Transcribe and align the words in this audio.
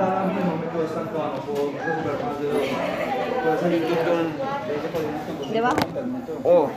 cada 0.00 0.24
mismo 0.26 0.56
método 0.56 0.86
por 2.02 2.16
más 2.24 2.36
de 2.40 2.46
dos. 2.48 2.62
Debajo. 5.52 5.76
Oh, 6.44 6.68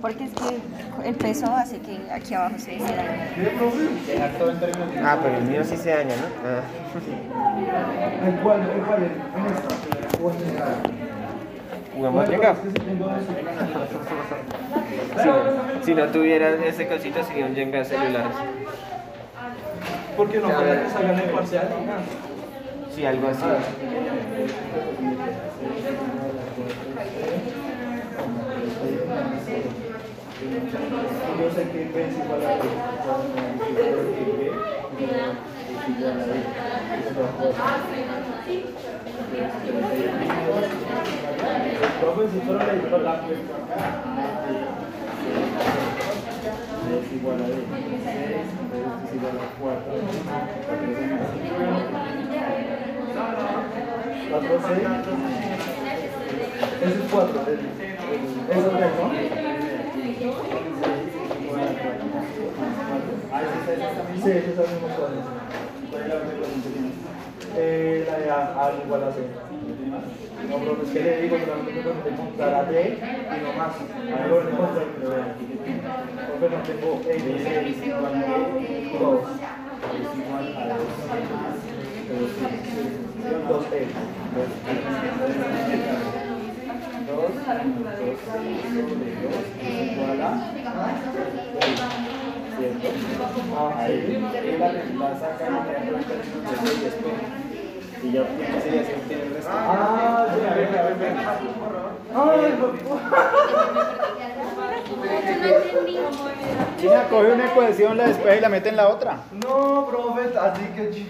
Porque 0.00 0.24
es 0.24 0.32
que 0.32 0.60
el 1.08 1.14
peso 1.14 1.46
hace 1.46 1.78
que 1.78 1.98
aquí 2.12 2.34
abajo 2.34 2.58
se, 2.58 2.78
se 2.78 2.94
dañe. 2.94 3.30
¿Qué, 3.34 3.50
profe? 3.58 4.12
Dejar 4.12 4.30
todo 4.32 4.50
en 4.50 4.60
términos 4.60 4.92
de... 4.92 4.98
ah, 4.98 5.18
pero 5.22 5.36
el 5.38 5.44
mío 5.44 5.64
sí 5.64 5.76
se 5.76 5.90
daña, 5.90 6.14
¿no? 6.16 6.26
Ah. 6.44 6.62
¿En 8.26 8.36
cuál? 8.38 8.60
¿En 8.60 8.80
cuál? 8.80 9.02
¿En 9.02 9.10
esta? 9.46 10.22
¿O 10.22 10.30
en 10.30 10.38
general? 10.38 10.74
¿Jugamos 11.94 12.28
Jenga? 12.28 12.56
Si 15.16 15.28
no, 15.28 15.84
si 15.84 15.94
no 15.94 16.06
tuviera 16.08 16.50
ese 16.64 16.88
cosito 16.88 17.22
sería 17.24 17.46
un 17.46 17.54
Jenga 17.54 17.84
celular. 17.84 18.30
Porque 20.16 20.38
no 20.38 20.48
para 20.48 20.82
que 20.82 20.90
salgan 20.90 21.18
el 21.20 21.30
parcial. 21.30 21.68
Sí, 22.94 23.04
algo 23.04 23.28
así. 23.28 23.44
Yo 31.40 31.50
sé 31.50 31.62
que 31.70 31.82
es 31.82 32.14
es 47.00 47.12
igual 47.12 47.40
a 47.40 47.46
B. 47.46 47.54
B 47.54 47.58
es 49.04 49.14
igual 49.14 49.36
a 49.38 49.46
4. 49.60 49.80
4 54.30 54.60
6. 54.66 54.78
Ese 56.82 56.94
es 56.94 57.10
4. 57.10 57.40
Eso 58.50 58.60
es 58.60 58.76
3, 58.76 58.92
¿no? 59.00 59.06
Sí, 64.24 64.30
ese 64.30 64.38
es 64.38 64.46
el 64.46 64.68
mismo 64.74 64.88
cuadro. 64.96 65.20
¿Cuál 65.90 66.02
es 66.02 66.08
la? 66.08 66.14
Eh, 67.56 68.04
la 68.06 68.18
de 68.18 68.30
A, 68.30 68.66
A 68.66 68.72
igual 68.84 69.04
a 69.04 69.12
C. 69.12 69.18
No, 69.84 70.58
pero 70.58 70.92
que 70.92 71.00
le 71.00 71.22
digo 71.22 71.36
que 71.36 71.44
realmente 71.44 71.82
tengo 71.82 72.02
que 72.02 72.08
encontrar 72.10 72.54
a 72.54 72.64
D 72.64 72.98
y 72.98 73.58
más. 73.58 73.74
Lo 74.28 74.36
veo. 75.10 75.24
Porque 76.30 76.48
no 76.48 76.62
tengo 76.62 77.00
E 77.06 77.10
es 77.14 77.86
igual 77.86 78.14
a 78.14 78.18
2. 78.18 78.64
Es 78.64 80.10
igual 80.18 80.46
a 80.56 80.68
2. 80.68 80.80
2E. 83.44 83.88
2, 87.04 87.16
2, 87.16 87.34
2, 87.34 87.54
es 89.62 89.92
igual 89.92 90.20
a 90.20 90.24
¿cierto? 92.56 92.88
Ah, 93.56 93.74
ahí. 93.78 93.96
Y 94.04 94.58
la, 94.58 94.68
la 94.72 95.18
saca 95.18 95.44
y 95.44 95.50
la 95.50 95.60
deja 95.64 96.14
y 96.64 96.84
después. 96.84 97.43
Y 98.04 98.12
ya 98.12 98.22
obtiene 98.22 98.60
sería 98.60 98.80
obtiene 98.82 99.22
el 99.22 99.34
resto. 99.34 99.50
Ah, 99.52 100.26
ya, 100.42 100.54
ven, 100.54 100.68
ven, 100.72 101.00
ven. 101.00 101.16
Ay, 102.16 102.54
China 106.80 107.04
coge 107.08 107.32
una 107.32 107.46
ecuación, 107.46 107.96
la 107.96 108.06
despeja 108.06 108.36
y 108.36 108.40
la 108.40 108.48
mete 108.48 108.68
en 108.68 108.76
la 108.76 108.88
otra. 108.88 109.18
no, 109.32 109.86
profe, 109.90 110.38
así 110.38 110.62
que 110.76 110.90
ch- 110.90 111.06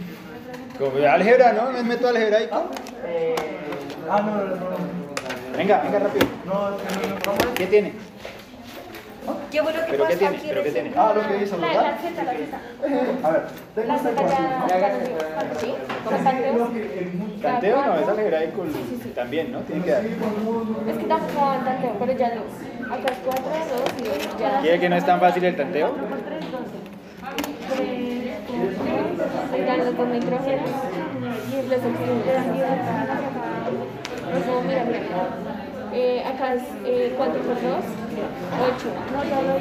Como 0.78 1.06
álgebra, 1.08 1.52
¿no? 1.52 1.70
Me 1.72 1.82
meto 1.82 2.08
algebraico. 2.08 2.64
Ah, 4.10 4.20
no, 4.22 4.36
no, 4.36 4.44
no. 4.46 5.56
Venga, 5.56 5.80
venga 5.82 5.98
rápido. 5.98 6.26
No, 6.44 6.70
no, 6.70 6.76
no, 6.76 7.32
no. 7.46 7.54
¿Qué 7.54 7.66
tiene? 7.66 7.92
Qué 9.54 9.60
bueno 9.60 9.78
que 9.86 9.92
¿Pero 9.92 10.08
qué 10.08 10.16
tiene? 10.16 10.40
¿Pero 10.48 10.62
qué 10.64 10.70
tiene? 10.72 10.90
Ah, 10.96 11.12
lo 11.14 11.28
que 11.28 11.44
hizo, 11.44 11.56
La, 11.58 11.68
¿verdad? 11.68 11.84
la 11.84 11.96
Z, 11.96 12.24
la 12.24 12.32
Z. 12.32 12.58
A 13.22 13.30
ver, 13.30 13.42
tengo 13.76 13.86
La 13.86 13.94
esta 13.94 14.10
ecuación. 14.10 14.46
¿Sí? 15.60 15.74
¿Con 16.04 16.24
no, 17.86 17.98
es 18.00 18.08
algebraico 18.08 18.64
también, 19.14 19.52
¿no? 19.52 19.60
Tiene 19.60 19.84
que 19.84 19.90
dar. 19.92 20.04
Es 20.04 20.98
que 20.98 21.04
tampoco 21.04 21.54
tanteo, 21.64 21.96
pero 22.00 22.12
ya 22.18 22.34
dos. 22.34 22.50
Acá 22.90 23.12
es 23.12 23.18
4, 23.24 23.44
2 23.44 23.94
y 24.00 24.02
2. 24.02 24.40
Ya. 24.40 24.60
¿Quiere 24.60 24.80
que 24.80 24.88
no 24.88 24.96
es 24.96 25.06
tan 25.06 25.20
fácil 25.20 25.44
el 25.44 25.56
tanteo? 25.56 25.92
Por 25.92 26.18
3, 26.18 26.50
12. 26.50 26.64
3, 29.52 29.66
ya 29.66 29.76
los 29.76 29.96
dos 29.96 30.08
nitrógenos. 30.08 30.70
Y 31.48 31.68
los 31.68 31.78
oxígenos. 31.78 32.26
No, 34.46 34.62
mira, 34.62 34.84
mira. 34.84 35.53
Eh, 35.96 36.24
acá 36.26 36.54
es 36.54 36.62
eh, 36.84 37.14
4 37.16 37.40
por 37.40 37.54
2, 37.54 37.62
8. 37.62 37.78
No, 39.14 39.22
ya 39.22 39.38
lo 39.46 39.54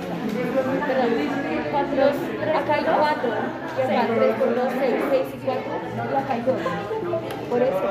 Perdón, 0.87 1.13
4, 1.71 2.09
acá 2.57 2.73
hay 2.73 2.83
4. 2.83 3.29
Y 3.77 3.81
acá 3.81 4.07
3 4.15 4.35
por 4.37 4.49
2, 4.55 4.65
6, 4.79 4.95
6 5.11 5.27
y 5.29 5.37
4. 5.45 5.61
Y 5.93 6.15
acá 6.17 6.33
hay 6.33 6.41
2. 6.41 6.57
Por 7.49 7.61
eso, 7.61 7.77
2, 7.77 7.85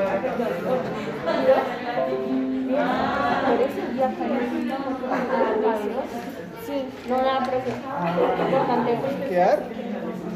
8. 0.59 0.91
¿Y 1.23 1.47
2? 1.47 1.63
Por 3.47 3.59
eso, 3.63 3.81
y 3.95 4.03
acá 4.03 4.23
hay 4.23 4.35
acá 5.07 5.39
hay 5.47 5.87
2. 5.87 6.43
Sí, 6.67 6.77
no 7.09 7.17
nada, 7.19 7.41
profe. 7.47 7.71
Importante. 8.43 8.91
¿Qué? 9.29 9.82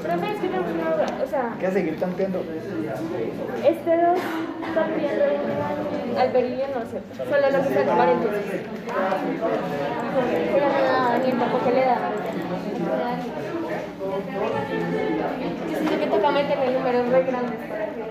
Profe, 0.03 0.27
es 0.27 0.41
que 0.41 0.49
tenemos 0.49 0.71
una 0.73 0.91
duda. 0.95 1.07
O 1.23 1.27
sea, 1.27 1.55
¿Qué 1.59 1.71
seguir 1.71 1.99
tanteando? 1.99 2.41
este 3.65 3.91
2 4.03 4.19
está 4.69 4.87
pidiendo 4.87 5.25
al 6.21 6.31
berillón, 6.33 6.71
no 6.75 6.83
sé. 6.87 7.01
Solo 7.17 7.51
lo 7.51 7.63
que 7.63 7.69
está 7.69 7.81
en 7.81 7.89
paréntesis. 7.89 8.63
Pero 10.53 10.67
no 10.67 10.81
da 10.85 11.19
ni 11.19 11.31
tampoco 11.33 11.71
le 11.71 11.85
da. 11.85 11.99
Yo 15.71 15.77
siento 15.79 15.99
que 15.99 16.07
toca 16.07 16.31
meterle 16.31 16.73
números 16.73 17.09
re 17.09 17.23
grandes 17.25 17.59
para 17.69 17.87
que. 17.87 18.03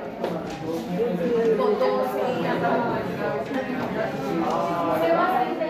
Con 1.57 1.79
12 1.79 1.85
y 2.31 2.43
¿Se 5.01 5.09
va 5.15 5.25
a 5.25 5.27
salir 5.33 5.57
de 5.59 5.65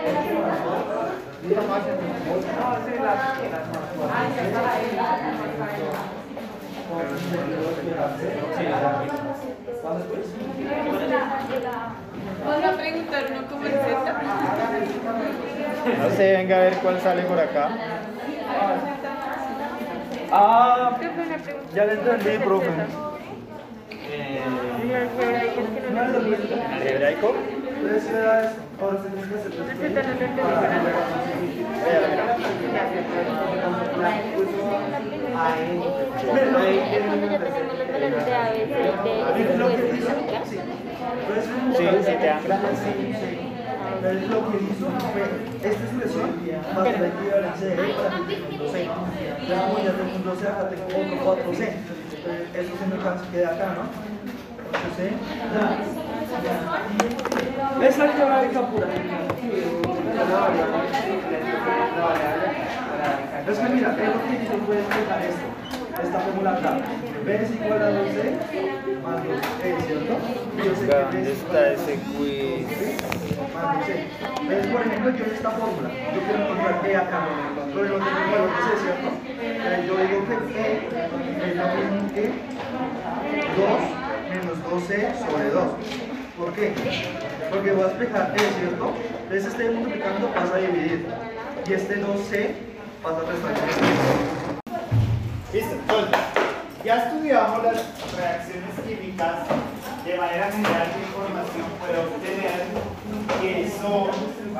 la 1.54 1.62
Van 12.46 12.64
a 12.64 12.72
preguntar 12.76 13.24
uno 13.30 13.48
como 13.48 13.66
el 13.66 13.72
Z. 13.72 14.22
No 15.98 16.10
sé, 16.10 16.32
venga 16.32 16.56
a 16.56 16.60
ver 16.60 16.74
cuál 16.78 17.00
sale 17.00 17.22
por 17.22 17.38
acá. 17.38 17.70
Ah, 20.32 20.98
ya 21.74 21.84
le 21.84 21.92
entendí, 21.92 22.38
profe. 22.44 22.70
¿Algebraico? 26.72 27.34
Tres 27.34 27.65
tres 27.82 28.02
Z 29.76 30.02
no 30.02 30.08
lo 30.08 30.12
entendí 30.12 30.40
para 30.40 30.68
nada. 30.68 30.90
Es 36.96 37.02
cuando 37.02 37.26
ya 37.26 37.38
tenemos 37.38 37.76
los 37.76 37.88
valores 37.92 38.24
de 38.24 38.32
A, 38.34 38.50
B, 38.50 38.56
C, 38.56 38.84
D, 39.02 39.08
¿eso 39.36 39.54
se. 43.14 43.30
Entonces 43.96 44.28
lo 44.28 44.38
que 44.50 44.56
hizo 44.56 44.86
fue 45.12 45.24
esta 45.56 45.84
expresión 45.84 46.28
más 46.74 46.84
la 47.00 47.06
equivalencia 47.08 47.66
de 47.68 47.74
C. 47.76 47.80
Entonces 48.50 48.86
como 49.48 49.78
ya 49.78 49.92
tengo 49.92 50.14
un 50.16 50.24
12 50.24 50.42
acá 50.48 50.62
tengo 50.68 50.84
otro 50.86 51.16
4C. 51.36 51.60
Entonces 51.60 52.40
eso 52.54 52.72
se 52.78 52.84
me 52.86 52.96
queda 53.32 53.48
acá, 53.54 53.66
¿no? 53.76 53.84
8C. 54.72 55.00
Es 57.82 57.98
algebraica 57.98 58.60
pura. 58.68 58.86
Es 63.48 63.58
que 63.58 63.68
mira, 63.68 63.90
es 63.92 64.08
lo 64.08 64.22
que 64.22 64.44
yo 64.44 64.58
puedo 64.66 64.80
explicar 64.80 65.22
esto. 65.22 66.02
Esta 66.02 66.18
fórmula 66.20 66.52
acá. 66.52 66.78
B 67.24 67.34
es 67.34 67.50
igual 67.50 67.82
a 67.82 67.90
2C 67.90 69.02
más 69.02 69.22
2E, 69.22 69.86
¿cierto? 69.86 70.14
Y 70.56 70.66
yo 70.66 70.74
sé 70.74 70.80
que 70.80 70.94
B 70.94 71.02
¿Dónde 71.02 71.22
es 71.22 71.38
está 71.38 71.72
ese 71.72 71.94
quiz? 71.94 72.66
más 73.54 73.66
2C. 73.76 73.88
Entonces, 74.40 74.66
por 74.72 74.80
ejemplo, 74.82 75.10
yo 75.16 75.24
en 75.24 75.30
esta 75.30 75.50
fórmula, 75.50 75.88
yo 76.14 76.20
quiero 76.22 76.42
encontrar 76.42 76.86
E 76.86 76.96
acá, 76.96 77.18
pero 77.74 77.84
no 77.86 78.04
tengo 78.04 78.18
el 78.24 78.30
valor 78.30 78.50
de 78.50 78.60
C, 78.62 78.68
¿cierto? 78.82 79.08
Entonces 79.40 79.86
yo 79.86 79.92
digo 79.96 80.18
que 80.26 80.34
E 80.58 80.64
es 81.50 81.56
lo 81.56 81.66
mismo 81.76 82.14
que 82.14 82.24
2 83.56 83.80
menos 84.30 84.56
2C 84.64 84.90
sobre 85.30 85.50
2. 85.50 85.64
¿Por 86.36 86.52
qué? 86.52 86.74
Porque 87.50 87.72
voy 87.72 87.84
a 87.84 87.86
explicar 87.86 88.34
E, 88.34 88.38
¿cierto? 88.38 88.92
Entonces 89.22 89.46
este 89.46 89.70
multiplicando 89.70 90.28
pasa 90.28 90.54
a 90.54 90.58
dividir. 90.58 91.06
y 91.66 91.72
este 91.72 91.96
2C 91.96 92.50
pasa 93.02 93.18
a 93.18 93.20
restar 93.20 93.54
Listo, 95.52 95.74
entonces, 95.74 96.18
ya 96.84 96.96
estudiamos 97.04 97.62
las 97.62 97.84
reacciones 98.16 98.74
químicas. 98.86 99.46
De 100.04 100.16
manera 100.16 100.52
general, 100.52 100.88
¿qué 100.92 101.00
información 101.00 101.66
puede 101.80 101.98
obtener? 101.98 102.64
¿Qué 103.40 103.70
son? 103.80 104.10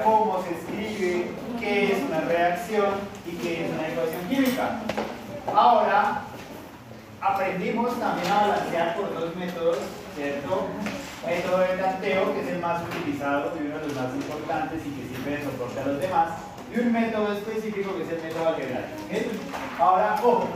¿Cómo 0.02 0.44
se 0.44 0.54
escribe? 0.54 1.30
¿Qué 1.60 1.92
es 1.92 2.02
una 2.08 2.20
reacción? 2.20 2.94
¿Y 3.26 3.32
qué 3.36 3.64
es 3.64 3.70
una 3.72 3.88
ecuación 3.88 4.28
química? 4.28 4.80
Ahora, 5.54 6.22
aprendimos 7.20 7.98
también 8.00 8.32
a 8.32 8.40
balancear 8.40 8.96
por 8.96 9.14
dos 9.14 9.36
métodos, 9.36 9.78
¿cierto? 10.16 10.66
Método 11.26 11.58
de 11.58 11.76
tanteo, 11.76 12.34
que 12.34 12.40
es 12.40 12.48
el 12.48 12.60
más 12.60 12.82
utilizado 12.84 13.52
y 13.58 13.66
uno 13.66 13.78
de 13.78 13.86
los 13.88 13.96
más 13.96 14.14
importantes 14.14 14.80
y 14.86 14.90
que 14.90 15.08
sirve 15.08 15.38
de 15.38 15.44
soporte 15.44 15.80
a 15.80 15.86
los 15.86 16.00
demás. 16.00 16.28
Y 16.72 16.78
un 16.78 16.92
método 16.92 17.32
específico 17.32 17.96
que 17.96 18.04
es 18.04 18.10
el 18.10 18.22
método 18.22 18.48
algebraico. 18.48 18.94
Ahora, 19.78 20.14
ojo, 20.22 20.48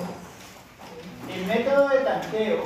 el 1.28 1.46
método 1.46 1.88
de 1.88 1.98
tanteo 1.98 2.62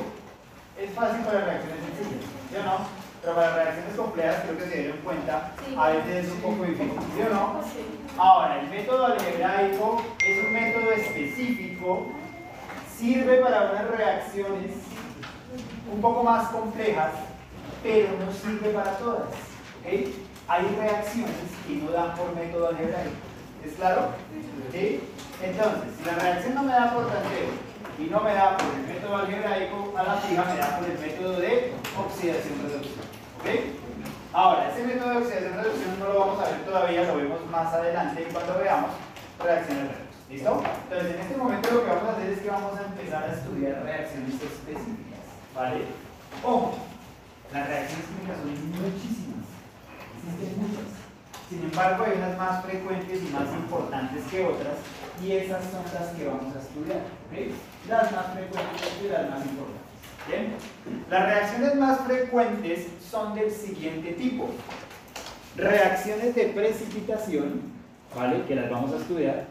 es 0.78 0.90
fácil 0.94 1.24
para 1.24 1.44
reacciones 1.44 1.78
sencillas, 1.80 2.24
¿sí 2.50 2.56
o 2.56 2.62
no? 2.62 2.76
Pero 3.22 3.36
para 3.36 3.54
reacciones 3.54 3.94
complejas 3.96 4.42
creo 4.42 4.58
que 4.58 4.64
se 4.64 4.78
dieron 4.78 4.98
cuenta, 4.98 5.52
a 5.78 5.88
veces 5.88 6.26
es 6.26 6.32
un 6.32 6.40
poco 6.40 6.64
difícil, 6.64 6.98
¿sí 7.16 7.22
o 7.22 7.34
no? 7.34 7.60
Ahora, 8.18 8.60
el 8.60 8.68
método 8.68 9.06
algebraico 9.06 10.02
es 10.26 10.44
un 10.44 10.52
método 10.52 10.90
específico, 10.92 12.06
sirve 12.98 13.38
para 13.38 13.70
unas 13.70 13.90
reacciones 13.96 14.72
un 15.90 16.00
poco 16.02 16.22
más 16.22 16.48
complejas, 16.48 17.12
pero 17.84 18.08
no 18.19 18.32
sirve 18.32 18.70
para 18.70 18.96
todas, 18.96 19.28
¿ok? 19.28 20.08
Hay 20.48 20.76
reacciones 20.81 21.52
que 21.69 21.75
no 21.76 21.92
dan 21.92 22.16
por 22.16 22.34
método 22.34 22.69
algebraico, 22.69 23.12
¿es 23.62 23.75
claro? 23.75 24.08
¿Sí? 24.72 25.00
Entonces, 25.42 25.92
si 25.98 26.04
la 26.04 26.14
reacción 26.14 26.54
no 26.54 26.62
me 26.62 26.72
da 26.72 26.94
por 26.94 27.06
tanteo, 27.06 27.52
y 27.98 28.04
no 28.10 28.20
me 28.20 28.34
da 28.34 28.56
por 28.56 28.66
el 28.75 28.86
método 28.88 29.16
algebraico 29.16 29.94
a 29.96 30.02
la 30.02 30.14
fija, 30.16 30.44
me 30.44 30.58
da 30.58 30.78
por 30.78 30.88
el 30.88 30.98
método 30.98 31.40
de 31.40 31.72
oxidación-reducción. 31.96 33.04
¿Ok? 33.38 33.46
Ahora, 34.32 34.70
ese 34.72 34.87
método 34.87 35.10
de 35.10 35.16
oxidación-reducción 35.19 36.00
no 36.00 36.08
lo 36.08 36.20
vamos 36.20 36.40
a 36.40 36.50
ver 36.50 36.64
todavía, 36.64 37.04
lo 37.04 37.16
vemos 37.16 37.46
más 37.50 37.72
adelante 37.72 38.26
cuando 38.32 38.58
veamos 38.58 38.90
reacciones 39.38 39.84
redox. 39.84 40.14
¿Listo? 40.30 40.62
Entonces, 40.88 41.14
en 41.14 41.20
este 41.20 41.37
momento 41.37 41.70
lo 41.70 41.84
que 41.84 41.90
vamos 41.90 42.08
a 42.08 42.12
hacer 42.16 42.30
es 42.30 42.40
que 42.40 42.50
vamos 42.50 42.78
a 42.78 42.84
empezar 42.84 43.25
a 43.25 43.32
estudiar 43.34 43.82
reacciones 43.84 44.34
específicas. 44.34 45.25
¿Vale? 45.54 45.84
Ojo, 46.42 46.75
las 47.54 47.68
reacciones 47.68 48.06
químicas 48.06 48.36
son 48.42 48.50
muchísimas. 48.82 49.46
Existen 50.26 50.58
muchas. 50.58 50.90
Sin 51.48 51.62
embargo, 51.62 52.04
hay 52.04 52.18
unas 52.18 52.36
más 52.36 52.64
frecuentes 52.64 53.22
y 53.22 53.32
más 53.32 53.48
importantes 53.54 54.24
que 54.24 54.44
otras, 54.44 54.74
y 55.22 55.32
esas 55.32 55.62
son 55.70 55.84
las 55.94 56.10
que 56.16 56.26
vamos 56.26 56.56
a 56.56 56.58
estudiar. 56.58 57.02
Las 57.88 58.10
más 58.10 58.26
frecuentes 58.34 58.92
y 59.04 59.08
las 59.08 59.30
más 59.30 59.46
importantes. 59.46 59.84
Bien. 60.26 60.54
Las 61.08 61.26
reacciones 61.26 61.74
más 61.76 62.00
frecuentes 62.00 62.88
son 63.08 63.34
del 63.36 63.52
siguiente 63.52 64.12
tipo. 64.14 64.48
Reacciones 65.56 66.34
de 66.34 66.46
precipitación, 66.46 67.60
¿vale? 68.16 68.42
Que 68.48 68.56
las 68.56 68.68
vamos 68.68 68.92
a 68.92 68.96
estudiar. 68.96 69.46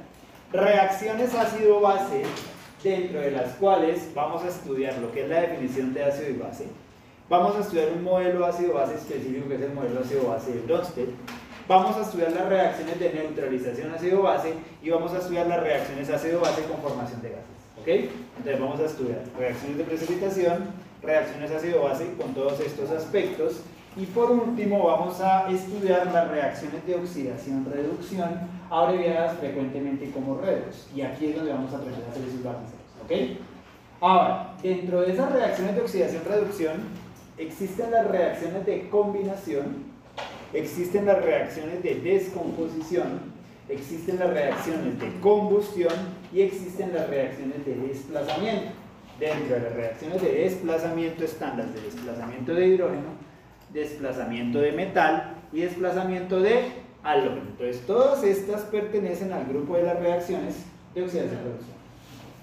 Reacciones 0.52 1.34
ácido-base, 1.34 2.24
dentro 2.84 3.22
de 3.22 3.32
las 3.32 3.54
cuales 3.54 4.14
vamos 4.14 4.44
a 4.44 4.50
estudiar 4.50 4.98
lo 4.98 5.12
que 5.14 5.24
es 5.24 5.30
la 5.30 5.42
definición 5.42 5.94
de 5.94 6.04
ácido 6.04 6.30
y 6.30 6.34
base. 6.34 6.68
Vamos 7.30 7.56
a 7.56 7.62
estudiar 7.62 7.90
un 7.96 8.04
modelo 8.04 8.46
ácido-base 8.46 8.96
específico 8.96 9.48
que 9.48 9.56
es 9.56 9.62
el 9.62 9.74
modelo 9.74 10.02
ácido-base 10.02 10.56
de 10.56 10.62
Bronsted. 10.62 11.08
Vamos 11.70 11.96
a 11.96 12.02
estudiar 12.02 12.34
las 12.34 12.50
reacciones 12.50 13.00
de 13.00 13.14
neutralización 13.14 13.94
ácido-base 13.94 14.54
y 14.82 14.90
vamos 14.90 15.14
a 15.14 15.20
estudiar 15.20 15.48
las 15.48 15.64
reacciones 15.64 16.10
ácido-base 16.10 16.64
con 16.64 16.82
formación 16.82 17.22
de 17.22 17.30
gases. 17.30 17.46
¿Ok? 17.80 17.88
Entonces 18.38 18.60
vamos 18.60 18.80
a 18.82 18.86
estudiar 18.86 19.22
reacciones 19.40 19.78
de 19.78 19.84
precipitación, 19.86 20.66
reacciones 21.02 21.52
ácido-base 21.52 22.14
con 22.22 22.34
todos 22.34 22.60
estos 22.60 22.92
aspectos 22.92 23.62
y 23.96 24.06
por 24.08 24.30
último 24.30 24.86
vamos 24.86 25.22
a 25.22 25.50
estudiar 25.50 26.08
las 26.08 26.30
reacciones 26.30 26.86
de 26.86 26.96
oxidación-reducción, 26.96 28.32
abreviadas 28.70 29.38
frecuentemente 29.38 30.12
como 30.12 30.40
redox. 30.40 30.88
Y 30.94 31.02
aquí 31.02 31.28
es 31.28 31.38
donde 31.38 31.54
vamos 31.54 31.72
a 31.74 31.78
aprender 31.78 32.04
a 32.06 32.12
hacer 32.12 32.24
esos. 32.24 32.46
¿Ok? 33.06 33.40
Ahora, 34.02 34.56
dentro 34.62 35.02
de 35.02 35.14
esas 35.14 35.32
reacciones 35.32 35.76
de 35.76 35.82
oxidación-reducción 35.82 37.03
existen 37.38 37.92
las 37.92 38.08
reacciones 38.08 38.66
de 38.66 38.90
combinación, 38.90 39.84
existen 40.54 41.06
las 41.06 41.24
reacciones 41.24 41.82
de 41.84 41.96
descomposición, 41.96 43.34
existen 43.70 44.20
las 44.20 44.30
reacciones 44.30 45.00
de 45.00 45.20
combustión 45.20 45.94
y 46.34 46.42
existen 46.42 46.94
las 46.94 47.10
reacciones 47.10 47.66
de 47.66 47.76
desplazamiento. 47.76 48.72
Dentro 49.20 49.56
de 49.56 49.62
las 49.62 49.74
reacciones 49.74 50.22
de 50.22 50.32
desplazamiento 50.32 51.24
están 51.24 51.58
las 51.58 51.74
de 51.74 51.82
desplazamiento 51.82 52.54
de 52.56 52.68
hidrógeno, 52.68 53.10
desplazamiento 53.72 54.60
de 54.60 54.72
metal 54.72 55.36
y 55.52 55.62
desplazamiento 55.62 56.40
de 56.40 56.72
halógeno. 57.04 57.44
Entonces, 57.52 57.86
todas 57.86 58.24
estas 58.24 58.62
pertenecen 58.64 59.32
al 59.32 59.46
grupo 59.46 59.78
de 59.78 59.84
las 59.84 60.00
reacciones 60.00 60.56
de 60.96 61.04
oxidación 61.04 61.40
y 61.40 61.44
reducción. 61.44 61.74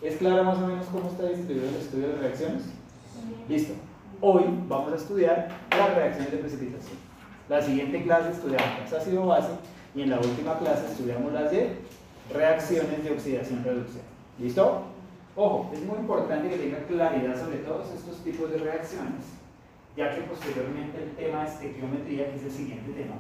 ¿Es 0.02 0.16
claro 0.16 0.44
más 0.44 0.58
o 0.58 0.66
menos 0.66 0.86
cómo 0.86 1.10
está 1.10 1.24
distribuido 1.28 1.68
el 1.68 1.76
estudio 1.76 2.08
de 2.08 2.16
reacciones? 2.16 2.62
Listo. 3.48 3.74
Hoy 4.22 4.44
vamos 4.68 4.92
a 4.92 4.96
estudiar 4.96 5.48
las 5.70 5.94
reacciones 5.94 6.30
de 6.30 6.38
precipitación. 6.38 6.98
La 7.48 7.62
siguiente 7.62 8.02
clase 8.02 8.32
estudiamos 8.32 8.78
las 8.80 8.92
ácido-base 8.92 9.52
y 9.94 10.02
en 10.02 10.10
la 10.10 10.18
última 10.18 10.58
clase 10.58 10.92
estudiamos 10.92 11.32
las 11.32 11.50
de 11.50 11.78
reacciones 12.30 13.02
de 13.02 13.12
oxidación-reducción. 13.12 14.04
¿Listo? 14.38 14.82
Ojo, 15.36 15.70
es 15.72 15.82
muy 15.86 15.96
importante 16.00 16.50
que 16.50 16.56
tenga 16.56 16.84
claridad 16.84 17.40
sobre 17.40 17.58
todos 17.58 17.90
estos 17.92 18.18
tipos 18.18 18.50
de 18.50 18.58
reacciones, 18.58 19.24
ya 19.96 20.14
que 20.14 20.20
posteriormente 20.22 21.02
el 21.02 21.12
tema 21.12 21.44
de 21.44 21.48
estequiometría, 21.48 22.30
que 22.30 22.36
es 22.36 22.42
el 22.42 22.52
siguiente 22.52 22.92
tema, 22.92 23.14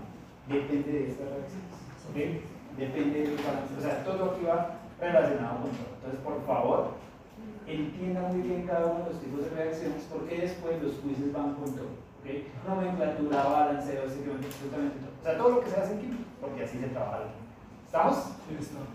depende 0.48 0.92
de 0.92 1.08
estas 1.08 1.28
reacciones. 1.30 1.80
¿ok? 2.10 2.76
Depende 2.76 3.22
de 3.22 3.30
los 3.30 3.40
parámetros. 3.40 3.78
O 3.78 3.80
sea, 3.80 4.04
todo 4.04 4.32
aquí 4.32 4.44
va 4.44 4.76
relacionado 5.00 5.62
con 5.62 5.70
todo. 5.70 5.96
Entonces, 5.96 6.20
por 6.20 6.44
favor, 6.44 6.90
entienda 7.66 8.22
muy 8.22 8.42
bien 8.42 8.66
cada 8.66 8.86
uno 8.86 9.04
de 9.04 9.10
los 9.12 9.20
tipos 9.20 9.44
de 9.44 9.50
reacciones, 9.50 10.02
porque 10.10 10.38
después 10.38 10.82
los 10.82 10.94
quizzes 10.94 11.32
van 11.32 11.54
con 11.54 11.74
todo. 11.74 11.90
¿ok? 12.20 12.68
Nomenclatura, 12.68 13.42
balanceo, 13.44 14.04
estequiometría, 14.04 14.48
absolutamente 14.48 14.98
todo. 14.98 15.10
O 15.20 15.22
sea, 15.22 15.38
todo 15.38 15.48
lo 15.50 15.60
que 15.60 15.70
se 15.70 15.76
hace 15.76 15.92
en 15.92 16.00
química, 16.00 16.24
porque 16.40 16.64
así 16.64 16.78
se 16.78 16.86
trabaja. 16.88 17.24
¿Estamos? 17.86 18.16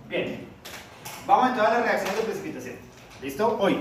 Bien. 0.08 0.48
Vamos 1.28 1.50
entonces 1.50 1.74
a 1.74 1.80
las 1.80 1.84
reacciones 1.84 2.18
de 2.18 2.24
precipitación. 2.24 2.76
¿Listo? 3.22 3.57
Hoy, 3.60 3.78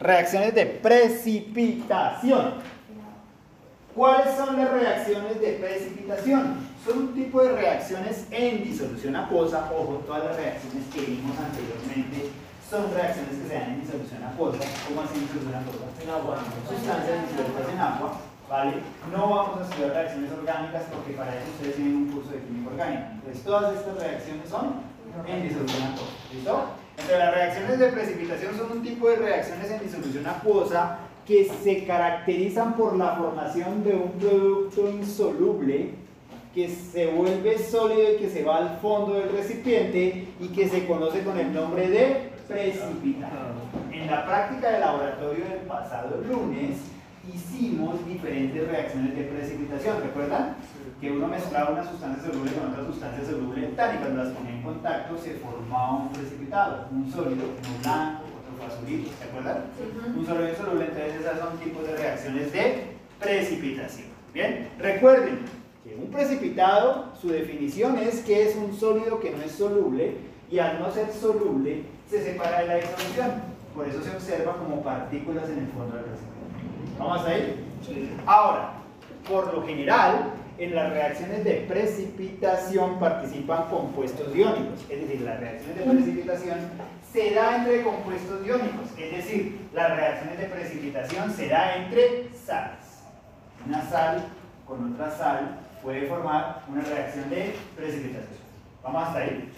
reacciones 0.00 0.54
de 0.54 0.66
precipitación. 0.66 2.54
¿Cuáles 3.94 4.34
son 4.36 4.56
las 4.56 4.70
reacciones 4.70 5.40
de 5.40 5.52
precipitación? 5.52 6.56
Son 6.84 6.98
un 6.98 7.14
tipo 7.14 7.42
de 7.42 7.52
reacciones 7.52 8.26
en 8.30 8.62
disolución 8.62 9.16
acuosa. 9.16 9.70
Ojo, 9.72 10.02
todas 10.06 10.24
las 10.24 10.36
reacciones 10.36 10.84
que 10.92 11.00
vimos 11.00 11.36
anteriormente 11.38 12.30
son 12.70 12.92
reacciones 12.92 13.30
que 13.30 13.48
se 13.48 13.54
dan 13.54 13.74
en 13.74 13.80
disolución 13.80 14.22
acuosa. 14.24 14.58
¿Cómo 14.88 15.02
así 15.02 15.20
disolución 15.20 15.54
acuosa? 15.54 15.86
En 16.02 16.10
agua. 16.10 16.34
Sustancias 16.66 17.30
disueltas 17.30 17.68
en 17.72 17.78
agua. 17.78 18.10
¿Vale? 18.48 18.74
No 19.10 19.28
vamos 19.28 19.58
a 19.58 19.64
estudiar 19.64 19.90
reacciones 19.90 20.30
orgánicas 20.30 20.84
porque 20.90 21.12
para 21.14 21.34
eso 21.34 21.50
ustedes 21.50 21.76
tienen 21.76 21.96
un 21.96 22.10
curso 22.10 22.30
de 22.30 22.42
química 22.42 22.70
orgánica. 22.70 23.10
Entonces, 23.14 23.42
todas 23.42 23.74
estas 23.74 23.98
reacciones 23.98 24.48
son 24.48 24.64
en 25.26 25.42
disolución 25.42 25.82
acuosa. 25.82 26.14
¿Listo? 26.32 26.64
Entonces, 26.90 27.18
las 27.18 27.34
reacciones 27.34 27.78
de 27.78 27.86
precipitación 27.88 28.56
son 28.56 28.72
un 28.72 28.82
tipo 28.82 29.08
de 29.08 29.16
reacciones 29.16 29.70
en 29.70 29.80
disolución 29.80 30.26
acuosa 30.26 30.98
que 31.26 31.50
se 31.62 31.84
caracterizan 31.84 32.74
por 32.74 32.96
la 32.96 33.16
formación 33.16 33.82
de 33.82 33.94
un 33.94 34.12
producto 34.12 34.88
insoluble 34.88 35.94
que 36.54 36.68
se 36.68 37.08
vuelve 37.08 37.58
sólido 37.58 38.14
y 38.14 38.16
que 38.16 38.30
se 38.30 38.44
va 38.44 38.58
al 38.58 38.78
fondo 38.78 39.14
del 39.14 39.30
recipiente 39.30 40.28
y 40.40 40.48
que 40.48 40.68
se 40.68 40.86
conoce 40.86 41.22
con 41.22 41.38
el 41.38 41.52
nombre 41.52 41.88
de 41.88 42.35
precipitado. 42.46 43.54
En 43.92 44.06
la 44.06 44.24
práctica 44.24 44.70
de 44.70 44.80
laboratorio 44.80 45.44
del 45.44 45.60
pasado 45.60 46.22
lunes 46.28 46.78
hicimos 47.32 48.06
diferentes 48.06 48.68
reacciones 48.68 49.16
de 49.16 49.24
precipitación, 49.24 50.00
¿recuerdan? 50.00 50.56
Que 51.00 51.10
uno 51.10 51.26
mezclaba 51.26 51.70
una 51.70 51.84
sustancia 51.84 52.30
soluble 52.30 52.52
con 52.52 52.70
otra 52.70 52.84
sustancia 52.84 53.24
soluble 53.24 53.68
tal 53.76 53.96
y 53.96 53.98
cuando 53.98 54.22
las 54.22 54.32
ponía 54.32 54.52
en 54.52 54.62
contacto 54.62 55.18
se 55.18 55.34
formaba 55.34 56.02
un 56.02 56.08
precipitado, 56.10 56.86
un 56.92 57.10
sólido, 57.10 57.44
uno 57.44 57.78
blanco, 57.82 58.22
otro 58.54 58.66
azulito, 58.66 59.10
¿se 59.18 59.24
acuerdan? 59.24 59.64
Un 60.16 60.26
sólido 60.26 60.48
insoluble, 60.48 60.84
entonces 60.84 61.20
esas 61.20 61.38
son 61.38 61.58
tipos 61.58 61.86
de 61.86 61.96
reacciones 61.96 62.52
de 62.52 62.84
precipitación. 63.18 64.06
Bien, 64.32 64.68
recuerden 64.78 65.40
que 65.82 65.96
un 65.96 66.10
precipitado, 66.10 67.12
su 67.20 67.28
definición 67.28 67.98
es 67.98 68.20
que 68.20 68.48
es 68.48 68.56
un 68.56 68.74
sólido 68.74 69.18
que 69.18 69.30
no 69.32 69.42
es 69.42 69.52
soluble 69.52 70.18
y 70.50 70.58
al 70.58 70.78
no 70.78 70.90
ser 70.92 71.12
soluble 71.12 71.95
se 72.08 72.24
separa 72.24 72.60
de 72.60 72.66
la 72.66 72.74
disolución. 72.76 73.56
Por 73.74 73.88
eso 73.88 74.02
se 74.02 74.10
observa 74.10 74.56
como 74.56 74.82
partículas 74.82 75.48
en 75.50 75.58
el 75.58 75.66
fondo 75.68 75.96
del 75.96 76.06
recipiente. 76.06 76.98
¿Vamos 76.98 77.26
a 77.26 77.36
ir? 77.36 77.66
Ahora, 78.24 78.72
por 79.28 79.52
lo 79.52 79.66
general, 79.66 80.32
en 80.58 80.74
las 80.74 80.90
reacciones 80.90 81.44
de 81.44 81.66
precipitación 81.68 82.98
participan 82.98 83.68
compuestos 83.68 84.34
iónicos. 84.34 84.80
Es 84.88 85.00
decir, 85.00 85.20
las 85.20 85.40
reacciones 85.40 85.76
de 85.76 85.92
precipitación 85.92 86.58
se 87.12 87.34
da 87.34 87.56
entre 87.56 87.82
compuestos 87.82 88.46
iónicos. 88.46 88.86
Es 88.98 89.16
decir, 89.16 89.68
las 89.74 89.94
reacciones 89.94 90.38
de 90.38 90.46
precipitación 90.46 91.30
se 91.32 91.48
da 91.48 91.76
entre 91.76 92.30
sales. 92.34 93.02
Una 93.66 93.82
sal 93.82 94.24
con 94.66 94.94
otra 94.94 95.10
sal 95.10 95.58
puede 95.82 96.06
formar 96.06 96.62
una 96.68 96.82
reacción 96.82 97.28
de 97.28 97.54
precipitación. 97.76 98.40
¿Vamos 98.82 99.02
hasta 99.02 99.18
ahí? 99.18 99.50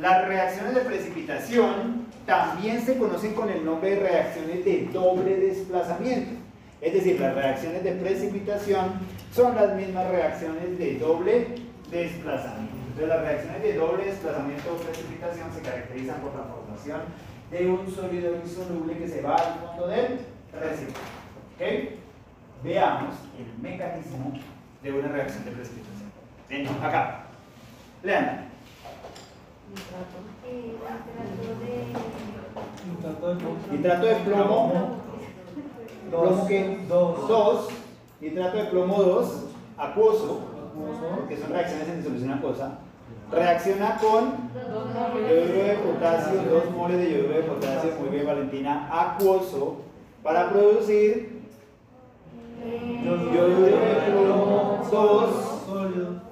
Las 0.00 0.26
reacciones 0.26 0.74
de 0.74 0.80
precipitación 0.80 2.06
también 2.24 2.80
se 2.80 2.96
conocen 2.96 3.34
con 3.34 3.50
el 3.50 3.62
nombre 3.62 3.90
de 3.90 4.00
reacciones 4.00 4.64
de 4.64 4.88
doble 4.90 5.36
desplazamiento. 5.36 6.40
Es 6.80 6.94
decir, 6.94 7.20
las 7.20 7.34
reacciones 7.34 7.84
de 7.84 7.92
precipitación 7.92 8.92
son 9.30 9.54
las 9.54 9.76
mismas 9.76 10.08
reacciones 10.10 10.78
de 10.78 10.98
doble 10.98 11.48
desplazamiento. 11.90 12.76
Entonces, 12.88 13.08
las 13.08 13.20
reacciones 13.20 13.62
de 13.62 13.74
doble 13.74 14.04
desplazamiento 14.06 14.72
o 14.72 14.76
precipitación 14.76 15.52
se 15.54 15.60
caracterizan 15.60 16.20
por 16.22 16.34
la 16.34 16.44
formación 16.44 17.00
de 17.50 17.66
un 17.70 17.94
sólido 17.94 18.36
insoluble 18.42 18.96
que 18.96 19.06
se 19.06 19.20
va 19.20 19.34
al 19.34 19.60
fondo 19.60 19.86
del 19.88 20.20
recipiente. 20.58 21.98
Veamos 22.64 23.14
el 23.38 23.62
mecanismo 23.62 24.32
de 24.82 24.92
una 24.92 25.08
reacción 25.08 25.44
de 25.44 25.50
precipitación. 25.50 26.10
Ven, 26.48 26.66
acá. 26.82 27.24
Lean. 28.02 28.49
Nitrato 33.70 34.06
de 34.06 34.14
plomo. 34.16 34.72
¿Plomo 36.10 36.46
qué? 36.46 36.84
2. 36.88 37.68
Nitrato 38.20 38.56
de 38.56 38.64
plomo 38.64 39.02
2. 39.02 39.44
Acuoso. 39.78 40.40
Que 41.28 41.36
son 41.36 41.50
reacciones 41.50 41.88
en 41.88 41.96
disolución 41.98 42.32
acuosa. 42.32 42.78
Reacciona 43.30 43.96
con 43.98 44.50
yoduro 45.14 45.62
de 45.62 45.74
potasio, 45.84 46.42
2 46.42 46.70
moles 46.72 46.98
de 46.98 47.12
yoduro 47.12 47.34
de 47.34 47.42
potasio, 47.42 47.92
muy 48.00 48.08
bien 48.08 48.26
Valentina, 48.26 48.88
acuoso, 48.90 49.76
para 50.22 50.50
producir 50.50 51.40
yoduro 53.04 53.66
de 53.66 54.10
plomo 54.10 54.88
2 54.90 55.30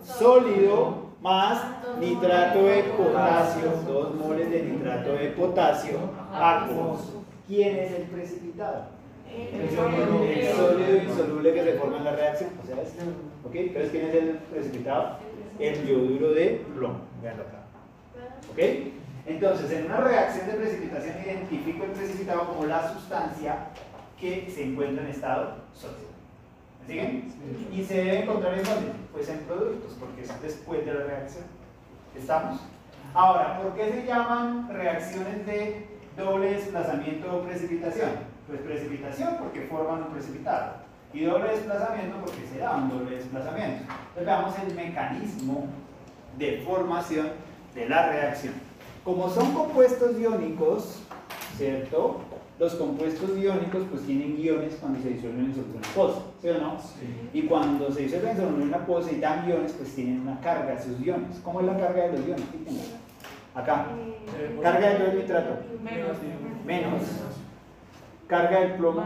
sólido 0.04 0.94
más 1.20 1.77
nitrato 2.00 2.64
de 2.64 2.82
potasio, 2.96 3.70
2 3.86 4.14
moles 4.14 4.50
de 4.50 4.62
nitrato 4.62 5.12
de 5.12 5.28
potasio 5.30 5.98
acuoso. 6.32 7.24
¿Quién 7.46 7.76
es 7.76 7.92
el 7.92 8.02
precipitado? 8.02 8.86
El 9.28 9.70
sólido 9.70 10.96
insoluble 11.02 11.54
que 11.54 11.64
se 11.64 11.72
forma 11.74 11.98
en 11.98 12.04
la 12.04 12.12
reacción. 12.12 12.50
O 12.62 12.66
sea. 12.66 12.76
Entonces, 13.52 13.90
¿quién 13.90 14.06
es 14.06 14.14
el 14.14 14.38
precipitado? 14.50 15.16
El 15.58 15.86
yoduro 15.86 16.32
de 16.32 16.64
plomo. 16.74 17.00
Veanlo 17.22 17.42
acá. 17.44 17.64
¿Ok? 18.52 18.58
Entonces, 19.26 19.70
en 19.72 19.86
una 19.86 19.98
reacción 19.98 20.46
de 20.46 20.54
precipitación 20.54 21.16
identifico 21.24 21.84
el 21.84 21.90
precipitado 21.90 22.46
como 22.46 22.66
la 22.66 22.92
sustancia 22.92 23.66
que 24.18 24.50
se 24.50 24.64
encuentra 24.64 25.04
en 25.04 25.10
estado 25.10 25.56
sólido. 25.74 26.08
¿Me 26.80 26.86
siguen? 26.86 27.32
Y 27.72 27.84
se 27.84 27.94
debe 27.94 28.22
encontrar 28.22 28.54
en 28.58 28.64
dónde? 28.64 28.92
Pues 29.12 29.28
en 29.28 29.40
productos, 29.40 29.96
porque 30.00 30.22
es 30.22 30.42
después 30.42 30.86
de 30.86 30.94
la 30.94 31.04
reacción. 31.04 31.44
¿Estamos? 32.16 32.60
Ahora, 33.14 33.60
¿por 33.60 33.74
qué 33.74 33.90
se 33.90 34.06
llaman 34.06 34.68
reacciones 34.68 35.46
de 35.46 35.86
doble 36.16 36.54
desplazamiento 36.54 37.36
o 37.36 37.42
precipitación? 37.42 38.10
Pues 38.46 38.60
precipitación 38.60 39.36
porque 39.38 39.62
forman 39.62 40.02
un 40.02 40.12
precipitado. 40.12 40.74
Y 41.12 41.24
doble 41.24 41.50
desplazamiento 41.50 42.18
porque 42.18 42.46
se 42.52 42.58
da 42.58 42.76
un 42.76 42.90
doble 42.90 43.16
desplazamiento. 43.16 43.84
Entonces 44.08 44.26
veamos 44.26 44.54
el 44.58 44.74
mecanismo 44.74 45.66
de 46.36 46.62
formación 46.66 47.28
de 47.74 47.88
la 47.88 48.08
reacción. 48.08 48.54
Como 49.04 49.28
son 49.30 49.54
compuestos 49.54 50.18
iónicos, 50.18 51.02
¿cierto? 51.56 52.20
Los 52.58 52.74
compuestos 52.74 53.38
iónicos 53.38 53.84
pues 53.88 54.02
tienen 54.02 54.36
iones 54.36 54.76
cuando 54.80 55.00
se 55.00 55.10
disuelven 55.10 55.44
en 55.44 55.54
solución 55.54 55.82
acuosa, 55.92 56.22
¿sí 56.42 56.48
o 56.48 56.58
no? 56.58 56.76
Y 57.32 57.42
cuando 57.42 57.92
se 57.92 58.02
disuelven 58.02 58.30
en 58.30 58.36
solución 58.36 58.74
acuosa 58.74 59.12
y 59.12 59.20
dan 59.20 59.48
iones, 59.48 59.72
pues 59.72 59.94
tienen 59.94 60.22
una 60.22 60.40
carga 60.40 60.80
sus 60.82 61.00
iones. 61.00 61.40
¿Cómo 61.44 61.60
es 61.60 61.66
la 61.66 61.76
carga 61.76 62.08
de 62.08 62.12
los 62.18 62.26
iones? 62.26 62.44
Acá. 63.54 63.86
Carga 64.60 64.88
del 64.90 65.18
nitrato. 65.18 65.50
Menos. 66.66 67.02
Carga 68.26 68.60
del 68.60 68.72
plomo. 68.72 69.04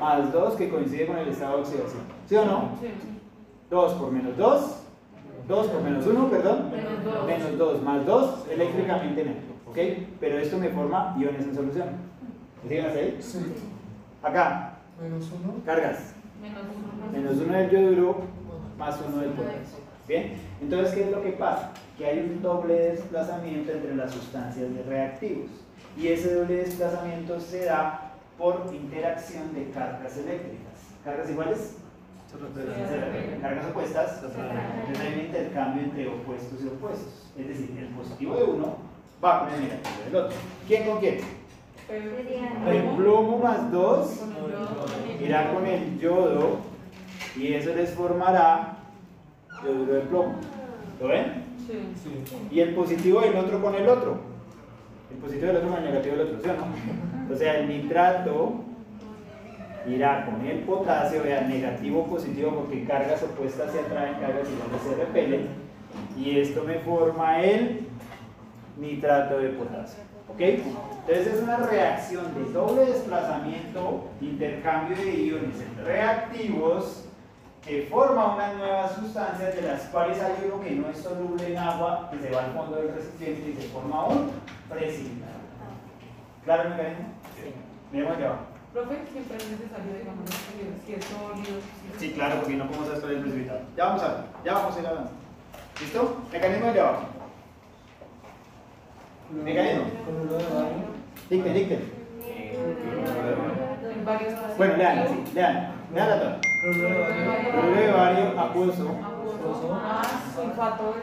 Más 0.00 0.32
2 0.32 0.54
que 0.56 0.68
coincide 0.68 1.06
con 1.06 1.18
el 1.18 1.28
estado 1.28 1.58
de 1.58 1.62
oxidación. 1.62 2.02
¿Sí 2.26 2.34
o 2.34 2.44
no? 2.44 2.70
2 3.70 3.92
por 3.94 4.10
menos 4.10 4.36
2. 4.36 4.76
2 5.46 5.66
por 5.68 5.82
menos 5.82 6.06
1, 6.06 6.28
perdón. 6.28 6.72
Menos 7.24 7.56
2 7.56 7.82
más 7.82 8.04
2 8.04 8.46
eléctricamente 8.50 9.24
neutro. 9.24 9.52
¿Ok? 9.66 9.78
Pero 10.18 10.38
esto 10.38 10.58
me 10.58 10.70
forma 10.70 11.16
iones 11.18 11.44
en 11.46 11.54
solución. 11.54 12.01
¿Me 12.62 12.68
siguen 12.68 12.86
hasta 12.86 12.98
ahí? 12.98 13.18
Sí. 13.20 13.38
Acá. 14.22 14.78
Menos 15.00 15.30
uno. 15.32 15.54
Cargas. 15.64 16.14
Menos 16.40 16.62
Menos 17.12 17.36
1 17.36 17.58
del 17.58 17.70
yoduro 17.70 18.22
más 18.78 18.98
1 19.06 19.16
del 19.18 19.30
potasio. 19.30 19.78
¿Bien? 20.08 20.34
Entonces, 20.60 20.94
¿qué 20.94 21.04
es 21.04 21.10
lo 21.10 21.22
que 21.22 21.32
pasa? 21.32 21.70
Que 21.96 22.06
hay 22.06 22.18
un 22.18 22.42
doble 22.42 22.74
desplazamiento 22.74 23.72
entre 23.72 23.94
las 23.94 24.12
sustancias 24.12 24.74
de 24.74 24.82
reactivos. 24.82 25.50
Y 25.96 26.08
ese 26.08 26.34
doble 26.34 26.56
desplazamiento 26.56 27.38
se 27.38 27.66
da 27.66 28.12
por 28.38 28.70
interacción 28.72 29.54
de 29.54 29.70
cargas 29.70 30.16
eléctricas. 30.16 30.72
¿Cargas 31.04 31.30
iguales? 31.30 31.76
Cargas 33.40 33.66
opuestas. 33.66 34.14
Entonces 34.14 35.00
hay 35.00 35.14
un 35.14 35.26
intercambio 35.26 35.82
entre 35.84 36.08
opuestos 36.08 36.62
y 36.62 36.66
opuestos. 36.68 37.30
Es 37.36 37.48
decir, 37.48 37.76
el 37.78 37.88
positivo 37.88 38.36
de 38.36 38.44
uno 38.44 38.76
va 39.22 39.40
con 39.40 39.54
el 39.54 39.60
negativo 39.60 39.94
del 40.06 40.16
otro. 40.16 40.36
¿Quién 40.66 40.86
con 40.88 40.98
quién? 40.98 41.41
El 41.92 42.82
plomo 42.96 43.38
más 43.38 43.70
2 43.70 44.20
irá 45.20 45.52
con 45.52 45.66
el 45.66 45.98
yodo 45.98 46.60
y 47.36 47.52
eso 47.52 47.74
les 47.74 47.90
formará 47.90 48.78
yoduro 49.62 49.94
de 49.94 50.00
plomo. 50.00 50.34
¿Lo 51.00 51.08
ven? 51.08 51.44
Y 52.50 52.60
el 52.60 52.74
positivo 52.74 53.20
del 53.20 53.36
otro 53.36 53.60
con 53.60 53.74
el 53.74 53.86
otro. 53.86 54.16
El 55.10 55.18
positivo 55.18 55.48
del 55.48 55.56
otro 55.56 55.68
con 55.68 55.78
el 55.78 55.84
negativo 55.84 56.16
del 56.16 56.26
otro, 56.28 56.40
¿sí 56.42 56.48
o 56.48 56.54
no? 56.54 57.34
O 57.34 57.36
sea, 57.36 57.58
el 57.58 57.68
nitrato 57.68 58.54
irá 59.86 60.24
con 60.24 60.46
el 60.46 60.60
potasio, 60.60 61.22
vean, 61.22 61.50
negativo 61.50 62.06
positivo 62.06 62.52
porque 62.52 62.84
cargas 62.84 63.22
opuestas 63.22 63.70
se 63.70 63.80
atraen, 63.80 64.14
cargas 64.14 64.48
iguales 64.48 64.82
se 64.82 64.94
repelen. 64.94 65.48
Y 66.16 66.38
esto 66.38 66.64
me 66.64 66.78
forma 66.78 67.42
el 67.42 67.86
nitrato 68.78 69.38
de 69.38 69.50
potasio. 69.50 70.11
¿Ok? 70.32 70.40
Entonces 70.40 71.34
es 71.34 71.42
una 71.42 71.56
reacción 71.58 72.32
de 72.34 72.52
doble 72.52 72.86
desplazamiento, 72.86 74.08
intercambio 74.20 74.96
de 74.96 75.24
iones 75.24 75.60
en 75.60 75.84
reactivos 75.84 77.04
que 77.64 77.86
forma 77.90 78.34
unas 78.34 78.56
nuevas 78.56 78.94
sustancias 78.94 79.54
de 79.54 79.62
las 79.62 79.82
cuales 79.82 80.20
hay 80.20 80.32
uno 80.44 80.62
que 80.62 80.70
no 80.72 80.88
es 80.88 80.98
soluble 80.98 81.52
en 81.52 81.58
agua, 81.58 82.08
que 82.10 82.18
se 82.18 82.30
va 82.30 82.44
al 82.44 82.52
fondo 82.52 82.76
del 82.76 82.94
recipiente 82.94 83.50
y 83.50 83.62
se 83.62 83.68
forma 83.68 84.06
un 84.06 84.30
precipitado. 84.68 85.32
¿Claro 86.44 86.62
el 86.62 86.70
mecanismo? 86.70 87.04
Sí. 87.36 87.52
Miremos 87.92 88.18
ya 88.18 88.26
abajo. 88.26 88.42
Profe, 88.72 88.96
siempre 89.12 89.36
es 89.36 89.50
necesario, 89.50 89.92
digamos, 89.96 90.30
si 90.86 90.92
es 90.94 91.04
sólido. 91.04 91.60
si 91.98 91.98
Sí, 91.98 92.12
claro, 92.14 92.40
porque 92.40 92.56
no 92.56 92.66
podemos 92.66 92.88
hacer 92.88 93.10
el 93.10 93.20
precipitado. 93.20 93.60
Ya 93.76 93.84
vamos 93.84 94.02
a 94.02 94.08
ver, 94.08 94.24
ya 94.44 94.54
vamos 94.54 94.76
a 94.76 94.80
ir 94.80 94.86
avanzando. 94.86 95.20
¿Listo? 95.80 96.16
Mecanismo 96.32 96.72
de 96.72 96.80
abajo. 96.80 97.06
Bario. 99.40 99.82
Dicten, 101.30 101.54
dicten. 101.54 101.80
Bueno, 104.58 104.76
lean, 104.76 105.08
sí, 105.08 105.34
lean. 105.34 105.72
Lean 105.94 106.08
la 106.10 106.20
tabla. 106.20 106.40
Cloruro 106.62 107.80
de 107.80 107.92
bario. 107.92 108.40
Acuoso. 108.40 108.96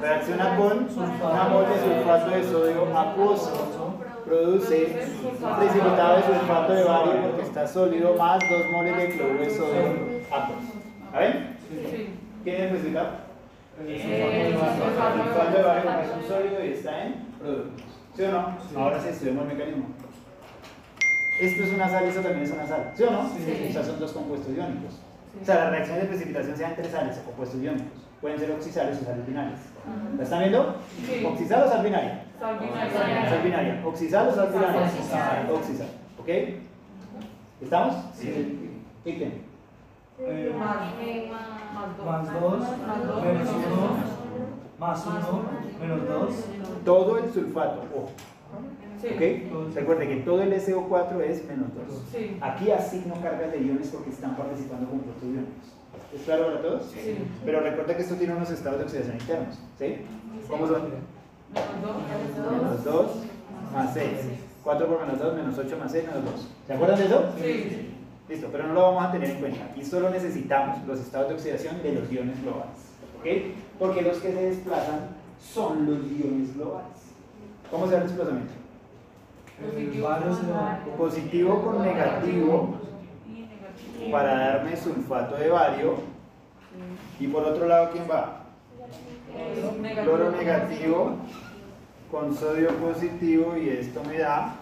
Reacciona 0.01 0.55
con 0.55 0.87
una 0.95 1.43
mol 1.49 1.65
de 1.67 1.79
sulfato 1.79 2.29
de 2.29 2.43
sodio 2.43 2.97
acuoso. 2.97 3.95
Produce 4.25 5.07
precipitado 5.57 6.17
de 6.17 6.23
sulfato 6.23 6.73
de 6.73 6.83
bario 6.83 7.13
porque 7.23 7.41
está 7.41 7.67
sólido 7.67 8.15
más 8.15 8.39
dos 8.39 8.65
moles 8.71 8.95
de 8.97 9.09
cloruro 9.09 9.39
de 9.43 9.49
sodio 9.49 9.89
acuoso. 10.31 10.73
¿A? 11.13 11.21
Sí. 11.69 12.15
¿Quién 12.43 12.55
es 12.55 12.61
el 12.61 12.69
precipitado? 12.69 13.09
Eh, 13.81 14.55
Sulfato 14.55 15.57
de 15.57 15.63
bario 15.63 15.91
es 16.03 16.09
un 16.15 16.27
sólido 16.27 16.65
y 16.65 16.67
está 16.73 17.05
en 17.05 17.13
productos. 17.39 17.88
¿Sí 18.19 18.25
o 18.25 18.31
no? 18.33 18.57
Ahora 18.77 18.99
sí 19.01 19.07
estudiamos 19.07 19.43
el 19.49 19.55
mecanismo. 19.57 19.85
Esto 21.39 21.63
es 21.63 21.71
una 21.73 21.87
sal 21.87 22.03
y 22.03 22.09
esto 22.09 22.19
también 22.19 22.43
es 22.43 22.51
una 22.51 22.67
sal. 22.67 22.91
¿Sí 22.93 23.03
o 23.03 23.11
no? 23.11 23.29
Sí. 23.29 23.67
O 23.69 23.71
sea, 23.71 23.81
son 23.85 23.97
dos 23.97 24.11
compuestos 24.11 24.49
iónicos. 24.57 24.99
O 25.41 25.45
sea, 25.45 25.55
las 25.55 25.69
reacciones 25.71 26.01
de 26.03 26.07
precipitación 26.09 26.57
sean 26.57 26.71
entre 26.71 26.89
sales 26.91 27.17
o 27.19 27.23
compuestos 27.27 27.61
iónicos. 27.61 27.87
Pueden 28.19 28.37
ser 28.37 28.51
oxisales 28.51 28.99
o 29.01 29.05
sales 29.05 29.25
binarias. 29.25 29.61
¿La 30.17 30.23
están 30.23 30.39
viendo? 30.39 30.75
Sí. 31.07 31.23
¿Oxisal 31.25 31.63
o 31.63 31.69
sal 31.69 31.81
binaria? 31.81 32.25
Sal 32.41 32.59
binaria. 32.59 33.29
Sal 33.29 33.41
binaria. 33.41 33.81
¿Oxisal 33.85 34.27
o 34.27 34.35
sal 34.35 34.49
binaria? 34.51 34.81
Oxisal. 34.81 35.51
Oxisal. 35.53 35.87
¿Ok? 36.19 36.29
¿Estamos? 37.61 37.95
Sí. 38.15 38.81
Ítem. 39.05 39.31
eh, 40.19 40.53
Más, 40.59 40.77
Eh, 40.99 41.31
más 41.31 41.47
más 41.73 42.27
más 42.27 42.41
2, 42.41 42.59
Más 42.85 43.07
dos. 43.07 43.23
menos 43.23 43.47
1, 43.47 44.18
más 44.79 45.05
1, 45.05 45.15
menos 45.81 46.07
2. 46.07 46.33
Todo 46.85 47.17
el 47.17 47.31
sulfato, 47.31 47.83
ojo. 47.95 48.11
Sí. 49.01 49.07
¿Ok? 49.13 49.75
Recuerde 49.75 50.07
que 50.07 50.15
todo 50.17 50.41
el 50.41 50.53
SO4 50.53 51.21
es 51.21 51.45
menos 51.45 51.67
2. 51.87 52.01
Sí. 52.11 52.37
Aquí 52.41 52.71
asigno 52.71 53.15
cargas 53.21 53.51
de 53.51 53.61
iones 53.61 53.87
porque 53.87 54.09
están 54.09 54.35
participando 54.35 54.89
con 54.89 54.99
protoiones. 54.99 55.45
¿Es 56.13 56.21
claro 56.23 56.47
para 56.47 56.61
todos? 56.61 56.85
Sí. 56.91 57.17
Pero 57.45 57.61
recuerda 57.61 57.95
que 57.95 58.01
esto 58.01 58.15
tiene 58.15 58.35
unos 58.35 58.49
estados 58.49 58.79
de 58.79 58.85
oxidación 58.85 59.15
internos. 59.15 59.59
¿Sí? 59.77 59.97
¿Cómo 60.47 60.67
son? 60.67 60.81
Menos 61.53 61.83
dos. 61.83 62.51
Menos 62.51 62.83
2 62.83 63.11
más 63.73 63.93
6. 63.93 64.09
4 64.63 64.87
por 64.87 65.01
menos 65.01 65.19
2, 65.19 65.35
menos 65.35 65.57
8 65.57 65.77
más 65.79 65.91
6, 65.91 66.05
menos 66.07 66.25
2. 66.25 66.47
¿Se 66.67 66.73
acuerdan 66.73 66.99
de 66.99 67.05
eso? 67.05 67.23
Sí. 67.37 67.89
Listo, 68.27 68.47
pero 68.51 68.67
no 68.67 68.73
lo 68.73 68.81
vamos 68.81 69.05
a 69.05 69.11
tener 69.11 69.29
en 69.29 69.39
cuenta. 69.39 69.65
Aquí 69.65 69.83
solo 69.83 70.09
necesitamos 70.09 70.85
los 70.85 70.99
estados 70.99 71.29
de 71.29 71.35
oxidación 71.35 71.81
de 71.81 71.93
los 71.93 72.11
iones 72.11 72.41
globales. 72.41 72.75
¿Ok? 73.19 73.25
Porque 73.79 74.01
los 74.01 74.17
que 74.17 74.33
se 74.33 74.41
desplazan 74.41 75.07
son 75.41 75.85
los 75.85 75.99
iones 76.11 76.53
globales. 76.55 76.89
¿Cómo 77.71 77.87
se 77.87 77.93
da 77.93 78.01
el 78.01 78.07
desplazamiento? 78.07 78.53
Positivo 80.97 81.61
con 81.61 81.81
negativo 81.81 82.75
para 84.11 84.33
darme 84.33 84.75
sulfato 84.75 85.35
de 85.35 85.49
bario. 85.49 85.95
Y 87.19 87.27
por 87.27 87.43
otro 87.43 87.67
lado, 87.67 87.89
¿quién 87.91 88.05
va? 88.09 88.43
Cloro 90.03 90.31
negativo 90.31 91.17
con 92.11 92.35
sodio 92.35 92.69
positivo 92.77 93.55
y 93.55 93.69
esto 93.69 94.01
me 94.03 94.17
da 94.17 94.55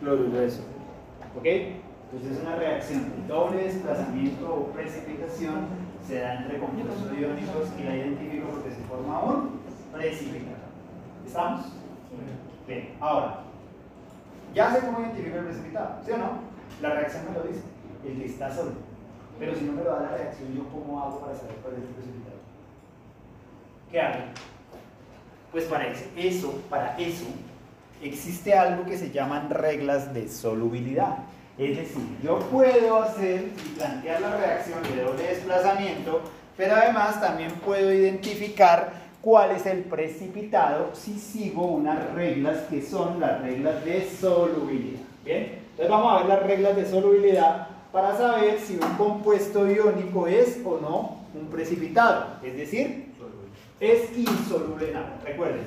cloruro 0.00 0.40
de 0.40 0.50
sodio. 0.50 0.64
¿Ok? 1.38 1.46
Entonces 2.10 2.38
es 2.38 2.42
una 2.42 2.56
reacción 2.56 3.10
de 3.10 3.28
doble 3.28 3.64
desplazamiento 3.64 4.52
o 4.52 4.66
precipitación 4.72 5.87
se 6.08 6.20
da 6.20 6.36
entre 6.36 6.58
compuestos 6.58 7.18
iónicos 7.20 7.68
y 7.78 7.82
la 7.82 7.96
identifico 7.96 8.48
porque 8.48 8.70
se 8.70 8.80
forma 8.88 9.20
un 9.24 9.60
precipitado. 9.92 10.56
¿Estamos? 11.26 11.66
Bien, 12.66 12.96
ahora, 12.98 13.40
ya 14.54 14.72
sé 14.72 14.80
cómo 14.80 15.00
identifico 15.00 15.36
el 15.36 15.44
precipitado, 15.44 16.00
¿sí 16.06 16.12
o 16.12 16.16
no? 16.16 16.30
La 16.80 16.94
reacción 16.94 17.24
me 17.28 17.38
lo 17.38 17.42
dice, 17.44 17.60
el 18.06 18.18
que 18.18 18.24
está 18.24 18.50
sólido. 18.54 18.76
Pero 19.38 19.54
si 19.54 19.64
no 19.66 19.72
me 19.72 19.84
lo 19.84 19.90
da 19.90 20.00
la 20.00 20.16
reacción, 20.16 20.54
¿yo 20.56 20.64
cómo 20.70 20.98
hago 20.98 21.20
para 21.20 21.36
saber 21.36 21.56
cuál 21.56 21.74
es 21.74 21.80
el 21.80 21.88
precipitado? 21.88 22.38
¿Qué 23.90 24.00
hago? 24.00 24.24
Pues 25.52 25.64
para 25.64 25.88
eso, 26.16 26.52
para 26.70 26.96
eso, 26.98 27.26
existe 28.00 28.54
algo 28.54 28.86
que 28.86 28.96
se 28.96 29.10
llaman 29.10 29.50
reglas 29.50 30.14
de 30.14 30.28
solubilidad. 30.28 31.18
Es 31.58 31.76
decir, 31.76 32.02
yo 32.22 32.38
puedo 32.38 33.02
hacer 33.02 33.48
y 33.66 33.68
plantear 33.76 34.20
la 34.20 34.36
reacción 34.36 34.80
de 34.84 35.02
doble 35.02 35.24
desplazamiento, 35.24 36.20
pero 36.56 36.76
además 36.76 37.20
también 37.20 37.50
puedo 37.64 37.92
identificar 37.92 38.92
cuál 39.20 39.50
es 39.50 39.66
el 39.66 39.80
precipitado 39.80 40.90
si 40.94 41.18
sigo 41.18 41.66
unas 41.66 42.14
reglas 42.14 42.58
que 42.70 42.80
son 42.80 43.18
las 43.18 43.40
reglas 43.42 43.84
de 43.84 44.08
solubilidad. 44.08 45.00
Bien, 45.24 45.58
entonces 45.70 45.90
vamos 45.90 46.12
a 46.12 46.18
ver 46.18 46.26
las 46.28 46.42
reglas 46.44 46.76
de 46.76 46.86
solubilidad 46.86 47.66
para 47.90 48.16
saber 48.16 48.60
si 48.60 48.74
un 48.74 48.94
compuesto 48.96 49.68
iónico 49.68 50.28
es 50.28 50.60
o 50.64 50.78
no 50.80 51.18
un 51.34 51.48
precipitado, 51.48 52.36
es 52.40 52.56
decir, 52.56 53.12
es 53.80 54.16
insoluble 54.16 54.90
en 54.90 54.96
agua. 54.96 55.14
Recuerden, 55.24 55.64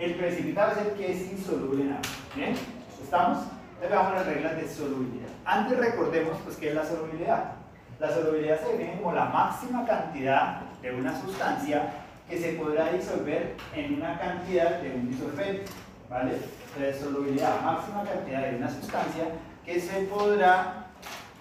el 0.00 0.14
precipitado 0.14 0.72
es 0.72 0.86
el 0.88 0.92
que 0.94 1.12
es 1.12 1.32
insoluble 1.32 1.84
en 1.84 1.90
agua. 1.90 2.02
¿Bien? 2.34 2.54
¿Estamos? 3.02 3.38
Entonces 3.80 3.90
veamos 3.90 4.14
las 4.14 4.26
reglas 4.26 4.56
de 4.56 4.68
solubilidad. 4.68 5.28
Antes 5.44 5.78
recordemos 5.78 6.36
pues 6.42 6.56
qué 6.56 6.70
es 6.70 6.74
la 6.74 6.84
solubilidad. 6.84 7.52
La 8.00 8.10
solubilidad 8.12 8.60
se 8.60 8.72
define 8.72 8.96
como 9.00 9.12
la 9.12 9.26
máxima 9.26 9.86
cantidad 9.86 10.62
de 10.82 10.94
una 10.94 11.20
sustancia 11.20 11.82
que 12.28 12.38
se 12.40 12.54
podrá 12.54 12.90
disolver 12.90 13.54
en 13.76 13.94
una 13.94 14.18
cantidad 14.18 14.80
de 14.80 14.94
un 14.94 15.08
disolvente. 15.08 15.64
¿Vale? 16.10 16.32
Entonces 16.74 17.00
solubilidad, 17.00 17.60
máxima 17.62 18.02
cantidad 18.02 18.50
de 18.50 18.56
una 18.56 18.68
sustancia 18.68 19.24
que 19.64 19.80
se 19.80 20.00
podrá 20.06 20.86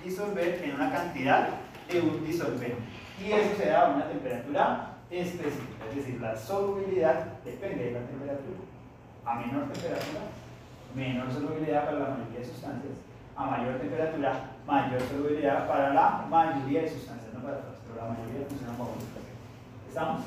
disolver 0.03 0.61
en 0.63 0.75
una 0.75 0.91
cantidad 0.91 1.49
de 1.89 2.01
un 2.01 2.23
disolvente. 2.23 2.77
Y 3.19 3.31
eso 3.31 3.55
se 3.57 3.69
da 3.69 3.87
a 3.87 3.95
una 3.95 4.07
temperatura 4.07 4.93
específica, 5.09 5.85
es 5.89 5.95
decir, 5.95 6.21
la 6.21 6.37
solubilidad 6.37 7.25
depende 7.43 7.85
de 7.85 7.91
la 7.93 7.99
temperatura. 8.01 8.59
A 9.25 9.35
menor 9.39 9.71
temperatura, 9.71 10.21
menor 10.95 11.31
solubilidad 11.31 11.85
para 11.85 11.99
la 11.99 12.09
mayoría 12.09 12.39
de 12.39 12.45
sustancias. 12.45 12.93
A 13.35 13.45
mayor 13.45 13.79
temperatura, 13.79 14.51
mayor 14.65 15.01
solubilidad 15.01 15.67
para 15.67 15.93
la 15.93 16.25
mayoría 16.29 16.81
de 16.81 16.89
sustancias, 16.89 17.33
no 17.33 17.41
para 17.41 17.57
todas, 17.57 17.77
pero 17.85 18.07
la 18.07 18.13
mayoría 18.13 18.47
funciona 18.47 18.77
como 18.77 18.95
¿Estamos? 19.87 20.21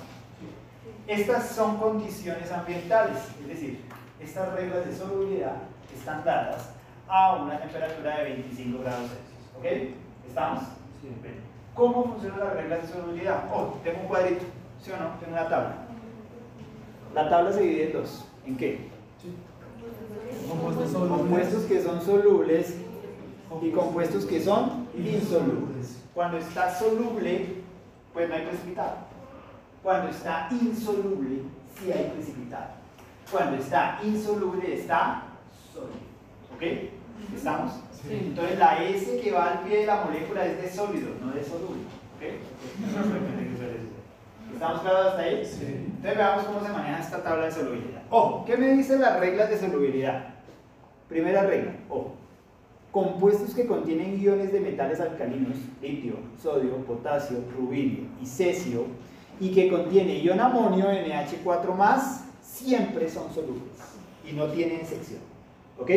Estas 1.07 1.49
son 1.49 1.77
condiciones 1.79 2.51
ambientales, 2.53 3.19
es 3.41 3.49
decir, 3.49 3.85
estas 4.21 4.53
reglas 4.55 4.87
de 4.87 4.95
solubilidad 4.95 5.57
están 5.95 6.25
dadas 6.25 6.71
a 7.09 7.37
una 7.37 7.59
temperatura 7.59 8.19
de 8.19 8.25
25 8.25 8.83
grados 8.83 9.11
Celsius. 9.11 9.57
¿Ok? 9.59 9.97
¿Estamos? 10.29 10.65
¿Cómo 11.75 12.05
funcionan 12.05 12.41
las 12.41 12.55
reglas 12.55 12.83
de 12.83 12.89
solubilidad? 12.89 13.45
Oh, 13.53 13.75
tengo 13.83 14.03
un 14.03 14.09
cuadrito, 14.09 14.45
¿sí 14.83 14.91
o 14.93 14.97
no? 14.97 15.19
Tengo 15.19 15.33
una 15.33 15.49
tabla. 15.49 15.75
La 17.15 17.29
tabla 17.29 17.53
se 17.53 17.63
divide 17.63 17.87
en 17.87 17.93
dos. 17.93 18.25
¿En 18.47 18.57
qué? 18.57 18.91
Compuestos 20.51 20.91
solubles. 20.91 21.19
Compuestos 21.19 21.65
que 21.65 21.83
son 21.83 22.03
solubles 22.03 22.75
y 23.63 23.71
compuestos 23.71 24.25
que 24.27 24.43
son 24.43 24.89
insolubles. 24.97 26.03
Cuando 26.13 26.39
está 26.39 26.75
soluble, 26.75 27.63
pues 28.13 28.29
no 28.29 28.35
hay 28.35 28.47
precipitado. 28.47 28.97
Cuando 29.83 30.11
está 30.11 30.49
insoluble, 30.51 31.43
sí 31.79 31.93
hay 31.93 32.11
precipitado. 32.15 32.67
Cuando 33.31 33.57
está 33.59 34.01
insoluble, 34.03 34.75
está 34.75 35.23
sólido. 35.73 36.11
¿Ok? 36.55 36.63
¿Estamos? 37.35 37.73
Sí. 38.03 38.09
Entonces 38.11 38.59
la 38.59 38.85
S 38.85 39.21
que 39.21 39.31
va 39.31 39.53
al 39.53 39.61
pie 39.61 39.79
de 39.79 39.87
la 39.87 40.05
molécula 40.05 40.45
es 40.47 40.61
de 40.61 40.71
sólido, 40.71 41.11
no 41.23 41.33
de 41.33 41.45
soluble. 41.45 41.83
¿Ok? 42.17 42.23
¿Estamos 44.53 44.83
claros 44.83 45.07
hasta 45.07 45.23
ahí? 45.23 45.47
Sí. 45.47 45.65
Entonces 45.65 46.17
veamos 46.17 46.45
cómo 46.45 46.61
se 46.61 46.73
maneja 46.73 46.99
esta 46.99 47.23
tabla 47.23 47.47
de 47.47 47.53
solubilidad. 47.53 48.03
Ojo, 48.11 48.45
¿qué 48.45 48.57
me 48.57 48.73
dicen 48.73 49.01
las 49.01 49.21
reglas 49.21 49.49
de 49.49 49.59
solubilidad? 49.59 50.40
Primera 51.11 51.43
regla, 51.43 51.73
ojo. 51.89 52.15
Compuestos 52.93 53.53
que 53.53 53.67
contienen 53.67 54.21
iones 54.21 54.53
de 54.53 54.61
metales 54.61 55.01
alcalinos, 55.01 55.57
litio, 55.83 56.15
sodio, 56.41 56.77
potasio, 56.87 57.39
rubidio 57.57 58.05
y 58.23 58.27
cesio, 58.27 58.87
y 59.41 59.53
que 59.53 59.69
contiene 59.69 60.21
ion 60.21 60.39
amonio, 60.39 60.87
NH4+, 60.87 62.21
siempre 62.41 63.09
son 63.09 63.33
solubles 63.35 63.73
y 64.25 64.33
no 64.33 64.47
tienen 64.47 64.87
sección. 64.87 65.21
¿Ok? 65.79 65.91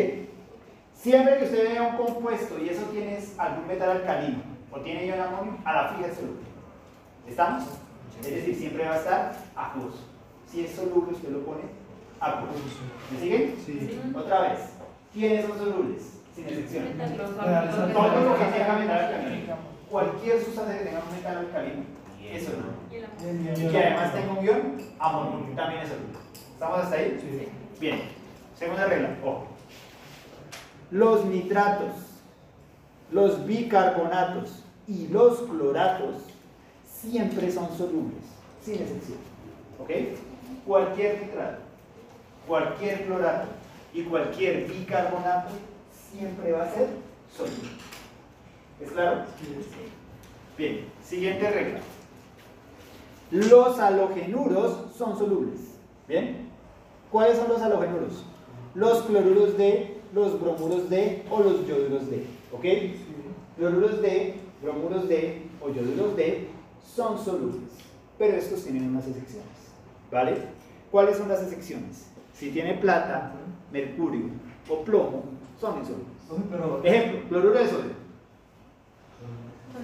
Siempre 0.94 1.38
que 1.38 1.44
usted 1.44 1.72
vea 1.72 1.82
un 1.82 1.96
compuesto 1.96 2.58
y 2.58 2.70
eso 2.70 2.82
tiene 2.86 3.18
algún 3.38 3.68
metal 3.68 3.90
alcalino 3.90 4.42
o 4.72 4.80
tiene 4.80 5.06
ion 5.06 5.20
amonio, 5.20 5.58
a 5.64 5.72
la 5.74 5.88
fija 5.90 6.08
es 6.08 6.16
soluble. 6.16 6.42
¿Estamos? 7.28 7.64
Es 8.20 8.30
decir, 8.34 8.54
siempre 8.56 8.84
va 8.84 8.94
a 8.94 8.98
estar 8.98 9.36
acuoso. 9.54 10.00
Si 10.50 10.64
es 10.64 10.72
soluble, 10.72 11.12
usted 11.12 11.28
lo 11.30 11.44
pone 11.44 11.62
acuoso. 12.18 12.58
¿Me 13.12 13.20
siguen? 13.20 13.54
Sí. 13.64 14.00
Otra 14.14 14.42
vez. 14.42 14.73
¿Quiénes 15.14 15.46
son 15.46 15.58
solubles? 15.58 16.02
Sin 16.34 16.44
excepción. 16.44 16.84
Todo 17.92 18.24
lo 18.24 18.36
que 18.36 18.44
tenga 18.46 18.78
metal 18.78 19.04
alcalino. 19.04 19.54
Cualquier 19.88 20.44
sustancia 20.44 20.78
que 20.78 20.84
tenga 20.86 21.02
un 21.08 21.16
metal 21.16 21.38
alcalino 21.38 21.82
es 22.20 22.44
soluble. 22.44 23.54
Y 23.56 23.68
que 23.68 23.78
además 23.78 24.12
tenga 24.12 24.32
un 24.32 24.44
ion 24.44 24.82
amonio, 24.98 25.54
también 25.54 25.82
es 25.82 25.88
soluble. 25.90 26.18
¿Estamos 26.52 26.78
hasta 26.80 26.96
ahí? 26.96 27.18
Sí. 27.20 27.48
Bien. 27.80 28.02
Segunda 28.58 28.86
regla. 28.86 29.16
Ojo. 29.24 29.46
Los 30.90 31.24
nitratos, 31.26 31.92
los 33.12 33.46
bicarbonatos 33.46 34.64
y 34.88 35.06
los 35.08 35.42
cloratos 35.42 36.24
siempre 36.86 37.52
son 37.52 37.68
solubles, 37.76 38.24
sin 38.64 38.74
excepción. 38.74 39.18
¿Ok? 39.78 39.90
Cualquier 40.66 41.22
nitrato, 41.22 41.58
cualquier 42.46 43.06
clorato 43.06 43.48
y 43.94 44.02
cualquier 44.02 44.66
bicarbonato 44.66 45.50
siempre 46.10 46.52
va 46.52 46.64
a 46.64 46.74
ser 46.74 46.88
soluble. 47.34 47.70
¿Es 48.80 48.90
claro? 48.90 49.24
Bien, 50.58 50.86
siguiente 51.02 51.50
regla. 51.50 51.80
Los 53.30 53.78
halogenuros 53.78 54.92
son 54.96 55.16
solubles. 55.16 55.60
¿Bien? 56.08 56.48
¿Cuáles 57.10 57.38
son 57.38 57.48
los 57.48 57.62
halogenuros? 57.62 58.24
Los 58.74 59.02
cloruros 59.02 59.56
de, 59.56 60.00
los 60.12 60.40
bromuros 60.40 60.90
de 60.90 61.22
o 61.30 61.40
los 61.40 61.66
yoduros 61.66 62.10
de. 62.10 62.26
¿Ok? 62.52 62.64
Cloruros 63.56 64.02
de, 64.02 64.34
bromuros 64.60 65.08
de 65.08 65.42
o 65.60 65.68
yoduros 65.68 66.16
de 66.16 66.48
son 66.94 67.24
solubles. 67.24 67.70
Pero 68.18 68.36
estos 68.36 68.64
tienen 68.64 68.88
unas 68.90 69.06
excepciones. 69.06 69.48
¿Vale? 70.10 70.36
¿Cuáles 70.90 71.16
son 71.16 71.28
las 71.28 71.42
excepciones? 71.42 72.06
Si 72.34 72.50
tiene 72.50 72.74
plata, 72.74 73.32
mercurio 73.74 74.26
o 74.68 74.84
plomo, 74.84 75.24
son 75.60 75.80
insolubles. 75.80 76.84
Ejemplo, 76.84 77.28
cloruro 77.28 77.58
de 77.58 77.68
sodio. 77.68 78.04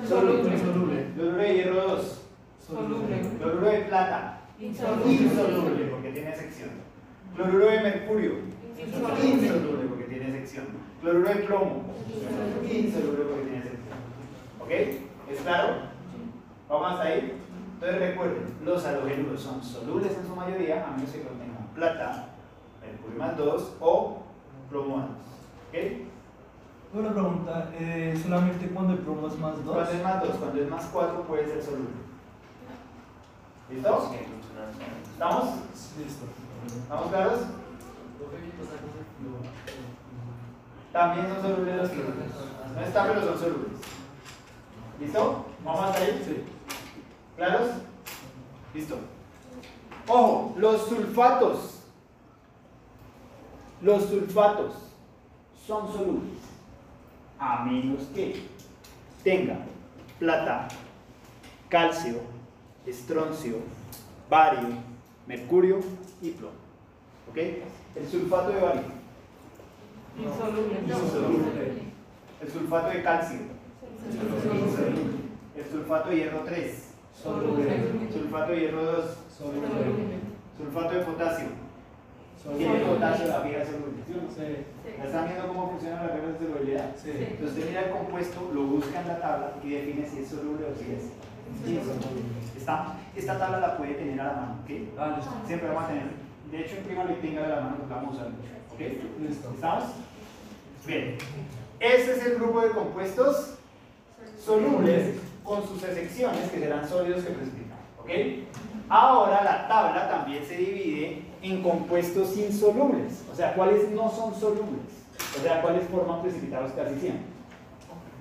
Soluble. 0.09 0.55
Insoluble. 0.55 1.07
Cloruro 1.15 1.37
de 1.43 1.55
hierro 1.55 1.75
2. 1.75 2.23
Soluble. 2.67 3.21
Cloruro 3.39 3.67
de 3.67 3.81
plata. 3.81 4.41
Insoluble. 4.61 5.13
Insoluble 5.13 5.85
porque 5.87 6.13
tiene 6.13 6.37
sección. 6.37 6.71
Cloruro 7.35 7.67
de 7.67 7.81
mercurio. 7.81 8.33
Insoluble 8.79 9.87
porque 9.89 10.05
tiene 10.05 10.31
sección. 10.31 10.67
Cloruro 11.01 11.29
de 11.29 11.35
plomo. 11.35 11.85
Insoluble 12.63 13.25
porque 13.25 13.45
tiene 13.51 13.63
sección. 13.63 13.99
¿Ok? 14.61 14.71
¿Es 15.33 15.41
claro? 15.43 15.75
¿Vamos 16.69 16.93
hasta 16.93 17.03
ahí? 17.05 17.33
Entonces 17.75 17.99
recuerden, 17.99 18.43
los 18.65 18.85
halogenuros 18.85 19.41
son 19.41 19.63
solubles 19.63 20.17
en 20.17 20.27
su 20.27 20.37
mayoría, 20.37 20.87
a 20.87 20.91
menos 20.91 21.11
que 21.11 21.23
contengan 21.23 21.67
plata, 21.75 22.30
mercurio 22.81 23.19
más 23.19 23.37
2 23.37 23.77
o 23.81 24.23
plomo 24.69 24.97
más 24.97 25.07
2. 25.09 25.17
¿Ok? 25.69 26.11
Una 26.93 27.13
pregunta, 27.13 27.71
eh, 27.79 28.19
solamente 28.21 28.69
cuando 28.69 28.95
el 28.95 28.99
plomo 29.01 29.29
es 29.29 29.39
más 29.39 29.65
2. 29.65 29.75
Cuando 29.75 29.93
es 29.93 30.03
más 30.03 30.23
2, 30.23 30.31
cuando 30.37 30.61
es 30.61 30.71
más 30.71 30.85
4 30.93 31.23
puede 31.23 31.47
ser 31.47 31.63
soluble. 31.63 32.11
¿Listo? 33.71 34.11
¿Estamos? 35.13 35.45
Listo. 35.99 36.25
¿Estamos 36.83 37.09
claros? 37.09 37.41
También 40.93 41.29
son 41.29 41.43
solubles 41.43 41.77
los 41.77 41.91
cloruros. 41.91 42.17
No 42.75 42.81
están, 42.81 43.09
pero 43.09 43.25
son 43.25 43.39
solubles. 43.39 43.79
¿Listo? 44.99 45.47
¿Vamos 45.65 45.85
hasta 45.85 46.01
ahí? 46.01 46.23
Sí. 46.25 46.45
¿Claros? 47.37 47.69
Listo. 48.75 48.99
Ojo, 50.09 50.55
los 50.57 50.89
sulfatos. 50.89 51.80
Los 53.83 54.05
sulfatos 54.05 54.75
son 55.67 55.93
solubles. 55.93 56.39
A 57.39 57.65
menos 57.65 58.03
que 58.15 58.43
tengan 59.25 59.65
plata, 60.19 60.69
calcio, 61.71 62.21
estroncio, 62.87 63.57
bario, 64.29 64.69
mercurio 65.27 65.81
y 66.21 66.31
plomo. 66.33 66.53
¿Ok? 67.31 67.39
El 67.97 68.09
sulfato 68.11 68.51
de 68.51 68.61
bario. 68.61 68.83
Insoluble. 70.19 70.81
Insoluble. 70.87 71.83
El 72.43 72.51
sulfato 72.51 72.89
de 72.91 73.03
calcio. 73.03 73.39
Insoluble. 74.07 75.21
El 75.57 75.71
sulfato 75.71 76.11
de 76.11 76.17
hierro 76.17 76.41
3. 76.45 76.85
Soluble. 77.23 78.11
Sulfato 78.13 78.53
de 78.53 78.61
hierro 78.61 78.85
2. 78.85 79.05
Soluble. 79.39 79.69
Sulfato 80.59 80.95
de 80.95 81.05
potasio. 81.05 81.47
Tiene 82.57 82.81
potasio 82.81 83.27
la 83.27 83.41
fija 83.41 83.65
soluble. 83.67 84.01
¿sí 84.07 84.15
no? 84.17 84.33
Sí. 84.33 84.65
¿Ya 84.99 85.05
están 85.05 85.29
viendo 85.29 85.49
cómo 85.49 85.71
funcionan 85.71 86.07
las 86.07 86.13
reglas 86.17 86.41
de 86.41 86.47
solubilidad? 86.47 86.97
Sí. 86.97 87.11
Entonces 87.11 87.49
usted 87.49 87.69
mira 87.69 87.81
el 87.85 87.91
compuesto, 87.91 88.51
lo 88.55 88.63
busca 88.65 89.01
en 89.01 89.09
la 89.09 89.21
tabla 89.21 89.53
y 89.63 89.71
define 89.71 90.09
si 90.09 90.21
es 90.21 90.29
soluble 90.29 90.65
o 90.65 90.75
si 90.75 90.93
es 90.93 91.05
insoluble. 91.69 92.23
Esta, 92.57 92.97
esta 93.15 93.39
tabla 93.39 93.61
la 93.61 93.77
puede 93.77 93.95
tener 93.95 94.21
a 94.21 94.25
la 94.25 94.33
mano, 94.33 94.57
¿ok? 94.65 94.71
Ah, 94.99 95.15
listo. 95.17 95.33
Siempre 95.47 95.69
vamos 95.69 95.85
a 95.85 95.89
tener. 95.89 96.05
De 96.51 96.61
hecho, 96.61 96.77
imprímalo 96.77 97.13
y 97.13 97.17
tenga 97.17 97.45
a 97.45 97.49
la 97.49 97.61
mano 97.61 97.77
porque 97.77 97.95
vamos 97.95 98.11
a 98.11 98.17
usar 98.17 98.31
mucho, 98.31 98.51
¿ok? 98.73 98.81
Listo. 99.21 99.51
¿Estamos? 99.55 99.85
Bien. 100.87 101.19
Ese 101.79 102.13
es 102.13 102.27
el 102.27 102.35
grupo 102.37 102.63
de 102.63 102.71
compuestos 102.71 103.55
solubles 104.43 105.17
con 105.45 105.67
sus 105.67 105.83
excepciones 105.83 106.51
que 106.51 106.59
serán 106.59 106.89
sólidos 106.89 107.25
que 107.25 107.31
precipitan. 107.31 107.79
¿Ok? 107.99 108.09
Ahora 108.91 109.45
la 109.45 109.69
tabla 109.69 110.09
también 110.11 110.45
se 110.45 110.57
divide 110.57 111.23
en 111.41 111.63
compuestos 111.63 112.37
insolubles. 112.37 113.23
O 113.33 113.37
sea, 113.37 113.55
cuáles 113.55 113.89
no 113.91 114.11
son 114.11 114.35
solubles. 114.35 114.91
O 115.39 115.43
sea, 115.43 115.63
cuáles 115.63 115.89
forman 115.89 116.23
precipitados 116.23 116.73
casi 116.73 116.99
siempre. 116.99 117.27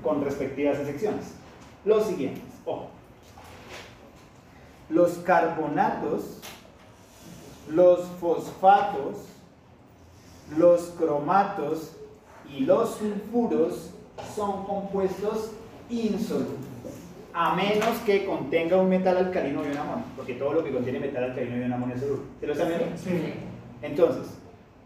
Con 0.03 0.23
respectivas 0.23 0.77
excepciones. 0.77 1.33
Los 1.83 2.05
siguientes. 2.05 2.43
Los 4.89 5.13
carbonatos, 5.19 6.39
los 7.67 8.05
fosfatos, 8.19 9.17
los 10.57 10.81
cromatos 10.97 11.91
y 12.49 12.61
los 12.61 12.95
sulfuros 12.95 13.91
son 14.35 14.65
compuestos 14.65 15.51
insolubles, 15.89 16.57
a 17.33 17.55
menos 17.55 17.97
que 18.05 18.25
contenga 18.25 18.77
un 18.77 18.89
metal 18.89 19.17
alcalino 19.17 19.63
y 19.63 19.71
un 19.71 19.77
amonio, 19.77 20.05
porque 20.15 20.33
todo 20.35 20.53
lo 20.53 20.63
que 20.63 20.71
contiene 20.71 20.99
metal 20.99 21.23
alcalino 21.25 21.57
y 21.57 21.61
un 21.61 21.73
amonio 21.73 21.95
es 21.95 22.01
soluble. 22.01 22.23
¿Se 22.39 22.47
lo 22.47 22.53
están 22.53 22.67
viendo? 22.69 22.85
Sí. 22.97 23.33
Entonces, 23.81 24.37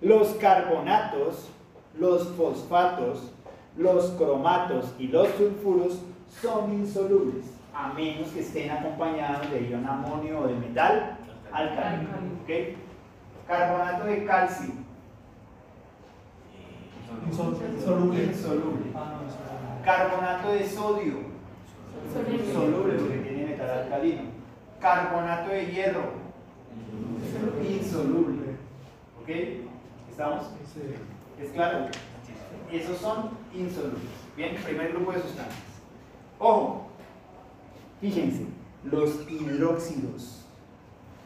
los 0.02 0.28
carbonatos, 0.34 1.50
los 1.98 2.28
fosfatos, 2.30 3.32
los 3.78 4.12
cromatos 4.12 4.94
y 5.00 5.08
los 5.08 5.28
sulfuros 5.30 6.00
son 6.42 6.74
insolubles, 6.74 7.46
a 7.74 7.94
menos 7.94 8.28
que 8.30 8.42
estén 8.42 8.70
acompañados 8.72 9.50
de 9.52 9.70
ion 9.70 9.86
amonio 9.86 10.40
o 10.42 10.48
de 10.48 10.56
metal 10.56 11.18
alcalino. 11.52 12.10
¿ok? 12.44 12.78
Carbonato 13.48 14.06
de 14.06 14.26
calcio, 14.26 14.74
Insoluble. 17.28 17.68
insoluble. 18.26 18.92
Ah, 18.96 19.20
insoluble. 19.24 19.84
Carbonato 19.84 20.50
de 20.54 20.68
sodio, 20.68 21.14
soluble 22.54 22.94
porque 23.00 23.18
tiene 23.18 23.46
metal 23.46 23.70
alcalino. 23.70 24.22
Carbonato 24.80 25.50
de 25.52 25.66
hierro, 25.68 26.04
insoluble. 27.68 28.56
¿Ok? 29.22 29.30
¿Estamos? 30.10 30.48
¿Es 31.42 31.50
claro? 31.52 31.88
Esos 32.72 32.98
son 32.98 33.30
insolubles. 33.54 34.02
Bien, 34.36 34.56
primer 34.64 34.92
grupo 34.92 35.12
de 35.14 35.22
sustancias. 35.22 35.64
Ojo, 36.40 36.88
fíjense, 38.02 38.46
los 38.84 39.30
hidróxidos 39.30 40.46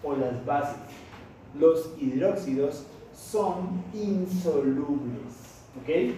o 0.03 0.15
las 0.15 0.45
bases, 0.45 0.77
los 1.57 1.91
hidróxidos 1.99 2.85
son 3.13 3.83
insolubles. 3.93 5.63
¿Ok? 5.81 6.15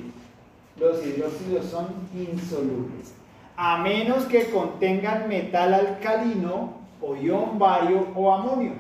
Los 0.79 1.05
hidróxidos 1.05 1.65
son 1.65 1.88
insolubles. 2.13 3.13
A 3.62 3.78
menos 3.84 4.24
que 4.24 4.50
contengan 4.52 5.28
metal 5.28 5.74
alcalino 5.74 6.76
o 7.02 7.13
ion 7.13 7.60
bario 7.60 8.08
o 8.15 8.34
amonio. 8.34 8.72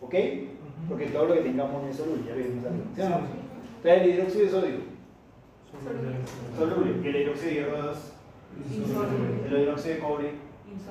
¿Ok? 0.00 0.14
Porque 0.88 1.06
todo 1.06 1.26
lo 1.26 1.34
que 1.34 1.40
tenga 1.40 1.64
amonio 1.64 1.90
es 1.90 1.96
soluble, 1.96 2.22
ya 2.28 2.34
vimos 2.34 2.64
arriba. 2.64 2.84
¿Sí 2.94 3.00
o 3.02 3.08
no? 3.08 3.16
Entonces 3.16 4.02
el 4.02 4.10
hidróxido 4.10 4.44
de 4.44 4.50
sodio, 4.50 4.76
soluble. 6.56 7.08
El 7.08 7.16
hidróxido 7.16 7.48
de 7.48 7.54
hierro 7.54 7.82
2, 7.82 8.12
Insoluble. 8.78 9.46
el 9.48 9.62
hidróxido 9.62 9.94
de 9.94 10.00
cobre, 10.00 10.30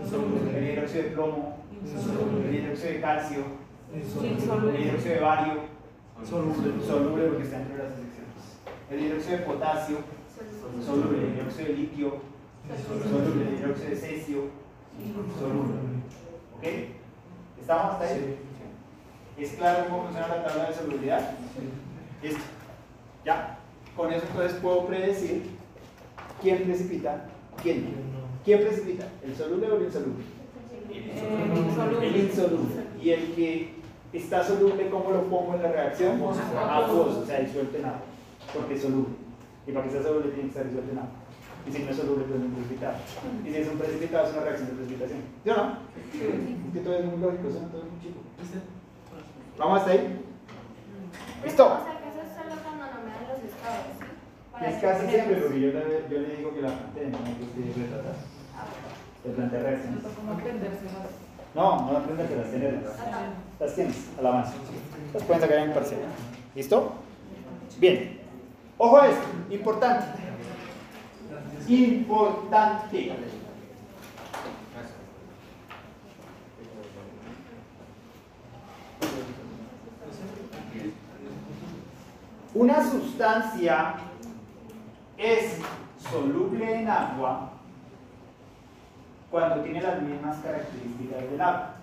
Insoluble. 0.04 0.58
el 0.58 0.72
hidróxido 0.74 1.04
de 1.04 1.10
plomo, 1.12 1.58
el 1.72 1.88
Insoluble. 1.90 2.58
hidróxido 2.58 2.92
de 2.94 3.00
calcio, 3.02 3.44
el 3.94 4.32
Insoluble. 4.34 4.82
hidróxido 4.82 5.16
de 5.16 5.22
bario, 5.22 5.54
Soluble. 6.30 6.86
soluble 6.86 7.24
porque 7.30 7.44
está 7.44 7.62
entre 7.62 7.78
las 7.78 7.94
secciones. 7.96 8.60
El 8.92 9.00
hidróxido 9.00 9.38
de 9.38 9.44
potasio, 9.46 9.98
soluble. 10.86 11.18
El 11.28 11.34
hidróxido 11.36 11.68
de 11.68 11.74
litio, 11.76 12.31
soluble. 12.78 13.48
El 13.48 13.60
hidróxido 13.60 13.90
de 13.90 13.96
cesio, 13.96 14.38
soluble. 15.40 15.74
¿Ok? 16.58 16.64
¿Estamos 17.60 17.94
hasta 17.94 18.06
ahí? 18.06 18.38
¿Es 19.38 19.52
claro 19.54 19.86
cómo 19.90 20.04
funciona 20.04 20.28
la 20.28 20.44
tabla 20.46 20.70
de 20.70 20.76
solubilidad? 20.76 21.32
Listo. 22.22 22.42
Ya. 23.26 23.58
Con 23.96 24.12
eso 24.14 24.26
entonces 24.30 24.60
puedo 24.62 24.86
predecir 24.86 25.44
quién 26.42 26.64
precipita, 26.64 27.26
quién. 27.62 28.12
¿Quién 28.46 28.62
precipita? 28.62 29.06
¿El 29.24 29.36
soluble 29.36 29.70
o 29.70 29.78
el 29.78 29.84
insoluble? 29.84 30.24
El 32.02 32.16
insoluble. 32.18 32.84
Y 33.02 33.10
el 33.12 33.34
que 33.34 33.74
está 34.14 34.44
soluble, 34.44 34.90
¿cómo 34.90 35.12
lo 35.12 35.24
pongo 35.24 35.56
en 35.56 35.64
la 35.64 35.72
reacción? 35.72 36.16
Acuoso, 36.16 37.22
o 37.22 37.26
sea, 37.26 37.40
disuelto 37.40 37.78
en 37.78 37.86
agua. 37.86 38.02
Porque 38.54 38.76
es 38.76 38.82
soluble. 38.82 39.14
Y 39.68 39.72
para 39.72 39.86
que 39.86 39.92
sea 39.92 40.04
soluble 40.04 40.30
tiene 40.30 40.44
que 40.44 40.48
estar 40.50 40.66
disuelto 40.66 40.92
en 40.92 40.98
agua. 40.98 41.12
Y 41.68 41.72
si 41.72 41.84
no 41.84 41.92
es 41.92 41.98
soluble, 41.98 42.26
pues 42.26 42.40
es 42.40 42.46
un 42.46 42.54
precipitado. 42.54 42.96
Y 43.46 43.50
si 43.50 43.58
es 43.58 43.68
un 43.70 43.78
precipitado, 43.78 44.28
es 44.28 44.34
una 44.34 44.44
reacción 44.44 44.68
de 44.70 44.76
precipitación. 44.76 45.20
¿Sí 45.44 45.50
o 45.50 45.56
no? 45.56 45.78
Es 46.12 46.74
que 46.74 46.80
todo 46.80 46.96
es 46.98 47.06
muy 47.06 47.20
lógico, 47.22 47.48
eso 47.50 47.60
todo 47.72 47.84
es 47.84 47.92
muy 47.92 48.02
chico. 48.02 48.20
¿Vamos 49.58 49.80
hasta 49.80 49.92
ahí? 49.92 50.26
¿Listo? 51.44 51.66
O 51.66 51.70
sea, 51.70 51.98
que 52.02 52.10
eso 52.10 52.22
es 52.26 52.32
solo 52.34 52.62
cuando 52.62 52.86
no 52.86 53.00
me 53.06 53.12
dan 53.14 53.26
los 53.30 53.40
estados. 53.46 54.02
Es 54.62 54.82
casi 54.82 55.08
siempre, 55.10 55.36
porque 55.42 55.60
yo 55.62 55.68
le, 55.74 56.06
yo 56.10 56.18
le 56.22 56.36
digo 56.36 56.54
que 56.54 56.62
la 56.62 56.70
plantea, 56.70 57.10
no 57.10 57.18
que 57.24 57.44
usted 57.46 57.82
retrata. 57.82 58.14
Le 59.26 59.34
plantea 59.34 59.60
reacciones. 59.62 60.04
No, 61.54 61.92
no 61.92 61.98
aprendas 61.98 62.30
que 62.30 62.36
las 62.36 62.50
tienes. 62.50 62.74
Las 63.60 63.76
tienes 63.76 64.10
a 64.18 64.22
la 64.22 64.32
mano. 64.32 64.52
Las 65.14 65.24
pueden 65.24 65.42
sacar 65.42 65.58
en 65.58 65.74
parcial. 65.74 66.02
¿Listo? 66.56 66.94
Bien. 67.80 68.20
Ojo 68.78 68.98
a 68.98 69.08
esto, 69.10 69.28
importante. 69.50 70.21
Importante. 71.68 73.12
Una 82.54 82.84
sustancia 82.84 83.96
es 85.18 85.60
soluble 86.12 86.82
en 86.82 86.90
agua 86.90 87.52
cuando 89.30 89.62
tiene 89.64 89.82
las 89.82 90.02
mismas 90.02 90.38
características 90.40 91.32
del 91.32 91.42
agua. 91.42 91.76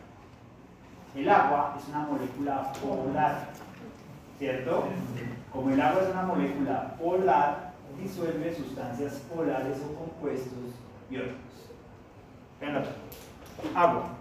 El 1.16 1.28
agua 1.30 1.74
es 1.78 1.88
una 1.88 2.00
molécula 2.00 2.72
polar, 2.74 3.48
¿cierto? 4.38 4.84
Como 5.50 5.70
el 5.70 5.80
agua 5.80 6.02
es 6.02 6.10
una 6.10 6.22
molécula 6.22 6.94
polar, 6.96 7.67
disuelve 7.98 8.54
sustancias 8.54 9.22
polares 9.34 9.78
o 9.78 9.94
compuestos 9.94 10.74
iónicos. 11.10 11.38
Vean 12.60 12.84
Agua. 13.74 14.16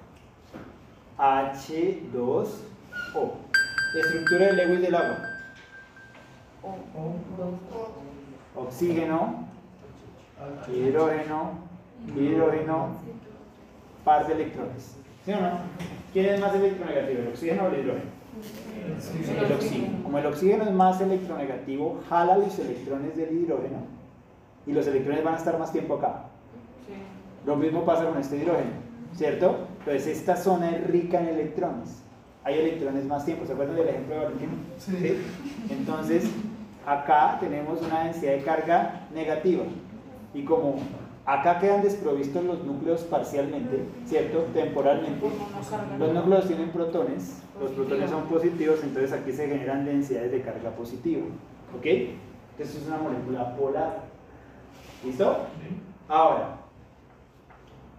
H2O. 1.17 2.47
Estructura 3.95 4.47
del 4.47 4.57
Lewis 4.57 4.81
del 4.81 4.95
agua. 4.95 5.17
Oxígeno, 8.55 9.47
hidrógeno, 10.67 11.51
hidrógeno, 12.15 12.97
par 14.03 14.27
de 14.27 14.33
electrones. 14.33 14.95
¿Sí 15.25 15.31
o 15.31 15.41
no? 15.41 15.59
¿Quién 16.13 16.25
es 16.33 16.39
más 16.39 16.53
electronegativo, 16.55 17.21
el 17.21 17.27
oxígeno 17.29 17.63
o 17.63 17.67
el 17.67 17.79
hidrógeno? 17.79 18.16
El 18.87 19.51
oxígeno. 19.53 20.03
Como 20.03 20.17
el 20.17 20.25
oxígeno 20.25 20.63
es 20.63 20.71
más 20.71 21.01
electronegativo, 21.01 22.01
jala 22.09 22.37
los 22.37 22.57
electrones 22.59 23.15
del 23.15 23.31
hidrógeno 23.31 23.79
y 24.65 24.71
los 24.71 24.87
electrones 24.87 25.23
van 25.23 25.35
a 25.35 25.37
estar 25.37 25.57
más 25.57 25.71
tiempo 25.71 25.95
acá. 25.95 26.25
Lo 27.45 27.55
mismo 27.55 27.85
pasa 27.85 28.05
con 28.05 28.17
este 28.17 28.37
hidrógeno, 28.37 28.71
¿cierto? 29.15 29.67
Entonces 29.79 30.07
esta 30.07 30.35
zona 30.35 30.71
es 30.71 30.87
rica 30.87 31.19
en 31.19 31.29
electrones. 31.29 32.03
Hay 32.43 32.59
electrones 32.59 33.05
más 33.05 33.25
tiempo. 33.25 33.45
¿Se 33.45 33.53
acuerdan 33.53 33.75
del 33.75 33.89
ejemplo 33.89 34.15
de 34.15 34.23
Valentino? 34.23 34.51
Sí. 34.77 35.17
Entonces, 35.69 36.23
acá 36.85 37.37
tenemos 37.39 37.81
una 37.81 38.05
densidad 38.05 38.31
de 38.33 38.43
carga 38.43 39.07
negativa. 39.13 39.63
Y 40.33 40.43
como 40.43 40.77
acá 41.27 41.59
quedan 41.59 41.83
desprovistos 41.83 42.41
los 42.45 42.63
núcleos 42.63 43.01
parcialmente, 43.01 43.83
¿cierto? 44.05 44.45
Temporalmente. 44.53 45.27
Los 45.99 46.13
núcleos 46.13 46.47
tienen 46.47 46.69
protones, 46.69 47.43
los 47.61 47.71
protones 47.71 48.09
son 48.09 48.23
positivos, 48.23 48.79
entonces 48.81 49.11
aquí 49.11 49.33
se 49.33 49.45
generan 49.45 49.85
densidades 49.85 50.31
de 50.31 50.41
carga 50.41 50.71
positiva. 50.71 51.25
¿Ok? 51.77 51.85
Entonces 51.85 52.81
es 52.81 52.87
una 52.87 52.97
molécula 52.97 53.55
polar. 53.57 54.03
¿Listo? 55.03 55.37
Ahora, 56.07 56.61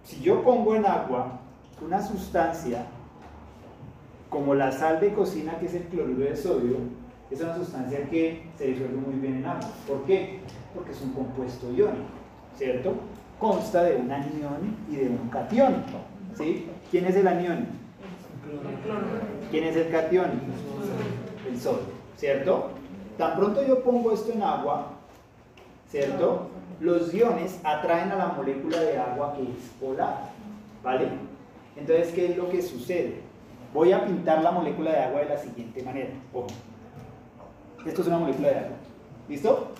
si 0.03 0.19
yo 0.21 0.41
pongo 0.41 0.75
en 0.75 0.87
agua 0.87 1.39
una 1.85 2.01
sustancia 2.01 2.87
como 4.27 4.55
la 4.55 4.71
sal 4.71 4.99
de 4.99 5.13
cocina, 5.13 5.59
que 5.59 5.67
es 5.67 5.75
el 5.75 5.83
cloruro 5.83 6.25
de 6.25 6.35
sodio, 6.35 6.77
es 7.29 7.39
una 7.41 7.55
sustancia 7.55 8.09
que 8.09 8.47
se 8.57 8.67
disuelve 8.67 8.97
muy 8.97 9.19
bien 9.19 9.35
en 9.37 9.45
agua. 9.45 9.69
¿Por 9.87 10.03
qué? 10.05 10.39
Porque 10.73 10.91
es 10.91 11.01
un 11.01 11.13
compuesto 11.13 11.71
iónico, 11.71 12.05
¿cierto? 12.57 12.95
Consta 13.39 13.83
de 13.83 13.95
un 13.95 14.11
anión 14.11 14.75
y 14.91 14.97
de 14.97 15.09
un 15.09 15.29
catión. 15.29 15.83
¿sí? 16.37 16.67
¿Quién 16.91 17.05
es 17.05 17.15
el 17.15 17.27
anión? 17.27 17.67
¿Quién 19.51 19.63
es 19.63 19.75
el 19.75 19.91
catión? 19.91 20.31
El 21.47 21.59
sodio, 21.59 21.79
¿cierto? 22.17 22.71
Tan 23.17 23.37
pronto 23.37 23.65
yo 23.65 23.83
pongo 23.83 24.11
esto 24.11 24.31
en 24.31 24.43
agua, 24.43 24.91
¿cierto? 25.89 26.49
Los 26.79 27.13
iones 27.13 27.59
atraen 27.63 28.11
a 28.11 28.15
la 28.15 28.27
molécula 28.27 28.79
de 28.79 28.97
agua 28.97 29.33
que 29.35 29.43
es 29.43 29.69
polar, 29.79 30.29
¿vale? 30.83 31.09
Entonces, 31.75 32.13
¿qué 32.13 32.31
es 32.31 32.37
lo 32.37 32.49
que 32.49 32.61
sucede? 32.61 33.21
Voy 33.73 33.91
a 33.91 34.05
pintar 34.05 34.41
la 34.41 34.51
molécula 34.51 34.91
de 34.91 34.99
agua 34.99 35.21
de 35.21 35.29
la 35.29 35.37
siguiente 35.37 35.83
manera. 35.83 36.09
Ojo. 36.33 36.47
Esto 37.85 38.01
es 38.01 38.07
una 38.07 38.19
molécula 38.19 38.49
de 38.49 38.55
agua. 38.55 38.77
¿Listo? 39.27 39.71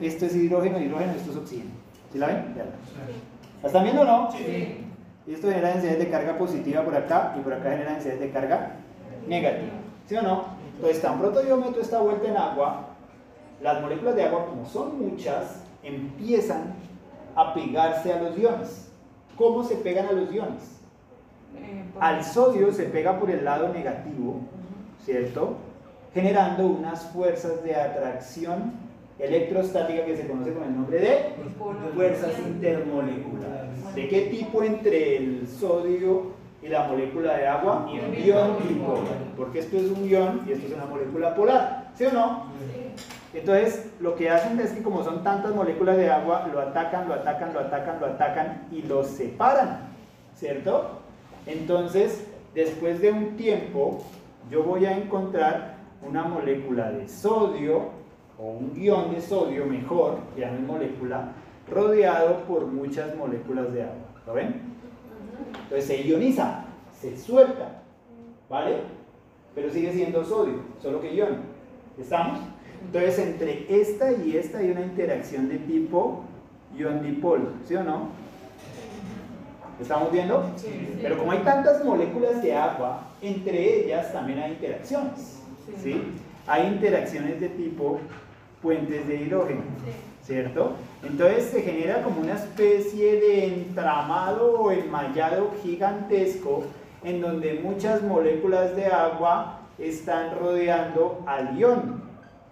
Esto 0.00 0.26
es 0.26 0.34
hidrógeno, 0.34 0.80
hidrógeno, 0.80 1.12
esto 1.12 1.30
es 1.30 1.36
oxígeno. 1.36 1.70
¿Sí 2.12 2.18
la 2.18 2.26
ven? 2.28 2.54
¿La 3.62 3.66
están 3.66 3.84
viendo 3.84 4.02
o 4.02 4.04
no? 4.04 4.30
Sí. 4.32 4.84
Esto 5.26 5.48
genera 5.48 5.68
densidades 5.68 5.98
de 5.98 6.10
carga 6.10 6.38
positiva 6.38 6.82
por 6.82 6.94
acá 6.96 7.34
y 7.38 7.40
por 7.40 7.52
acá 7.52 7.70
genera 7.70 7.92
densidades 7.92 8.20
de 8.20 8.30
carga 8.30 8.76
negativa. 9.26 9.72
¿Sí 10.06 10.16
o 10.16 10.22
no? 10.22 10.44
Entonces, 10.76 11.02
tan 11.02 11.18
pronto 11.18 11.46
yo 11.46 11.56
meto 11.56 11.80
esta 11.80 12.00
vuelta 12.00 12.28
en 12.28 12.36
agua, 12.36 12.86
las 13.60 13.82
moléculas 13.82 14.14
de 14.14 14.24
agua, 14.24 14.46
como 14.46 14.64
son 14.64 14.98
muchas, 14.98 15.62
empiezan 15.82 16.74
a 17.34 17.52
pegarse 17.52 18.12
a 18.12 18.22
los 18.22 18.38
iones. 18.38 18.90
¿Cómo 19.36 19.62
se 19.64 19.74
pegan 19.76 20.06
a 20.06 20.12
los 20.12 20.32
iones? 20.32 20.78
al 22.00 22.24
sodio 22.24 22.72
se 22.72 22.84
pega 22.84 23.18
por 23.18 23.30
el 23.30 23.44
lado 23.44 23.72
negativo, 23.72 24.40
¿cierto? 25.04 25.56
Generando 26.14 26.66
unas 26.66 27.04
fuerzas 27.06 27.62
de 27.64 27.74
atracción 27.74 28.72
electrostática 29.18 30.04
que 30.04 30.16
se 30.16 30.26
conoce 30.26 30.52
con 30.52 30.64
el 30.64 30.74
nombre 30.74 30.98
de 30.98 31.34
fuerzas 31.94 32.38
intermoleculares. 32.38 33.94
¿De 33.94 34.08
qué 34.08 34.20
tipo 34.22 34.62
entre 34.62 35.16
el 35.16 35.48
sodio 35.48 36.32
y 36.62 36.68
la 36.68 36.84
molécula 36.84 37.36
de 37.36 37.46
agua? 37.46 37.88
Ion 37.92 38.56
dipolar. 38.68 39.04
Porque 39.36 39.60
esto 39.60 39.76
es 39.76 39.90
un 39.90 40.08
ion 40.08 40.42
y 40.46 40.52
esto 40.52 40.66
es 40.66 40.74
una 40.74 40.86
molécula 40.86 41.34
polar. 41.34 41.90
¿Sí 41.94 42.04
o 42.04 42.12
no? 42.12 42.46
Entonces, 43.34 43.90
lo 44.00 44.14
que 44.14 44.30
hacen 44.30 44.58
es 44.58 44.72
que 44.72 44.82
como 44.82 45.04
son 45.04 45.22
tantas 45.22 45.54
moléculas 45.54 45.96
de 45.96 46.10
agua, 46.10 46.48
lo 46.52 46.60
atacan, 46.60 47.08
lo 47.08 47.14
atacan, 47.14 47.52
lo 47.52 47.60
atacan, 47.60 48.00
lo 48.00 48.06
atacan 48.06 48.66
y 48.72 48.82
los 48.82 49.06
separan, 49.08 49.80
¿cierto? 50.34 51.00
Entonces, 51.46 52.26
después 52.54 53.00
de 53.00 53.12
un 53.12 53.36
tiempo, 53.36 54.02
yo 54.50 54.62
voy 54.62 54.86
a 54.86 54.96
encontrar 54.96 55.76
una 56.02 56.24
molécula 56.24 56.90
de 56.90 57.06
sodio, 57.06 57.90
o 58.38 58.50
un 58.50 58.80
ion 58.80 59.12
de 59.12 59.20
sodio 59.20 59.66
mejor, 59.66 60.18
es 60.36 60.60
molécula, 60.60 61.32
rodeado 61.68 62.44
por 62.44 62.66
muchas 62.66 63.14
moléculas 63.16 63.72
de 63.72 63.82
agua. 63.82 64.06
¿Lo 64.26 64.34
ven? 64.34 64.62
Entonces 65.64 65.84
se 65.86 66.02
ioniza, 66.02 66.64
se 67.00 67.16
suelta, 67.16 67.82
¿vale? 68.48 68.76
Pero 69.54 69.70
sigue 69.70 69.92
siendo 69.92 70.24
sodio, 70.24 70.60
solo 70.80 71.00
que 71.00 71.14
ion. 71.14 71.36
¿Estamos? 71.98 72.40
Entonces 72.84 73.18
entre 73.18 73.66
esta 73.80 74.12
y 74.12 74.36
esta 74.36 74.58
hay 74.58 74.70
una 74.70 74.82
interacción 74.82 75.48
de 75.48 75.58
tipo 75.58 76.22
ion-dipolo, 76.76 77.50
¿sí 77.66 77.74
o 77.74 77.82
no? 77.82 78.08
¿Estamos 79.80 80.12
viendo? 80.12 80.44
Sí. 80.56 80.98
Pero 81.00 81.18
como 81.18 81.32
hay 81.32 81.38
tantas 81.38 81.84
moléculas 81.84 82.42
de 82.42 82.54
agua, 82.54 83.08
entre 83.20 83.84
ellas 83.84 84.12
también 84.12 84.38
hay 84.40 84.52
interacciones. 84.52 85.40
¿sí? 85.82 86.02
Hay 86.46 86.66
interacciones 86.66 87.40
de 87.40 87.48
tipo 87.50 88.00
puentes 88.62 89.06
de 89.06 89.16
hidrógeno, 89.22 89.62
¿cierto? 90.22 90.72
Entonces 91.02 91.44
se 91.44 91.62
genera 91.62 92.02
como 92.02 92.20
una 92.20 92.34
especie 92.34 93.20
de 93.20 93.46
entramado 93.46 94.60
o 94.60 94.70
enmallado 94.70 95.50
gigantesco 95.62 96.64
en 97.04 97.20
donde 97.20 97.60
muchas 97.62 98.02
moléculas 98.02 98.74
de 98.74 98.86
agua 98.86 99.60
están 99.78 100.38
rodeando 100.38 101.22
al 101.26 101.56
ion, 101.56 102.02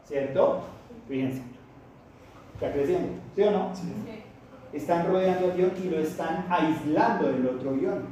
¿cierto? 0.05 0.63
Fíjense, 1.09 1.43
está 2.55 2.73
creciendo, 2.73 3.09
¿sí 3.35 3.43
o 3.43 3.51
no? 3.51 3.75
Sí 3.75 3.93
están 4.77 5.07
rodeando 5.07 5.53
al 5.53 5.59
ion 5.59 5.73
y 5.83 5.89
lo 5.89 5.99
están 5.99 6.47
aislando 6.51 7.29
del 7.29 7.47
otro 7.47 7.75
ion, 7.77 8.05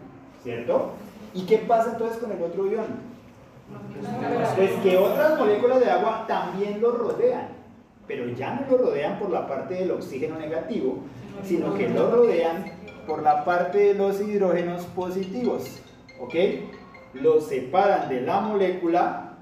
¿cierto? 0.43 0.93
¿Y 1.35 1.45
qué 1.47 1.59
pasa 1.59 1.93
entonces 1.93 2.19
con 2.19 2.33
el 2.33 2.43
otro 2.43 2.67
ion? 2.67 3.15
Pues 4.57 4.71
que 4.83 4.97
otras 4.97 5.39
moléculas 5.39 5.81
de 5.81 5.91
agua 5.91 6.25
también 6.27 6.81
lo 6.81 6.93
rodean, 6.93 7.49
pero 8.07 8.29
ya 8.29 8.55
no 8.55 8.71
lo 8.71 8.85
rodean 8.85 9.19
por 9.19 9.31
la 9.31 9.47
parte 9.47 9.75
del 9.75 9.91
oxígeno 9.91 10.39
negativo, 10.39 10.99
sino 11.43 11.75
que 11.75 11.89
lo 11.89 12.11
rodean 12.11 12.65
por 13.07 13.23
la 13.23 13.45
parte 13.45 13.79
de 13.79 13.95
los 13.95 14.21
hidrógenos 14.21 14.85
positivos, 14.87 15.81
¿ok? 16.21 16.35
Lo 17.15 17.41
separan 17.41 18.09
de 18.09 18.23
la 18.23 18.41
molécula, 18.41 19.35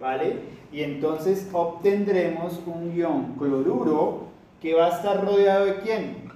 ¿vale? 0.00 0.40
Y 0.72 0.82
entonces 0.82 1.48
obtendremos 1.52 2.60
un 2.66 2.94
ion 2.94 3.34
cloruro 3.38 4.26
que 4.60 4.74
va 4.74 4.86
a 4.86 4.96
estar 4.96 5.24
rodeado 5.24 5.66
de 5.66 5.76
quién? 5.80 6.26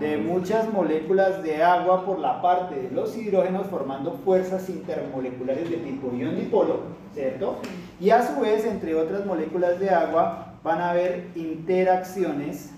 de 0.00 0.16
muchas 0.16 0.72
moléculas 0.72 1.42
de 1.44 1.62
agua 1.62 2.04
por 2.04 2.18
la 2.18 2.42
parte 2.42 2.74
de 2.74 2.90
los 2.90 3.16
hidrógenos 3.16 3.68
formando 3.68 4.18
fuerzas 4.24 4.68
intermoleculares 4.68 5.70
de 5.70 5.76
tipo 5.76 6.10
ion-dipolo, 6.12 6.80
¿cierto? 7.14 7.58
Y 8.00 8.10
a 8.10 8.26
su 8.26 8.40
vez, 8.40 8.66
entre 8.66 8.96
otras 8.96 9.24
moléculas 9.24 9.78
de 9.78 9.90
agua, 9.90 10.51
van 10.62 10.80
a 10.80 10.90
haber 10.90 11.28
interacciones 11.34 12.70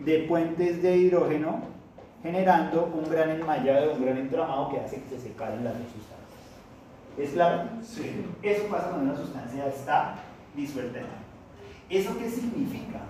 de 0.00 0.20
puentes 0.20 0.82
de 0.82 0.96
hidrógeno 0.96 1.62
generando 2.22 2.90
un 2.94 3.08
gran 3.10 3.30
enmallado, 3.30 3.94
un 3.94 4.04
gran 4.04 4.18
entramado 4.18 4.70
que 4.70 4.80
hace 4.80 5.02
que 5.02 5.16
se 5.16 5.28
separen 5.28 5.62
las 5.62 5.74
dos 5.74 5.88
sustancias. 5.88 6.14
¿Es 7.18 7.30
claro? 7.30 7.68
Sí. 7.82 8.24
Eso 8.42 8.64
pasa 8.64 8.90
cuando 8.90 9.12
una 9.12 9.16
sustancia 9.16 9.66
está 9.68 10.16
disuelta 10.56 10.98
en 10.98 11.04
agua. 11.04 11.18
¿Eso 11.90 12.18
qué 12.18 12.30
significa? 12.30 13.00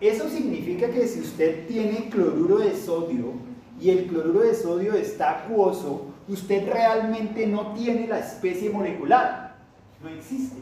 Eso 0.00 0.28
significa 0.28 0.88
que 0.88 1.06
si 1.06 1.20
usted 1.20 1.66
tiene 1.66 2.08
cloruro 2.08 2.58
de 2.58 2.74
sodio 2.74 3.34
y 3.78 3.90
el 3.90 4.06
cloruro 4.06 4.40
de 4.40 4.54
sodio 4.54 4.94
está 4.94 5.42
acuoso, 5.42 6.06
usted 6.26 6.66
realmente 6.66 7.46
no 7.46 7.74
tiene 7.74 8.06
la 8.06 8.20
especie 8.20 8.70
molecular. 8.70 9.56
No 10.02 10.08
existe. 10.08 10.56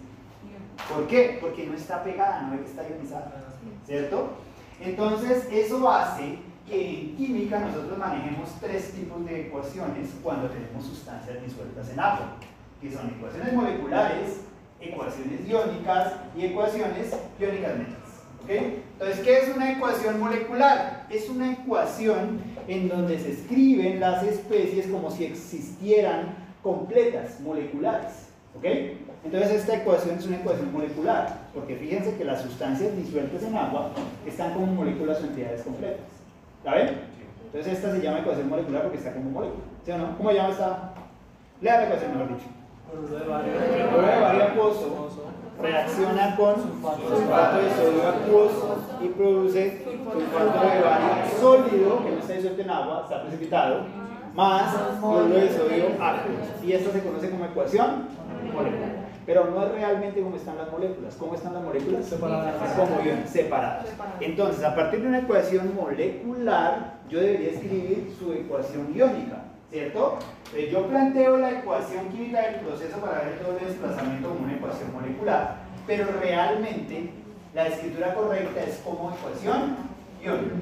¿Por 0.89 1.07
qué? 1.07 1.39
Porque 1.41 1.67
no 1.67 1.75
está 1.75 2.03
pegada, 2.03 2.43
no 2.43 2.55
está 2.55 2.89
ionizada. 2.89 3.45
¿Cierto? 3.87 4.31
Entonces, 4.81 5.47
eso 5.51 5.91
hace 5.91 6.39
que 6.67 7.01
en 7.01 7.17
química 7.17 7.59
nosotros 7.59 7.99
manejemos 7.99 8.51
tres 8.61 8.93
tipos 8.93 9.25
de 9.25 9.47
ecuaciones 9.47 10.11
cuando 10.23 10.49
tenemos 10.49 10.85
sustancias 10.85 11.43
disueltas 11.43 11.91
en 11.91 12.01
agua, 12.01 12.37
que 12.81 12.93
son 12.93 13.09
ecuaciones 13.09 13.53
moleculares, 13.55 14.41
ecuaciones 14.81 15.49
iónicas 15.49 16.13
y 16.37 16.47
ecuaciones 16.47 17.15
iónicas 17.41 17.79
netas. 17.79 18.09
¿ok? 18.45 18.51
Entonces, 18.93 19.21
¿qué 19.25 19.39
es 19.39 19.57
una 19.57 19.73
ecuación 19.73 20.21
molecular? 20.21 21.07
Es 21.11 21.29
una 21.29 21.53
ecuación 21.53 22.41
en 22.67 22.89
donde 22.89 23.19
se 23.19 23.33
escriben 23.33 24.01
las 24.01 24.23
especies 24.23 24.87
como 24.89 25.11
si 25.11 25.25
existieran 25.25 26.35
completas, 26.63 27.41
moleculares. 27.41 28.29
¿ok? 28.57 28.65
Entonces 29.25 29.53
esta 29.53 29.77
ecuación 29.77 30.19
es 30.19 30.27
una 30.27 30.37
ecuación 30.37 30.73
molecular, 30.73 31.39
porque 31.53 31.77
fíjense 31.77 32.17
que 32.17 32.25
las 32.25 32.43
sustancias 32.43 32.97
disueltas 32.97 33.43
en 33.43 33.57
agua 33.57 33.91
están 34.27 34.55
como 34.55 34.67
moléculas 34.67 35.21
o 35.21 35.25
entidades 35.25 35.63
completas. 35.63 36.07
¿La 36.65 36.75
ven? 36.75 37.01
Entonces 37.47 37.75
esta 37.75 37.93
se 37.93 38.01
llama 38.01 38.21
ecuación 38.21 38.49
molecular 38.49 38.83
porque 38.83 38.99
está 38.99 39.13
como 39.13 39.31
molécula. 39.31 39.65
¿Sí 39.85 39.91
o 39.91 39.99
no? 39.99 40.17
¿Cómo 40.17 40.31
se 40.31 40.37
llama 40.37 40.51
esta? 40.51 40.93
Lea 41.61 41.77
la 41.79 41.85
ecuación, 41.87 42.13
mejor 42.13 42.29
dicho. 42.29 42.49
Cloruro 42.91 44.07
de 44.07 44.21
bario 44.21 44.45
acuoso 44.45 45.29
reacciona 45.61 46.37
con 46.37 46.55
sulfato 46.55 47.57
de 47.63 47.71
sodio 47.71 48.09
acuoso 48.09 48.79
y 49.03 49.09
produce 49.09 49.85
sulfato 49.85 50.61
de 50.61 50.81
bario 50.81 51.09
sólido, 51.41 52.05
que 52.05 52.11
no 52.11 52.19
está 52.19 52.33
disuelto 52.35 52.63
en 52.63 52.71
agua, 52.71 53.01
está 53.03 53.23
precipitado, 53.23 53.81
más 54.35 54.75
cloruro 55.01 55.35
de 55.35 55.49
sodio 55.51 55.87
acuoso. 56.01 56.65
Y 56.65 56.73
esta 56.73 56.93
se 56.93 57.03
conoce 57.03 57.31
como 57.31 57.45
ecuación 57.45 58.09
molecular. 58.55 58.98
Pero 59.29 59.45
no 59.45 59.63
es 59.63 59.73
realmente 59.73 60.23
cómo 60.23 60.37
están 60.37 60.57
las 60.57 60.73
moléculas. 60.73 61.15
¿Cómo 61.17 61.35
están 61.35 61.53
las 61.53 61.63
moléculas? 61.63 62.07
Separadas. 62.07 62.55
Como 62.75 62.99
iones, 63.05 63.29
separadas. 63.29 63.85
Entonces, 64.21 64.65
a 64.65 64.75
partir 64.75 65.03
de 65.03 65.09
una 65.09 65.19
ecuación 65.19 65.75
molecular, 65.75 66.95
yo 67.11 67.21
debería 67.21 67.51
escribir 67.51 68.17
su 68.19 68.33
ecuación 68.33 68.91
iónica, 68.95 69.43
¿cierto? 69.71 70.19
Entonces, 70.47 70.71
yo 70.71 70.87
planteo 70.87 71.37
la 71.37 71.51
ecuación 71.51 72.09
química 72.09 72.41
del 72.41 72.55
proceso 72.61 72.97
para 73.01 73.25
ver 73.25 73.39
todo 73.41 73.59
el 73.59 73.67
desplazamiento 73.67 74.31
como 74.31 74.45
una 74.45 74.55
ecuación 74.55 74.95
molecular, 74.95 75.57
pero 75.87 76.07
realmente 76.23 77.11
la 77.55 77.67
escritura 77.67 78.15
correcta 78.15 78.63
es 78.63 78.79
como 78.79 79.13
ecuación 79.13 79.77
iónica. 80.25 80.55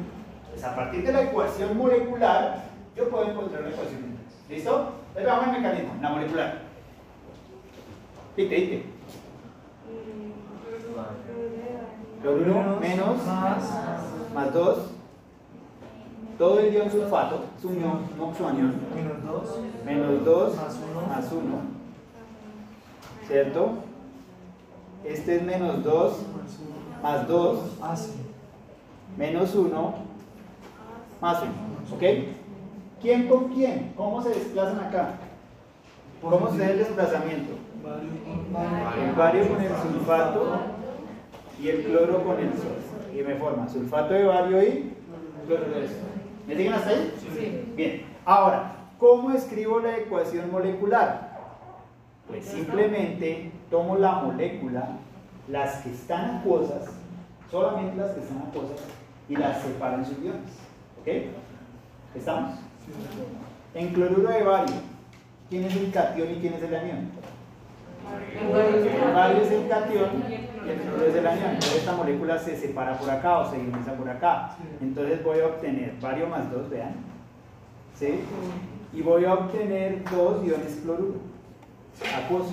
Entonces, 0.42 0.64
a 0.64 0.74
partir 0.74 1.06
de 1.06 1.12
la 1.12 1.22
ecuación 1.22 1.78
molecular, 1.78 2.64
yo 2.96 3.08
puedo 3.10 3.30
encontrar 3.30 3.62
la 3.62 3.68
ecuación 3.68 4.00
iónica. 4.00 4.22
¿Listo? 4.48 4.92
Entonces, 5.10 5.24
vamos 5.24 5.46
al 5.46 5.62
mecanismo, 5.62 5.94
la 6.02 6.08
molecular. 6.08 6.65
Dite, 8.36 8.54
dite. 8.54 8.82
Cloruro 12.22 12.80
menos 12.80 13.16
más 14.34 14.52
2. 14.52 14.78
Todo 16.38 16.60
el 16.60 16.74
ion 16.74 16.90
sulfato 16.90 17.44
es 17.58 17.64
un 17.64 17.80
ion, 17.80 18.00
oxoanión. 18.20 18.74
Menos 18.94 19.24
2. 19.24 19.58
Menos 19.86 20.24
2 20.24 20.56
Más 20.56 20.76
uno. 20.90 21.06
más 21.08 21.32
1. 21.32 21.42
¿Cierto? 23.26 23.70
Este 25.04 25.36
es 25.36 25.42
menos 25.42 25.82
2 25.82 26.12
más 27.02 27.28
2 27.28 27.58
Ah, 27.80 27.94
menos 29.16 29.54
1 29.54 29.94
más 31.22 31.42
1. 31.42 31.52
¿Ok? 31.94 32.02
¿Quién 33.00 33.28
con 33.28 33.48
quién? 33.48 33.92
¿Cómo 33.96 34.22
se 34.22 34.28
desplazan 34.30 34.80
acá? 34.80 35.14
¿Cómo 36.20 36.50
se 36.50 36.58
da 36.58 36.70
el 36.70 36.78
desplazamiento? 36.78 37.52
El 37.86 39.12
bario 39.12 39.48
con 39.48 39.60
el 39.62 39.76
sulfato 39.76 40.58
y 41.62 41.68
el 41.68 41.84
cloro 41.84 42.24
con 42.24 42.38
el 42.40 42.52
sol. 42.54 42.76
Y 43.14 43.22
me 43.22 43.36
forma 43.36 43.68
sulfato 43.68 44.12
de 44.12 44.24
bario 44.24 44.62
y 44.62 44.94
cloro 45.46 45.66
de 45.66 45.86
sol. 45.86 45.96
¿Me 46.48 46.56
siguen 46.56 46.72
hasta 46.72 46.90
ahí? 46.90 47.14
Sí. 47.32 47.72
Bien. 47.76 48.02
Ahora, 48.24 48.76
¿cómo 48.98 49.30
escribo 49.30 49.78
la 49.80 49.96
ecuación 49.98 50.50
molecular? 50.50 51.38
Pues 52.26 52.44
simplemente 52.44 53.52
tomo 53.70 53.96
la 53.96 54.14
molécula, 54.14 54.98
las 55.48 55.82
que 55.82 55.90
están 55.92 56.38
acuosas, 56.38 56.86
solamente 57.48 57.96
las 57.96 58.10
que 58.12 58.20
están 58.20 58.38
acuosas, 58.48 58.80
y 59.28 59.36
las 59.36 59.62
separo 59.62 59.98
en 59.98 60.04
sus 60.04 60.18
iones. 60.18 60.50
¿Ok? 61.00 61.08
¿Estamos? 62.16 62.58
En 63.74 63.88
cloruro 63.92 64.28
de 64.28 64.42
bario, 64.42 64.74
¿quién 65.48 65.64
es 65.64 65.76
el 65.76 65.92
cation 65.92 66.30
y 66.32 66.40
quién 66.40 66.54
es 66.54 66.62
el 66.64 66.74
anión? 66.74 67.10
El 68.40 69.14
bario 69.14 69.42
es 69.42 69.50
el 69.50 69.68
cation 69.68 70.24
y 70.28 70.70
el 70.70 70.78
cloruro 70.80 71.06
es 71.06 71.14
el 71.14 71.26
anión. 71.26 71.50
Entonces 71.50 71.76
esta 71.76 71.92
molécula 71.92 72.38
se 72.38 72.56
separa 72.56 72.98
por 72.98 73.10
acá 73.10 73.38
o 73.38 73.50
se 73.50 73.56
ioniza 73.56 73.92
por 73.94 74.08
acá. 74.08 74.56
Entonces 74.80 75.22
voy 75.24 75.40
a 75.40 75.46
obtener 75.46 75.94
bario 76.00 76.26
más 76.26 76.50
2, 76.50 76.70
vean. 76.70 76.94
¿Sí? 77.94 78.20
Y 78.92 79.02
voy 79.02 79.24
a 79.24 79.34
obtener 79.34 80.02
dos 80.10 80.44
iones 80.44 80.80
cloruro 80.82 81.14
acuosos. 82.16 82.52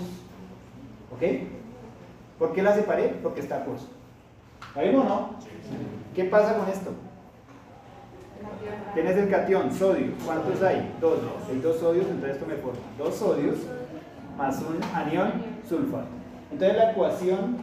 ¿Ok? 1.14 1.22
¿Por 2.40 2.54
qué 2.54 2.62
la 2.62 2.74
separé? 2.74 3.16
Porque 3.22 3.42
está 3.42 3.58
acuoso. 3.58 3.88
¿La 4.76 4.82
vimos 4.84 5.06
o 5.06 5.10
no? 5.10 5.30
¿Qué 6.16 6.24
pasa 6.26 6.58
con 6.58 6.68
esto? 6.70 6.92
Tienes 8.94 9.18
el 9.18 9.30
cation, 9.30 9.72
sodio. 9.74 10.14
¿Cuántos 10.26 10.62
hay? 10.62 10.96
Dos. 11.00 11.20
Hay 11.50 11.60
dos 11.60 11.78
sodios, 11.78 12.06
entonces 12.06 12.34
esto 12.34 12.46
me 12.46 12.56
forma 12.56 12.80
dos 12.98 13.16
sodios 13.16 13.58
más 14.38 14.62
un 14.62 14.80
anión 14.96 15.32
sulfato. 15.68 16.08
Entonces 16.52 16.78
la 16.78 16.92
ecuación 16.92 17.58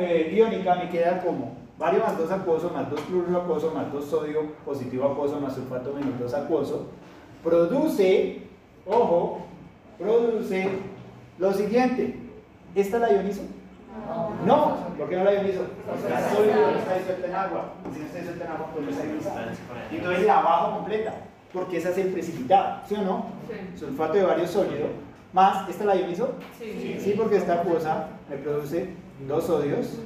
eh, 0.00 0.32
iónica 0.34 0.74
me 0.76 0.88
queda 0.88 1.22
como 1.22 1.56
bario 1.78 2.00
más 2.00 2.16
2 2.16 2.30
acuoso 2.30 2.70
más 2.70 2.90
2 2.90 3.00
cloruro 3.02 3.38
acuoso 3.38 3.72
más 3.74 3.92
2 3.92 4.04
sodio 4.04 4.52
positivo 4.64 5.08
acuoso 5.08 5.40
más 5.40 5.54
sulfato 5.54 5.92
menos 5.92 6.18
2 6.18 6.34
acuoso. 6.34 6.86
Produce, 7.42 8.42
ojo, 8.86 9.42
produce 9.98 10.68
lo 11.38 11.52
siguiente. 11.52 12.18
¿Esta 12.74 12.98
la 12.98 13.12
ionizo? 13.12 13.42
No, 14.46 14.76
¿por 14.96 15.08
qué 15.08 15.16
no 15.16 15.24
la 15.24 15.34
ionizo? 15.34 15.66
Porque 15.86 16.14
es 16.14 16.36
sólido, 16.36 16.70
no 16.72 16.78
está 16.78 16.98
disuelta 16.98 17.26
en 17.26 17.34
agua. 17.34 17.74
Si 17.92 17.98
no 17.98 18.06
está 18.06 18.18
disuelta 18.18 18.44
en 18.44 18.50
agua, 18.52 18.66
pues 18.72 18.84
no 18.84 18.90
está 18.90 19.04
ionizada. 19.04 19.52
Entonces 19.90 20.26
la 20.26 20.40
bajo 20.40 20.76
completa, 20.76 21.14
porque 21.52 21.76
esa 21.78 21.90
es 21.90 21.98
el 21.98 22.08
precipitado, 22.08 22.80
¿sí 22.88 22.94
o 22.94 23.02
no? 23.02 23.26
Sí. 23.48 23.78
Sulfato 23.78 24.14
de 24.14 24.24
bario 24.24 24.46
sólido, 24.46 24.86
más, 25.32 25.68
¿esta 25.68 25.84
la 25.84 25.96
ionizo? 25.96 26.34
Sí. 26.58 26.98
Sí, 27.00 27.14
porque 27.16 27.36
esta 27.36 27.60
acuosa 27.60 28.08
me 28.28 28.36
produce 28.36 28.90
dos 29.26 29.46
sodios 29.46 29.98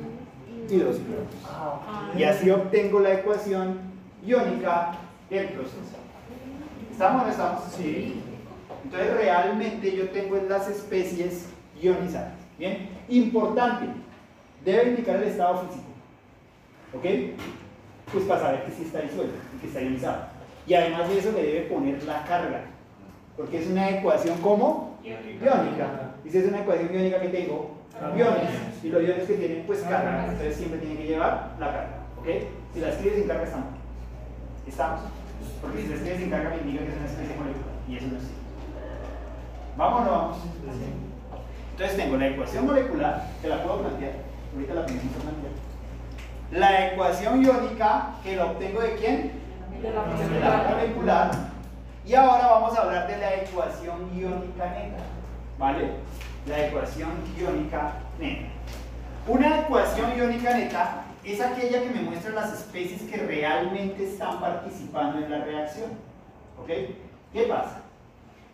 y 0.68 0.76
dos 0.78 0.96
cloros. 0.96 2.16
Y 2.16 2.24
así 2.24 2.50
obtengo 2.50 3.00
la 3.00 3.14
ecuación 3.14 3.78
iónica 4.24 4.92
del 5.30 5.48
proceso. 5.48 5.96
¿Estamos 6.90 7.22
o 7.22 7.24
no 7.26 7.30
estamos? 7.30 7.64
Sí. 7.76 8.22
Entonces 8.84 9.14
realmente 9.14 9.96
yo 9.96 10.08
tengo 10.10 10.36
las 10.48 10.68
especies 10.68 11.46
ionizadas. 11.80 12.34
Bien, 12.58 12.88
importante, 13.08 13.86
debe 14.64 14.90
indicar 14.90 15.16
el 15.16 15.24
estado 15.24 15.62
físico. 15.66 15.84
¿Ok? 16.94 17.04
Pues 18.12 18.24
para 18.24 18.40
saber 18.40 18.64
que 18.64 18.72
sí 18.72 18.82
está 18.84 19.00
disuelto 19.00 19.34
y 19.56 19.60
que 19.60 19.66
está 19.66 19.82
ionizado. 19.82 20.24
Y 20.66 20.74
además 20.74 21.08
de 21.08 21.18
eso 21.18 21.32
le 21.32 21.42
debe 21.42 21.60
poner 21.62 22.02
la 22.04 22.24
carga. 22.24 22.64
Porque 23.36 23.58
es 23.58 23.66
una 23.68 23.90
ecuación 23.90 24.38
como 24.38 24.95
iónica. 25.06 26.14
Y 26.24 26.30
si 26.30 26.38
es 26.38 26.48
una 26.48 26.60
ecuación 26.60 26.92
iónica 26.92 27.20
que 27.20 27.28
tengo, 27.28 27.76
iones. 28.16 28.50
Y 28.82 28.88
los 28.88 29.02
iones 29.02 29.24
que 29.24 29.34
tienen 29.34 29.64
pues 29.66 29.80
carga. 29.80 30.24
Entonces 30.24 30.56
siempre 30.56 30.80
tienen 30.80 30.98
que 30.98 31.06
llevar 31.06 31.54
la 31.58 31.66
carga. 31.66 31.98
¿Ok? 32.18 32.26
Si 32.74 32.80
la 32.80 32.88
escribes 32.88 33.18
sin 33.18 33.28
carga 33.28 33.44
estamos. 33.44 33.68
Estamos. 34.66 35.00
Porque 35.60 35.82
si 35.82 35.88
la 35.88 35.94
escribes 35.94 36.18
sin 36.20 36.30
carga 36.30 36.50
me 36.50 36.56
indica 36.56 36.84
que 36.84 36.90
es 36.90 36.96
una 36.96 37.06
especie 37.06 37.36
molecular. 37.36 37.74
Y 37.88 37.96
eso 37.96 38.06
no 38.06 38.16
es 38.16 38.22
cierto. 38.22 38.46
¿Vamos 39.76 40.00
o 40.00 40.04
no 40.04 40.10
vamos? 40.10 40.38
Entonces 41.72 41.96
tengo 41.98 42.16
la 42.16 42.28
ecuación 42.28 42.66
molecular, 42.66 43.26
que 43.42 43.48
la 43.48 43.62
puedo 43.62 43.80
plantear. 43.82 44.12
Ahorita 44.54 44.74
la 44.74 44.86
que 44.86 44.92
plantear. 44.94 45.52
La 46.52 46.92
ecuación 46.92 47.44
iónica, 47.44 48.14
que 48.22 48.36
la 48.36 48.46
obtengo 48.46 48.80
de 48.80 48.94
quién? 48.94 49.32
De 49.82 49.90
la 49.90 50.04
de 50.04 50.40
la 50.40 50.68
molecular. 50.70 51.55
Y 52.06 52.14
ahora 52.14 52.46
vamos 52.46 52.78
a 52.78 52.82
hablar 52.82 53.08
de 53.08 53.18
la 53.18 53.34
ecuación 53.34 54.16
iónica 54.16 54.66
neta. 54.66 55.02
¿Vale? 55.58 55.90
La 56.46 56.66
ecuación 56.66 57.10
iónica 57.36 57.94
neta. 58.20 58.46
Una 59.26 59.60
ecuación 59.62 60.16
iónica 60.16 60.54
neta 60.54 61.04
es 61.24 61.40
aquella 61.40 61.82
que 61.82 61.90
me 61.90 62.02
muestra 62.02 62.30
las 62.30 62.52
especies 62.52 63.02
que 63.10 63.16
realmente 63.16 64.04
están 64.04 64.38
participando 64.38 65.18
en 65.18 65.30
la 65.32 65.44
reacción. 65.44 65.90
¿Ok? 66.62 66.68
¿Qué 67.32 67.42
pasa? 67.48 67.82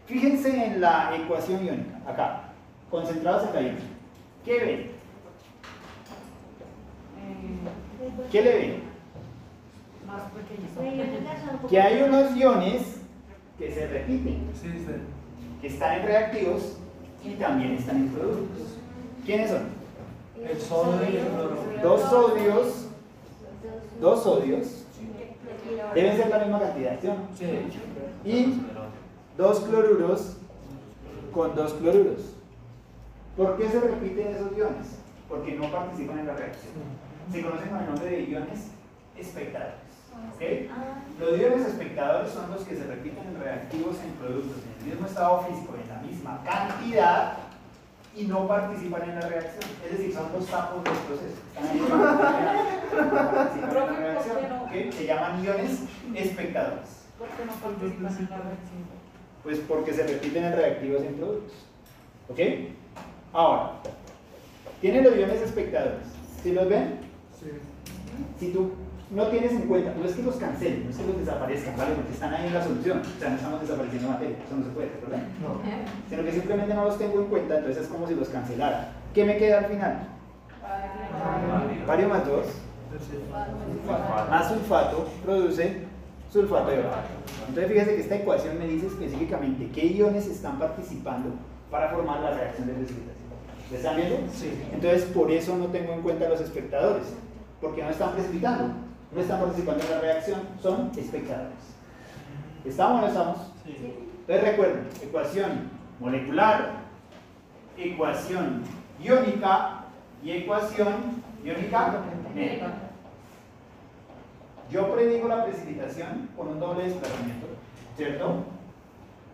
Fíjense 0.06 0.64
en 0.64 0.80
la 0.80 1.14
ecuación 1.14 1.62
iónica, 1.66 1.98
acá, 2.06 2.40
concentrados 2.90 3.48
en 3.48 3.54
la 3.54 3.60
iónica. 3.60 3.84
¿Qué 4.46 4.58
ven? 4.64 4.90
¿Qué 8.30 8.42
le 8.42 8.56
ven? 8.56 8.82
Más 10.06 10.22
pequeñito. 10.32 11.68
Que 11.68 11.80
hay 11.80 12.02
unos 12.02 12.34
iones 12.34 13.01
que 13.58 13.72
se 13.72 13.86
repiten. 13.86 14.50
Sí, 14.54 14.68
sí. 14.68 14.92
que 15.60 15.66
están 15.68 16.00
en 16.00 16.06
reactivos 16.06 16.76
y 17.24 17.34
también 17.34 17.72
están 17.72 17.96
en 17.96 18.08
productos. 18.08 18.78
¿Quiénes 19.24 19.50
son? 19.50 19.62
El 20.42 20.60
sodio 20.60 21.10
y 21.10 21.16
el 21.16 21.26
cloro. 21.28 21.56
Dos 21.82 22.00
sodios, 22.10 22.86
dos 24.00 24.22
sodios 24.22 24.82
Deben 25.94 26.16
ser 26.16 26.28
la 26.28 26.38
misma 26.38 26.60
cantidad, 26.60 26.98
¿sí 27.00 27.06
o 27.08 27.14
no? 27.14 27.20
Y 28.24 28.60
dos 29.36 29.60
cloruros 29.60 30.36
con 31.32 31.54
dos 31.54 31.72
cloruros. 31.74 32.34
¿Por 33.36 33.56
qué 33.56 33.68
se 33.68 33.80
repiten 33.80 34.28
esos 34.28 34.56
iones? 34.56 34.98
Porque 35.28 35.52
no 35.52 35.70
participan 35.70 36.20
en 36.20 36.26
la 36.26 36.34
reacción. 36.34 36.72
Se 37.30 37.42
conocen 37.42 37.68
con 37.68 37.78
el 37.78 37.86
nombre 37.86 38.10
de 38.10 38.22
iones 38.24 38.70
espectadores. 39.16 39.81
¿Ok? 40.34 40.42
Los 41.20 41.38
iones 41.38 41.66
espectadores 41.66 42.32
son 42.32 42.50
los 42.50 42.62
que 42.62 42.76
se 42.76 42.84
repiten 42.84 43.26
en 43.28 43.40
reactivos 43.40 43.96
en 44.04 44.12
productos 44.12 44.58
en 44.64 44.84
el 44.84 44.90
mismo 44.92 45.06
estado 45.06 45.42
físico, 45.42 45.74
en 45.82 45.88
la 45.88 46.02
misma 46.02 46.42
cantidad 46.44 47.38
y 48.14 48.24
no 48.24 48.46
participan 48.46 49.02
en 49.02 49.14
la 49.20 49.28
reacción. 49.28 49.64
Es 49.84 49.98
decir, 49.98 50.12
son 50.12 50.32
los 50.32 50.46
sapos 50.46 50.84
del 50.84 50.92
proceso. 50.94 51.36
Están 51.48 51.68
ahí, 51.68 51.80
no 51.80 53.32
participan 53.32 53.76
en 53.76 53.92
la 53.92 53.98
reacción. 53.98 54.36
¿ok? 54.62 54.92
Se 54.92 55.06
llaman 55.06 55.44
iones 55.44 55.80
espectadores. 56.14 56.88
¿Por 57.18 57.28
qué 57.28 57.44
no 57.44 57.52
participan 57.52 58.16
en 58.18 58.30
la 58.30 58.36
reacción? 58.36 59.02
Pues 59.42 59.58
porque 59.66 59.92
se 59.92 60.06
repiten 60.06 60.44
en 60.44 60.52
reactivos 60.52 61.02
en 61.02 61.14
productos. 61.14 61.56
¿Ok? 62.28 62.38
Ahora, 63.32 63.72
tienen 64.80 65.04
los 65.04 65.16
iones 65.16 65.40
espectadores. 65.40 66.06
¿Sí 66.42 66.52
los 66.52 66.68
ven? 66.68 67.00
Si 68.38 68.52
tú 68.52 68.72
no 69.12 69.26
tienes 69.26 69.52
en 69.52 69.62
cuenta, 69.62 69.92
no 69.94 70.04
es 70.04 70.12
que 70.14 70.22
los 70.22 70.36
cancelen, 70.36 70.84
no 70.84 70.90
es 70.90 70.96
que 70.96 71.06
los 71.06 71.18
desaparezcan, 71.18 71.76
¿vale? 71.76 71.94
Porque 71.94 72.12
están 72.12 72.34
ahí 72.34 72.46
en 72.46 72.54
la 72.54 72.64
solución. 72.64 73.00
O 73.00 73.20
sea, 73.20 73.28
no 73.30 73.36
estamos 73.36 73.60
desapareciendo 73.60 74.08
materia, 74.08 74.36
eso 74.44 74.56
no 74.56 74.64
se 74.64 74.70
puede, 74.70 74.90
¿verdad? 75.02 75.22
Sino 76.08 76.24
que 76.24 76.32
simplemente 76.32 76.74
no 76.74 76.84
los 76.84 76.98
tengo 76.98 77.20
en 77.20 77.26
cuenta, 77.26 77.58
entonces 77.58 77.84
es 77.84 77.88
como 77.88 78.08
si 78.08 78.14
los 78.14 78.28
cancelara. 78.28 78.92
¿Qué 79.14 79.24
me 79.24 79.36
queda 79.36 79.58
al 79.58 79.66
final? 79.66 80.08
Vario 81.86 82.08
más 82.08 82.26
2 82.26 82.46
más 84.30 84.48
sulfato 84.48 85.08
produce 85.24 85.82
sulfato 86.30 86.70
de 86.70 86.76
bario. 86.76 86.92
Entonces 87.48 87.72
fíjese 87.72 87.94
que 87.96 88.00
esta 88.02 88.16
ecuación 88.16 88.58
me 88.58 88.66
dice 88.66 88.86
específicamente 88.86 89.70
qué 89.74 89.86
iones 89.86 90.26
están 90.26 90.58
participando 90.58 91.30
para 91.70 91.88
formar 91.90 92.20
la 92.20 92.32
reacción 92.32 92.68
de 92.68 92.74
precipitación. 92.74 93.28
¿Lo 93.70 93.76
están 93.76 93.96
viendo? 93.96 94.16
Sí. 94.34 94.52
Entonces 94.72 95.04
por 95.04 95.30
eso 95.30 95.56
no 95.56 95.66
tengo 95.66 95.92
en 95.94 96.02
cuenta 96.02 96.28
los 96.28 96.40
espectadores, 96.40 97.04
porque 97.60 97.82
no 97.82 97.90
están 97.90 98.12
precipitando, 98.12 98.74
no 99.14 99.20
están 99.20 99.40
participando 99.40 99.84
en 99.84 99.90
la 99.90 100.00
reacción, 100.00 100.40
son 100.60 100.90
espectadores. 100.96 101.52
¿Estamos 102.64 102.98
o 102.98 103.00
no 103.02 103.08
estamos? 103.08 103.36
Entonces 103.66 104.44
recuerden, 104.44 104.88
ecuación 105.02 105.70
molecular, 106.00 106.70
ecuación 107.76 108.62
iónica 109.00 109.84
y 110.22 110.30
ecuación 110.32 111.22
iónica 111.44 112.00
médica. 112.34 112.66
Yo 114.70 114.94
predigo 114.94 115.28
la 115.28 115.44
precipitación 115.44 116.30
con 116.36 116.48
un 116.48 116.60
doble 116.60 116.84
desplazamiento, 116.84 117.46
¿cierto? 117.96 118.44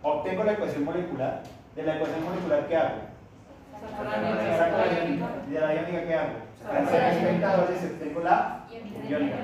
Obtengo 0.03 0.45
la 0.45 0.53
ecuación 0.53 0.85
molecular. 0.85 1.43
De 1.77 1.83
la 1.85 1.97
ecuación 1.97 2.25
molecular, 2.25 2.67
¿qué 2.67 2.77
hago? 2.77 2.97
Saco 4.59 4.77
la 4.79 4.87
iónica. 4.87 5.27
¿Y 5.49 5.53
de 5.53 5.61
la 5.61 5.75
iónica 5.75 6.05
qué 6.05 6.15
hago? 6.15 6.33
Cancelo 6.67 7.07
espectadores 7.07 7.83
y 7.83 7.87
obtengo 7.87 8.21
la 8.21 8.65
iónica. 9.09 9.37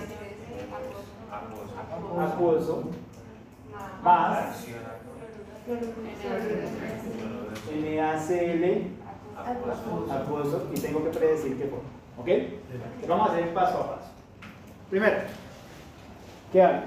acuoso 2.21 2.85
más 4.03 4.65
NaCl 7.85 8.87
acuoso 10.11 10.69
y 10.75 10.81
tengo 10.81 11.05
que 11.05 11.11
predecir 11.11 11.59
qué 11.59 11.65
forma. 11.67 11.89
¿Ok? 12.19 12.29
Vamos 13.09 13.29
a 13.29 13.33
hacer 13.33 13.55
paso 13.55 13.79
a 13.79 13.97
paso. 13.97 14.11
Primero, 14.91 15.17
¿qué 16.53 16.63
hay? 16.63 16.81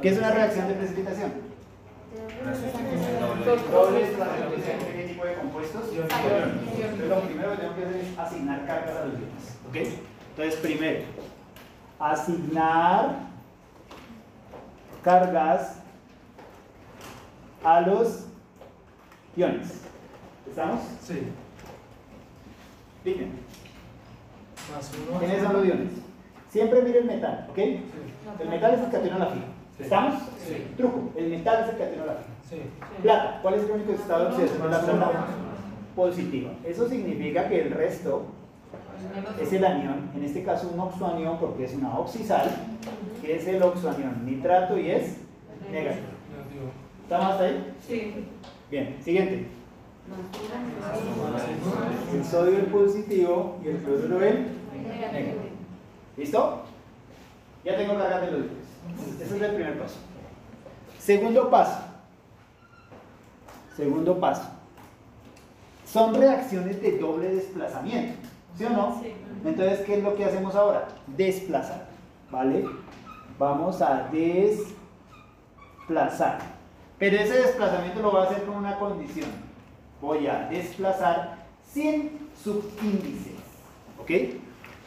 ¿Qué 0.00 0.08
es 0.08 0.18
una 0.18 0.30
reacción 0.32 0.68
de 0.68 0.74
precipitación? 0.74 1.32
Qué 4.94 5.04
tipo 5.08 5.24
de 5.24 5.34
compuestos? 5.34 5.82
Entonces 5.92 7.08
lo 7.08 7.20
primero 7.20 7.50
que 7.52 7.56
tengo 7.58 7.74
que 7.74 7.84
hacer 7.84 7.96
es 7.96 8.18
asignar 8.18 8.66
cargas 8.66 8.96
a 8.96 9.04
los 9.04 9.14
iones. 9.14 9.58
¿Ok? 9.68 9.76
Entonces 10.30 10.60
primero, 10.60 11.04
asignar 11.98 13.16
cargas 15.02 15.82
a 17.62 17.80
los 17.82 18.26
iones. 19.36 19.82
¿Estamos? 20.48 20.80
Sí. 21.02 21.28
Uno. 23.04 23.26
¿quiénes 25.18 25.42
son 25.42 25.52
los 25.54 25.66
iones? 25.66 25.92
Siempre 26.50 26.82
mire 26.82 26.98
el 27.00 27.04
metal, 27.04 27.46
¿ok? 27.50 27.58
El 27.58 28.48
metal 28.48 28.74
es 28.74 28.80
el 28.80 28.90
catión 28.90 29.14
a 29.14 29.18
la 29.18 29.26
fija. 29.26 29.46
Sí. 29.76 29.84
¿Estamos? 29.84 30.14
Sí. 30.46 30.66
Truco, 30.76 31.10
el 31.16 31.30
metal 31.30 31.64
es 31.64 31.80
el 31.80 31.88
fija. 31.90 32.04
Sí. 32.48 32.56
Plata, 33.02 33.38
¿cuál 33.42 33.54
es 33.54 33.64
el 33.64 33.70
único 33.70 33.92
estado 33.92 34.24
de 34.24 34.30
oxidación 34.30 34.62
de 34.62 34.68
la 34.68 34.80
plata? 34.80 35.26
Positiva. 35.96 36.50
Eso 36.64 36.88
significa 36.88 37.48
que 37.48 37.62
el 37.62 37.70
resto 37.70 38.26
es 39.40 39.52
el 39.52 39.64
anión, 39.64 40.10
en 40.14 40.24
este 40.24 40.42
caso 40.42 40.70
un 40.72 40.80
oxoanión 40.80 41.38
porque 41.38 41.64
es 41.64 41.74
una 41.74 41.98
oxisal, 41.98 42.50
que 43.20 43.36
es 43.36 43.46
el 43.46 43.62
oxoanión 43.62 44.24
nitrato 44.24 44.78
y 44.78 44.90
es 44.90 45.16
negativo. 45.70 46.06
¿Estamos 47.02 47.32
hasta 47.32 47.44
ahí? 47.44 47.74
Sí. 47.86 48.26
Bien, 48.70 48.96
siguiente. 49.02 49.46
El 52.12 52.24
sodio 52.24 52.58
el 52.58 52.66
positivo 52.66 53.58
y 53.64 53.68
el 53.68 53.78
cloruro 53.78 54.22
el 54.22 54.46
negativo. 54.88 55.42
¿Listo? 56.16 56.62
Ya 57.64 57.76
tengo 57.76 57.96
cargas 57.96 58.22
de 58.22 58.26
iones. 58.28 58.61
Ese 59.20 59.36
es 59.36 59.42
el 59.42 59.54
primer 59.54 59.78
paso. 59.78 59.96
Segundo 60.98 61.50
paso. 61.50 61.80
Segundo 63.76 64.18
paso. 64.20 64.48
Son 65.86 66.14
reacciones 66.14 66.80
de 66.80 66.98
doble 66.98 67.34
desplazamiento. 67.34 68.28
¿Sí 68.56 68.64
o 68.64 68.70
no? 68.70 69.00
Sí. 69.02 69.12
Entonces, 69.44 69.80
¿qué 69.80 69.98
es 69.98 70.04
lo 70.04 70.14
que 70.16 70.24
hacemos 70.24 70.54
ahora? 70.54 70.88
Desplazar. 71.06 71.86
¿Vale? 72.30 72.64
Vamos 73.38 73.82
a 73.82 74.08
desplazar. 75.82 76.38
Pero 76.98 77.16
ese 77.16 77.34
desplazamiento 77.34 78.00
lo 78.00 78.12
voy 78.12 78.20
a 78.22 78.24
hacer 78.24 78.44
con 78.44 78.56
una 78.56 78.78
condición. 78.78 79.28
Voy 80.00 80.26
a 80.26 80.46
desplazar 80.48 81.38
sin 81.68 82.28
subíndices. 82.42 83.34
¿Ok? 83.98 84.10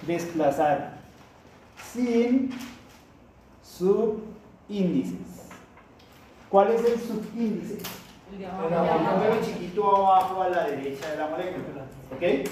Desplazar 0.08 0.96
sin 1.94 2.52
subíndices. 3.66 5.50
¿Cuál 6.50 6.72
es 6.72 6.86
el 6.86 7.00
subíndice? 7.00 7.78
El 8.32 8.38
de 8.40 8.46
El 8.46 8.52
abajo. 8.52 9.18
número 9.18 9.42
chiquito 9.44 9.96
abajo 9.96 10.42
a 10.44 10.50
la 10.50 10.68
derecha 10.70 11.12
de 11.12 11.18
la 11.18 11.28
molécula. 11.28 11.86
¿Ok? 12.14 12.50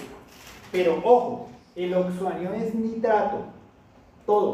Pero 0.71 0.99
ojo, 1.03 1.49
el 1.75 1.93
oxoanión 1.93 2.55
es 2.55 2.73
nitrato. 2.75 3.45
Todo. 4.25 4.53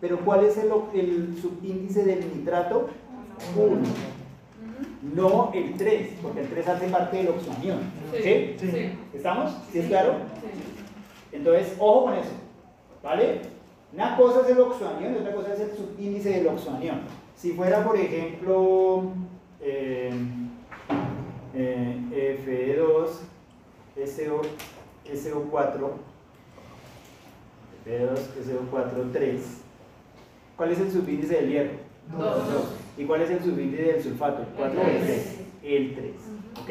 Pero 0.00 0.18
¿cuál 0.20 0.44
es 0.44 0.56
el, 0.58 0.70
el 0.94 1.38
subíndice 1.40 2.04
del 2.04 2.36
nitrato? 2.36 2.90
1. 3.56 3.76
No 5.14 5.50
el 5.54 5.74
3, 5.74 6.14
porque 6.22 6.40
el 6.40 6.48
3 6.48 6.68
hace 6.68 6.88
parte 6.88 7.16
del 7.18 7.28
oxoanión. 7.28 7.78
¿Ok? 8.10 8.22
Sí. 8.22 8.56
Sí. 8.58 8.92
¿Estamos? 9.14 9.52
¿Sí 9.72 9.78
es 9.80 9.86
claro? 9.86 10.14
Entonces, 11.32 11.74
ojo 11.78 12.04
con 12.04 12.14
eso. 12.14 12.30
¿Vale? 13.02 13.42
Una 13.94 14.16
cosa 14.16 14.40
es 14.40 14.48
el 14.48 14.60
oxoanión 14.60 15.14
y 15.14 15.18
otra 15.18 15.32
cosa 15.32 15.54
es 15.54 15.60
el 15.60 15.70
subíndice 15.76 16.30
del 16.30 16.48
oxoanión. 16.48 17.02
Si 17.36 17.52
fuera, 17.52 17.84
por 17.84 17.96
ejemplo, 17.96 19.04
eh, 19.60 20.10
eh, 21.54 22.76
Fe2, 22.76 23.08
SO, 24.04 24.42
SO4, 25.06 25.90
Fe2, 27.86 28.18
SO4, 28.42 29.12
3. 29.12 29.42
¿Cuál 30.56 30.72
es 30.72 30.80
el 30.80 30.90
subíndice 30.90 31.34
del 31.36 31.50
hierro? 31.50 31.72
Dos. 32.18 32.74
¿Y 32.98 33.04
cuál 33.04 33.22
es 33.22 33.30
el 33.30 33.44
subíndice 33.44 33.82
del 33.82 34.02
sulfato? 34.02 34.42
¿El 34.42 34.48
4 34.56 34.80
o 34.80 34.84
el 34.84 35.02
3? 35.02 35.40
El 35.62 35.94
3. 35.94 36.12
¿Ok? 36.62 36.70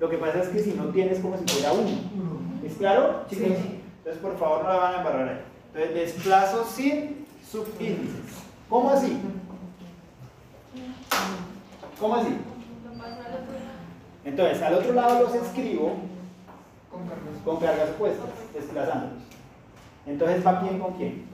Lo 0.00 0.10
que 0.10 0.18
pasa 0.18 0.42
es 0.42 0.48
que 0.48 0.58
si 0.58 0.72
no 0.72 0.86
tienes 0.86 1.20
como 1.20 1.36
si 1.36 1.44
fuera 1.44 1.72
1. 1.72 1.88
¿Es 2.66 2.74
claro, 2.74 3.24
chicos? 3.30 3.52
Entonces, 3.98 4.20
por 4.20 4.36
favor, 4.36 4.64
no 4.64 4.68
la 4.70 4.76
van 4.76 4.94
a 4.94 4.98
embarrar 4.98 5.28
ahí. 5.28 5.53
Entonces, 5.74 5.94
desplazo 5.94 6.64
sin 6.64 7.26
subíndices. 7.50 8.44
¿Cómo 8.68 8.90
así? 8.90 9.18
¿Cómo 11.98 12.14
así? 12.14 12.36
Entonces, 14.24 14.62
al 14.62 14.74
otro 14.74 14.92
lado 14.92 15.24
los 15.24 15.34
escribo 15.34 15.96
con 17.44 17.58
cargas 17.58 17.90
opuestas, 17.90 18.26
desplazándolos. 18.54 19.24
Entonces, 20.06 20.46
¿va 20.46 20.60
quién 20.60 20.78
con 20.78 20.94
quién? 20.94 21.24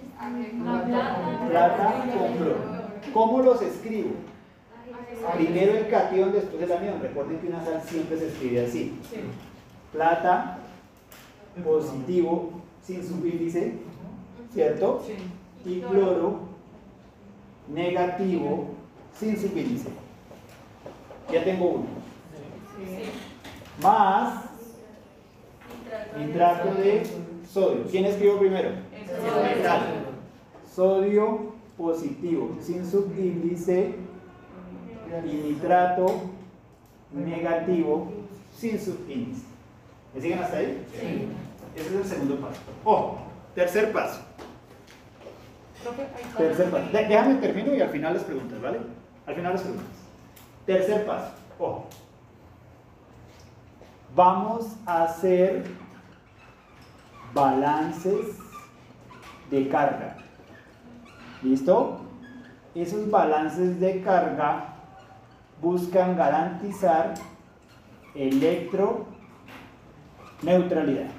Plata 1.49 2.05
con 2.19 2.37
cloro. 2.37 2.57
¿Cómo 3.13 3.43
los 3.43 3.61
escribo? 3.61 4.11
Primero 5.35 5.77
el 5.77 5.89
cation, 5.89 6.33
después 6.33 6.63
el 6.63 6.73
anión. 6.73 7.01
Recuerden 7.03 7.41
que 7.41 7.49
una 7.49 7.63
sal 7.63 7.83
siempre 7.85 8.19
se 8.19 8.29
escribe 8.29 8.65
así. 8.65 8.99
Sí. 9.11 9.21
Plata, 9.93 10.59
positivo, 11.63 12.53
sin 12.83 13.07
subíndice, 13.07 13.75
¿cierto? 14.53 15.03
Sí. 15.07 15.15
Y 15.71 15.81
cloro, 15.81 16.41
negativo, 17.69 18.69
sin 19.15 19.39
subíndice. 19.39 19.91
Ya 21.33 21.45
tengo 21.45 21.67
uno. 21.67 21.87
Más 23.83 24.45
nitrato 26.19 26.75
de 26.75 27.03
sodio. 27.49 27.85
¿Quién 27.91 28.07
escribo 28.07 28.39
primero? 28.39 28.71
Sodio 30.75 31.55
positivo, 31.77 32.57
sin 32.61 32.85
subíndice 32.89 33.95
y 35.25 35.33
nitrato 35.49 36.07
negativo, 37.13 38.13
sin 38.57 38.79
subíndice. 38.79 39.43
¿Me 40.15 40.21
siguen 40.21 40.39
hasta 40.41 40.59
ahí? 40.59 40.85
Sí. 40.93 41.29
Ese 41.77 41.89
es 41.89 41.95
el 41.95 42.05
segundo 42.05 42.37
paso. 42.41 42.61
Ojo, 42.85 43.19
tercer 43.55 43.93
paso. 43.93 44.21
Tercer 46.37 46.71
paso. 46.71 46.87
Déjame 46.93 47.35
termino 47.37 47.75
y 47.75 47.81
al 47.81 47.89
final 47.89 48.15
las 48.15 48.25
preguntas, 48.25 48.61
¿vale? 48.61 48.81
Al 49.27 49.35
final 49.35 49.53
las 49.53 49.63
preguntas. 49.63 49.89
Tercer 50.67 51.07
paso. 51.07 51.33
Ojo. 51.59 51.87
Vamos 54.15 54.77
a 54.87 55.05
hacer 55.05 55.65
balances 57.33 58.37
de 59.51 59.69
carga. 59.69 60.17
¿Listo? 61.43 62.01
Esos 62.75 63.11
balances 63.11 63.81
de 63.81 64.03
carga 64.03 64.75
buscan 65.61 66.17
garantizar 66.17 67.15
electroneutralidad. 68.15 71.11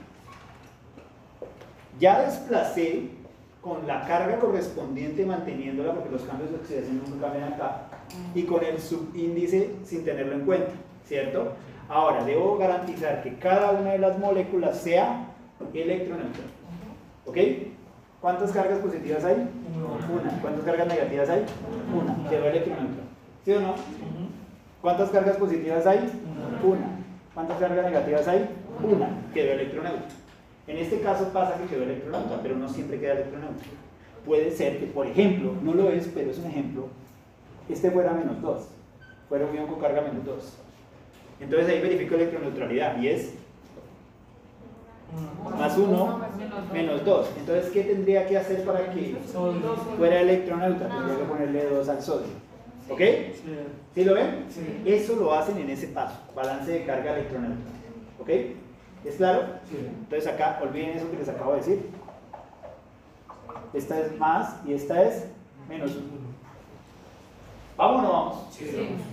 Ya 1.99 2.22
desplacé 2.22 3.12
con 3.62 3.86
la 3.86 4.05
carga 4.07 4.39
correspondiente 4.39 5.26
manteniéndola 5.26 5.93
porque 5.93 6.09
los 6.09 6.24
cambios 6.24 6.49
de 6.49 6.57
oxidación 6.57 7.01
nunca 7.05 7.28
cambian 7.28 7.53
acá 7.53 7.84
y 8.34 8.43
con 8.43 8.64
el 8.64 8.80
subíndice 8.80 9.76
sin 9.84 10.03
tenerlo 10.03 10.34
en 10.34 10.45
cuenta, 10.45 10.72
¿cierto? 11.05 11.53
Ahora, 11.88 12.24
debo 12.24 12.57
garantizar 12.57 13.22
que 13.22 13.36
cada 13.36 13.72
una 13.72 13.91
de 13.91 13.99
las 13.99 14.18
moléculas 14.18 14.78
sea 14.78 15.28
electroneutral. 15.74 16.47
¿Ok? 17.26 17.38
¿Cuántas 18.22 18.51
cargas 18.51 18.80
positivas 18.80 19.24
hay? 19.26 19.36
Una. 19.36 20.41
¿Cuántas 20.41 20.64
cargas 20.64 20.88
negativas 20.88 21.30
hay? 21.30 21.45
Una. 21.93 22.30
Quedó 22.30 22.45
electroneutral. 22.47 23.05
¿Sí 23.43 23.51
o 23.53 23.59
no? 23.59 23.76
¿Cuántas 24.82 25.09
cargas 25.09 25.38
positivas 25.38 25.86
hay? 25.86 25.99
Una. 26.64 26.88
¿Cuántas 27.34 27.57
cargas 27.59 27.86
negativas 27.86 28.28
hay? 28.28 28.49
Una. 28.84 29.09
Quedó 29.34 29.53
electroneutral. 29.53 30.20
En 30.72 30.78
este 30.78 31.01
caso 31.01 31.28
pasa 31.34 31.57
que 31.57 31.65
quedó 31.65 31.84
electroneutral, 31.84 32.39
pero 32.41 32.55
no 32.55 32.69
siempre 32.69 32.97
queda 32.97 33.11
electroneutral. 33.13 33.59
Puede 34.26 34.51
ser 34.51 34.80
que, 34.80 34.86
por 34.86 35.05
ejemplo, 35.05 35.53
no 35.61 35.74
lo 35.74 35.89
es, 35.89 36.09
pero 36.13 36.32
es 36.32 36.38
un 36.38 36.45
ejemplo, 36.45 36.88
este 37.67 37.91
fuera 37.91 38.13
menos 38.13 38.41
2. 38.41 38.61
Fuera 39.28 39.45
un 39.47 39.55
ion 39.55 39.67
con 39.67 39.82
carga 39.82 40.01
menos 40.01 40.24
2. 40.26 40.53
Entonces 41.41 41.67
ahí 41.67 41.82
verifico 41.82 42.15
electroneutralidad 42.15 43.01
y 43.01 43.09
es 43.09 43.34
más 45.57 45.78
1 45.78 46.22
menos 46.72 47.03
2. 47.03 47.28
Entonces, 47.39 47.69
¿qué 47.72 47.84
tendría 47.84 48.26
que 48.26 48.38
hacer 48.38 48.63
para 48.63 48.93
que 48.93 49.17
fuera 49.97 50.22
electroneutral? 50.22 50.89
Tendría 50.89 51.17
que 51.17 51.24
ponerle 51.26 51.65
2 51.65 51.89
al 51.89 52.01
sodio. 52.01 52.28
¿Ok? 52.89 53.01
¿Sí 53.93 54.05
lo 54.05 54.13
ven? 54.13 54.45
Eso 54.86 55.17
lo 55.17 55.34
hacen 55.34 55.57
en 55.57 55.69
ese 55.69 55.88
paso, 55.88 56.17
balance 56.34 56.72
de 56.72 56.86
carga 56.86 57.17
electroneutral. 57.17 57.57
¿Ok? 58.22 58.30
¿Es 59.04 59.16
claro? 59.16 59.45
Entonces 59.72 60.28
acá, 60.32 60.60
olviden 60.62 60.97
eso 60.97 61.10
que 61.10 61.18
les 61.18 61.30
acabo 61.30 61.52
de 61.54 61.58
decir. 61.58 61.89
Esta 63.74 63.99
es 63.99 64.18
más 64.18 64.56
y 64.66 64.74
esta 64.74 65.02
es 65.04 65.26
menos 65.68 65.91
1. 65.95 66.04
¿Vamos 67.78 67.99
o 67.99 68.02
no 68.02 68.12
vamos? 68.12 68.60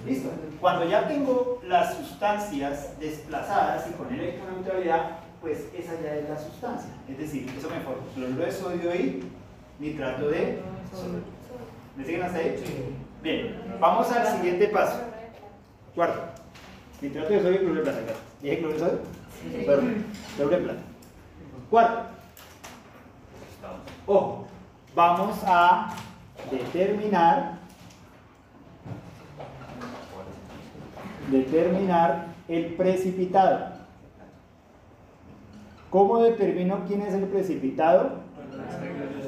Listo. 0.04 0.28
Cuando 0.60 0.84
ya 0.86 1.08
tengo 1.08 1.60
las 1.64 1.94
sustancias 1.94 2.98
desplazadas 2.98 3.88
y 3.88 3.92
con 3.92 4.12
electroneutralidad, 4.12 5.20
pues 5.40 5.68
esa 5.74 5.92
ya 6.02 6.16
es 6.16 6.28
la 6.28 6.38
sustancia. 6.38 6.90
Es 7.08 7.16
decir, 7.16 7.48
eso 7.56 7.70
me 7.70 7.80
forma 7.80 8.02
cloruro 8.14 8.44
de 8.44 8.52
sodio 8.52 8.94
y 8.94 9.24
nitrato 9.78 10.28
de 10.28 10.60
sodio. 10.92 11.20
¿Me 11.96 12.04
siguen 12.04 12.22
hasta 12.24 12.38
ahí? 12.38 12.56
Bien, 13.22 13.78
vamos 13.80 14.10
al 14.12 14.26
siguiente 14.36 14.68
paso. 14.68 15.00
Cuarto. 15.94 16.20
Nitrato 17.00 17.32
de 17.32 17.40
sodio 17.40 17.54
y 17.54 17.58
cloruro 17.58 17.84
de 17.84 17.90
plata. 17.90 18.12
¿Dije 18.42 18.58
cloruro 18.58 18.78
de 18.80 18.84
sodio? 18.84 19.00
Cloruro 20.36 20.56
de 20.56 20.62
plata. 20.62 20.80
Cuarto. 21.70 22.02
Ojo, 24.06 24.46
vamos 24.94 25.38
a 25.44 25.94
determinar 26.50 27.58
determinar 31.30 32.28
el 32.48 32.74
precipitado. 32.74 33.76
¿Cómo 35.90 36.18
determino 36.22 36.84
quién 36.86 37.02
es 37.02 37.12
el 37.14 37.24
precipitado? 37.24 38.26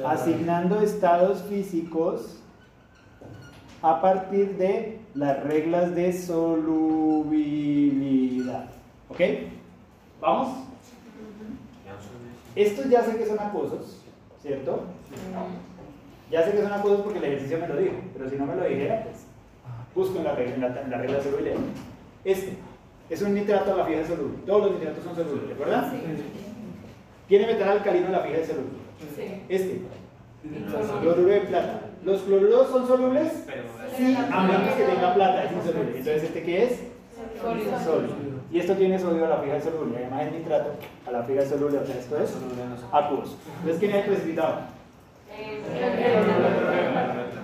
Asignando 0.05 0.81
estados 0.81 1.43
físicos 1.43 2.41
a 3.81 4.01
partir 4.01 4.57
de 4.57 4.99
las 5.13 5.43
reglas 5.43 5.93
de 5.95 6.13
solubilidad. 6.13 6.71
¿Ok? 9.09 9.19
¿Vamos? 10.21 10.49
Estos 12.55 12.89
ya 12.89 13.03
sé 13.03 13.17
que 13.17 13.25
son 13.25 13.39
acuosos, 13.39 13.97
¿cierto? 14.41 14.83
Ya 16.29 16.43
sé 16.45 16.51
que 16.51 16.61
son 16.61 16.71
acuosos 16.71 17.01
porque 17.01 17.17
el 17.19 17.25
ejercicio 17.25 17.57
me 17.57 17.67
lo 17.67 17.75
dijo, 17.77 17.95
pero 18.13 18.29
si 18.29 18.35
no 18.35 18.45
me 18.45 18.55
lo 18.55 18.63
dijera, 18.63 19.03
pues 19.03 19.25
busco 19.95 20.19
en 20.19 20.23
la 20.25 20.35
regla, 20.35 20.53
en 20.53 20.61
la, 20.61 20.81
en 20.81 20.91
la 20.91 20.97
regla 20.97 21.17
de 21.17 21.23
solubilidad. 21.23 21.55
Este 22.23 22.57
es 23.09 23.21
un 23.21 23.33
nitrato 23.33 23.73
a 23.73 23.77
la 23.77 23.85
fija 23.85 23.99
de 23.99 24.07
soluble. 24.07 24.37
Todos 24.45 24.63
los 24.63 24.71
nitratos 24.73 25.03
son 25.03 25.15
solubles, 25.15 25.49
¿recuerdan? 25.49 25.91
Tiene 27.27 27.47
metal 27.47 27.69
alcalino 27.69 28.05
en 28.05 28.11
la 28.11 28.19
fija 28.19 28.37
de 28.37 28.45
soluble. 28.47 28.69
Sí. 29.15 29.43
Este, 29.49 29.81
cloruro 31.01 31.27
de 31.27 31.41
plata. 31.41 31.81
¿Los 32.03 32.21
cloruros 32.21 32.69
son 32.69 32.87
solubles? 32.87 33.43
Pero 33.45 33.63
Sí, 33.97 34.15
a 34.15 34.43
menos 34.43 34.73
que 34.75 34.83
tenga 34.83 35.13
plata, 35.13 35.43
es 35.43 35.51
insoluble. 35.51 35.97
Entonces, 35.97 36.23
¿este 36.23 36.43
qué 36.43 36.63
es? 36.63 36.79
Sólido. 37.41 38.30
Y 38.51 38.59
esto 38.59 38.75
tiene 38.75 38.99
sodio 38.99 39.25
a 39.25 39.29
la 39.29 39.37
fija 39.37 39.53
de 39.53 39.61
soluble, 39.61 39.97
además 39.97 40.23
es 40.23 40.33
nitrato 40.33 40.73
a 41.07 41.11
la 41.11 41.23
fija 41.23 41.41
de 41.41 41.49
soluble, 41.49 41.77
o 41.77 41.85
sea, 41.85 41.95
esto 41.95 42.21
es 42.21 42.35
acuoso. 42.91 43.37
Entonces, 43.59 43.79
¿quién 43.79 43.91
es 43.91 43.97
el 43.97 44.11
precipitado? 44.11 44.61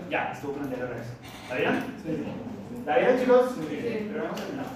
Ya, 0.09 0.31
estuvo 0.33 0.53
con 0.53 0.63
el 0.63 0.69
reacción. 0.69 1.15
¿Está 1.43 1.55
bien? 1.55 1.83
Sí. 2.03 2.23
¿Está 2.79 2.97
bien, 2.97 3.19
chicos? 3.19 3.51
Pero 3.57 4.23
no 4.23 4.25
hemos 4.25 4.39
terminado. 4.41 4.69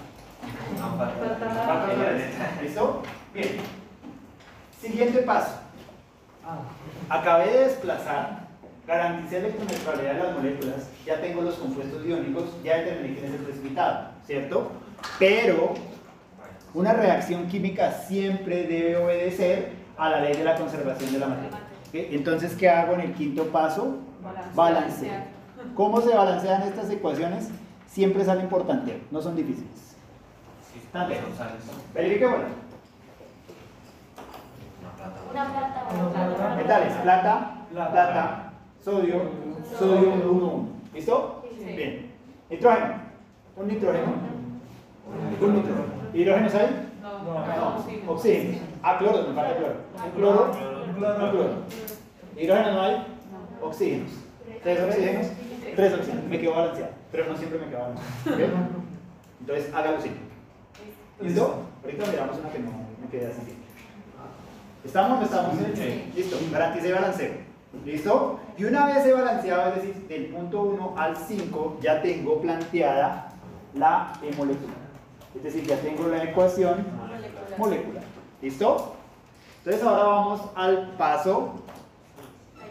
¿Listo? 2.62 3.04
Bien. 3.34 3.50
Siguiente 4.80 5.20
paso. 5.24 5.60
Acabé 7.10 7.52
de 7.52 7.60
desplazar, 7.66 8.48
garanticé 8.88 9.42
la 9.42 9.48
electroneutralidad 9.48 10.14
de 10.14 10.24
las 10.24 10.38
moléculas, 10.38 10.90
ya 11.06 11.20
tengo 11.20 11.42
los 11.42 11.56
compuestos 11.56 12.06
iónicos, 12.06 12.46
ya 12.64 12.78
determiné 12.78 13.16
quién 13.16 13.26
es 13.26 13.34
el 13.40 13.46
precipitado, 13.46 14.12
¿cierto? 14.26 14.72
Pero 15.20 15.74
una 16.74 16.94
reacción 16.94 17.48
química 17.48 17.92
siempre 17.92 18.64
debe 18.64 18.98
obedecer 18.98 19.74
a 19.98 20.10
la 20.10 20.22
ley 20.22 20.36
de 20.36 20.44
la 20.44 20.56
conservación 20.56 21.12
de 21.12 21.20
la 21.20 21.28
materia. 21.28 21.60
Entonces, 21.94 22.56
¿qué 22.56 22.70
hago 22.70 22.94
en 22.94 23.02
el 23.02 23.14
quinto 23.14 23.46
paso? 23.48 23.98
Balanceo. 24.56 25.12
¿Cómo 25.76 26.02
se 26.02 26.16
balancean 26.16 26.64
estas 26.64 26.90
ecuaciones? 26.90 27.50
Siempre 27.88 28.24
salen 28.24 28.48
por 28.48 28.66
tanteo, 28.66 28.98
no 29.12 29.22
son 29.22 29.36
difíciles. 29.36 29.96
Tanteo. 30.94 31.20
Verifiquémoslo. 31.94 32.46
Metales, 36.56 36.94
plata, 37.04 37.52
plata, 37.72 38.54
sodio, 38.84 39.22
sodio 39.78 40.14
1, 40.14 40.32
1. 40.32 40.70
¿Listo? 40.94 41.46
Bien. 41.66 42.12
Nitrógeno. 42.50 42.96
Un 43.58 43.68
nitrógeno. 43.68 44.41
Un 45.08 45.56
nitrógeno. 45.56 45.86
¿Hidrógenos 46.14 46.56
hay? 46.56 46.90
No. 47.02 48.14
Oxígeno. 48.14 48.58
Ah, 48.84 48.98
cloro, 48.98 49.28
me 49.28 49.34
falta 49.34 49.58
cloro. 49.58 49.76
Un 50.06 50.12
cloro. 50.12 50.52
Un 50.52 51.30
cloro. 51.32 51.54
¿Hidrógeno 52.38 52.72
no 52.74 52.82
hay? 52.82 53.08
Oxígenos. 53.62 54.12
¿Tres 54.64 54.80
oxígenos? 54.82 55.28
Tres 55.76 55.94
oxígenos. 55.94 56.26
Me 56.26 56.40
quedo 56.40 56.56
balanceado. 56.56 56.92
Pero 57.12 57.28
no 57.28 57.38
siempre 57.38 57.60
me 57.60 57.68
quedo 57.68 57.80
balanceado. 57.80 58.82
Entonces, 59.40 59.74
hágalo 59.74 59.98
así. 59.98 60.12
¿Listo? 61.22 61.64
Ahorita 61.84 62.06
miramos 62.12 62.38
una 62.40 62.50
que 62.50 62.60
no 62.60 62.72
me 63.02 63.10
quede 63.10 63.28
así. 63.28 63.58
¿Estamos 64.84 65.12
o 65.12 65.20
no 65.20 65.26
estamos? 65.26 65.56
Listo, 66.16 66.38
garantice 66.52 66.94
balanceo. 66.94 67.32
¿Listo? 67.86 68.40
Y 68.58 68.66
una 68.66 68.88
vez 68.88 69.06
he 69.06 69.14
balanceado, 69.14 69.70
es 69.70 69.76
decir, 69.76 70.08
del 70.08 70.26
punto 70.28 70.62
1 70.64 70.94
al 70.98 71.16
5, 71.16 71.78
ya 71.82 72.02
tengo 72.02 72.42
planteada 72.42 73.30
la 73.76 74.14
E 74.22 74.36
molecular. 74.36 74.81
Es 75.36 75.44
decir, 75.44 75.66
ya 75.66 75.78
tengo 75.78 76.08
la 76.08 76.24
ecuación 76.24 76.86
molecular. 77.58 78.04
¿Listo? 78.42 78.96
Entonces 79.60 79.84
ahora 79.84 80.04
vamos 80.04 80.42
al 80.56 80.92
paso 80.98 81.56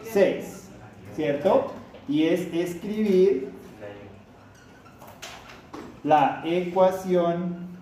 6, 0.03 0.69
¿cierto? 1.15 1.71
Y 2.07 2.27
es 2.27 2.53
escribir 2.53 3.51
la 6.03 6.41
ecuación 6.45 7.77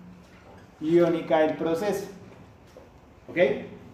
iónica 0.80 1.40
del 1.40 1.56
proceso. 1.56 2.06
¿Ok? 3.28 3.36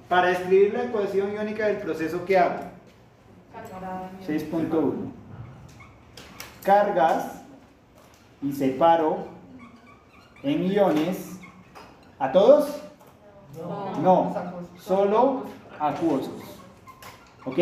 Para 0.09 0.31
escribir 0.31 0.75
la 0.75 0.85
ecuación 0.85 1.33
iónica 1.33 1.67
del 1.67 1.79
proceso, 1.79 2.25
¿qué 2.25 2.39
hago? 2.39 2.65
6.1. 4.27 4.93
Cargas 6.63 7.43
y 8.43 8.53
separo 8.53 9.36
en 10.43 10.71
iones. 10.71 11.41
¿A 12.19 12.33
todos? 12.33 12.83
No, 14.03 14.35
solo 14.79 15.45
acuosos. 15.79 16.43
¿Ok? 17.45 17.59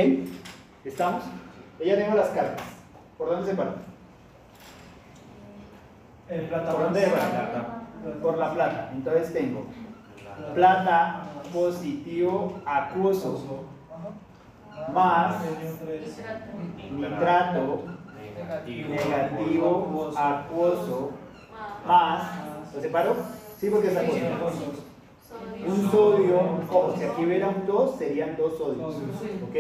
¿Estamos? 0.85 1.25
Ella 1.81 1.97
tengo 1.97 2.17
las 2.17 2.29
cargas. 2.29 2.63
¿Por 3.19 3.31
dónde 3.31 3.51
separo? 3.51 3.75
El 6.29 6.47
plata 6.47 6.73
¿Por 6.73 6.83
dónde 6.85 7.01
separo? 7.01 8.23
Por 8.23 8.39
la 8.39 8.53
plata. 8.53 8.91
Entonces 8.93 9.33
tengo 9.33 9.67
plata 10.55 11.23
positivo 11.53 12.61
acuoso 12.67 13.65
más 14.93 15.37
nitrato 16.91 17.85
negativo 18.67 20.11
acuoso 20.17 21.13
más 21.87 22.44
¿lo 22.75 22.81
separo? 22.81 23.15
sí 23.61 23.71
porque 23.71 23.89
es 23.89 23.97
acuoso 23.97 24.73
un 25.67 25.91
sodio 25.91 26.41
ojo, 26.71 26.95
si 26.97 27.05
aquí 27.05 27.25
hubiera 27.25 27.49
un 27.49 27.67
2 27.67 27.99
serían 27.99 28.37
dos 28.37 28.59
sodios 28.59 28.95
¿ok? 28.95 29.57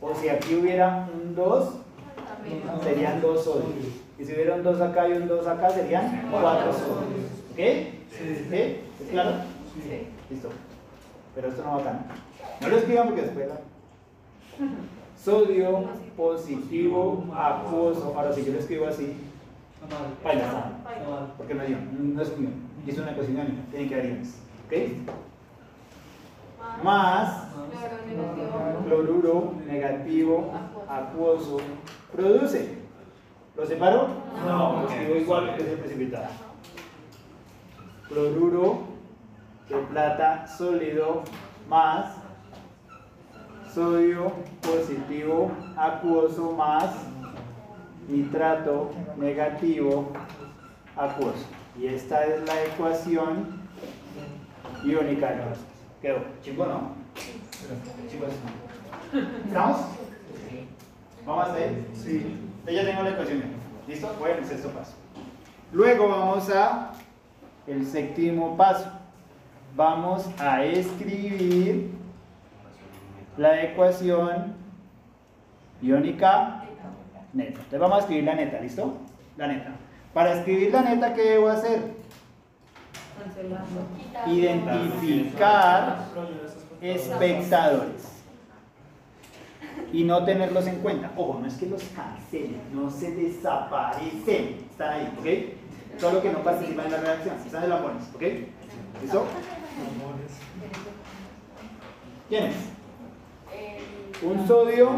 o 0.00 0.14
si 0.14 0.28
aquí 0.28 0.54
hubiera 0.54 1.08
un 1.12 1.34
2 1.34 1.68
serían 2.82 3.20
dos 3.22 3.44
sodios. 3.44 3.86
Y 4.18 4.24
si 4.24 4.32
hubiera 4.32 4.54
un 4.54 4.62
2 4.62 4.80
acá 4.80 5.08
y 5.08 5.12
un 5.12 5.26
2 5.26 5.46
acá 5.46 5.70
serían 5.70 6.28
cuatro 6.30 6.72
sodios 6.72 7.26
¿ok? 7.52 7.56
¿Sí? 7.56 8.46
¿es 8.52 9.10
claro? 9.10 9.30
listo. 10.30 10.48
Pero 11.34 11.48
esto 11.48 11.62
no 11.64 11.72
va 11.72 11.78
acá 11.78 12.04
no 12.60 12.68
lo 12.68 12.76
escriban 12.76 13.06
porque 13.08 13.22
después 13.22 13.48
la 13.48 13.60
sodio 15.24 15.84
positivo 16.16 17.24
acuoso. 17.34 18.14
Ahora 18.16 18.32
si 18.32 18.44
yo 18.44 18.52
lo 18.52 18.58
escribo 18.58 18.86
así 18.86 19.16
baila 20.22 20.70
porque 21.36 21.54
no 21.54 21.62
es 21.62 21.70
ion, 21.70 22.14
no 22.14 22.22
es 22.22 22.28
un 22.36 22.44
ion 22.44 22.54
y 22.86 22.90
es 22.90 22.98
una 22.98 23.12
ecuación 23.12 23.36
iónica 23.36 23.62
tiene 23.70 23.88
que 23.88 23.94
haber 23.94 24.06
iones 24.06 24.40
¿ok? 24.66 24.72
más 26.82 27.48
cloruro 28.84 29.54
negativo 29.66 30.52
acuoso. 30.88 31.58
produce 32.12 32.78
¿lo 33.56 33.66
separo? 33.66 34.08
no, 34.46 34.82
lo 34.82 34.88
escribo 34.88 35.16
igual 35.16 35.56
que 35.56 35.62
es 35.62 35.68
el 35.68 35.78
precipitado. 35.78 36.26
Cloruro 38.08 38.78
de 39.68 39.76
plata 39.76 40.46
sólido 40.46 41.22
más 41.68 42.16
sodio 43.72 44.32
positivo 44.60 45.50
acuoso 45.76 46.52
más 46.52 46.94
nitrato 48.08 48.90
negativo 49.16 50.12
acuoso. 50.96 51.44
Y 51.78 51.86
esta 51.86 52.24
es 52.24 52.46
la 52.46 52.64
ecuación 52.64 53.62
iónica 54.84 55.54
Quedó. 56.00 56.18
Chimbo, 56.42 56.66
¿no? 56.66 56.92
Chimbo, 58.10 58.26
¿Estamos? 59.46 59.78
¿Vamos 61.24 61.48
a 61.48 61.52
hacer? 61.52 61.84
Sí. 61.94 62.36
Ya 62.66 62.84
tengo 62.84 63.02
la 63.02 63.10
ecuación. 63.10 63.42
¿Listo? 63.88 64.14
Voy 64.18 64.32
al 64.32 64.44
sexto 64.44 64.68
paso. 64.68 64.92
Luego 65.72 66.08
vamos 66.08 66.50
a 66.50 66.92
el 67.66 67.86
séptimo 67.86 68.56
paso. 68.56 68.90
Vamos 69.74 70.28
a 70.38 70.62
escribir 70.64 71.90
la 73.36 73.62
ecuación 73.62 74.54
iónica 75.82 76.63
neta. 77.34 77.60
Entonces 77.60 77.80
vamos 77.80 77.98
a 77.98 78.00
escribir 78.00 78.24
la 78.24 78.34
neta, 78.34 78.60
¿listo? 78.60 78.98
La 79.36 79.46
neta. 79.48 79.76
Para 80.12 80.34
escribir 80.34 80.72
la 80.72 80.82
neta, 80.82 81.12
¿qué 81.14 81.22
debo 81.22 81.48
hacer? 81.48 81.94
Identificar 84.26 86.06
espectadores 86.80 88.14
y 89.92 90.04
no 90.04 90.24
tenerlos 90.24 90.66
en 90.66 90.76
cuenta. 90.80 91.10
Ojo, 91.16 91.38
no 91.40 91.46
es 91.46 91.54
que 91.54 91.66
los 91.66 91.82
cancelen, 91.94 92.60
no 92.72 92.90
se 92.90 93.12
desaparecen. 93.12 94.66
Están 94.70 94.92
ahí, 94.92 95.12
¿ok? 95.18 96.00
Solo 96.00 96.20
que 96.20 96.30
no 96.30 96.40
participan 96.40 96.86
en 96.86 96.92
la 96.92 96.98
reacción. 96.98 97.36
Están 97.44 97.62
de 97.62 97.68
lambones, 97.68 98.04
¿ok? 98.14 98.22
¿Listo? 99.02 99.26
¿Quién 102.28 102.44
es? 102.44 102.56
Un 104.22 104.46
sodio 104.46 104.90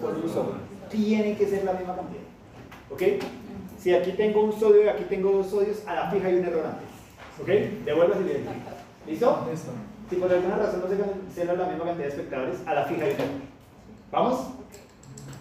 con 0.00 0.14
un 0.22 0.28
sodio. 0.28 0.67
Tiene 0.90 1.36
que 1.36 1.46
ser 1.46 1.64
la 1.64 1.72
misma 1.74 1.96
cantidad. 1.96 2.22
¿Ok? 2.90 3.02
Si 3.78 3.94
aquí 3.94 4.12
tengo 4.12 4.42
un 4.42 4.52
sodio 4.52 4.84
y 4.84 4.88
aquí 4.88 5.04
tengo 5.04 5.30
dos 5.32 5.48
sodios, 5.48 5.86
a 5.86 5.94
la 5.94 6.10
fija 6.10 6.28
hay 6.28 6.36
un 6.36 6.44
error 6.44 6.66
antes. 6.66 6.88
¿Ok? 7.40 7.48
Devuelvas 7.84 8.18
y 8.20 8.24
le 8.24 8.30
identificas. 8.32 8.74
¿Listo? 9.06 9.46
Si 10.10 10.16
por 10.16 10.32
alguna 10.32 10.56
razón 10.56 10.80
no 10.80 10.88
se 10.88 10.96
cancela 10.98 11.54
la 11.54 11.66
misma 11.66 11.84
cantidad 11.84 12.06
de 12.06 12.12
espectadores, 12.14 12.66
a 12.66 12.74
la 12.74 12.84
fija 12.84 13.04
hay 13.04 13.12
un 13.12 13.20
error. 13.20 13.28
¿Vamos? 14.10 14.48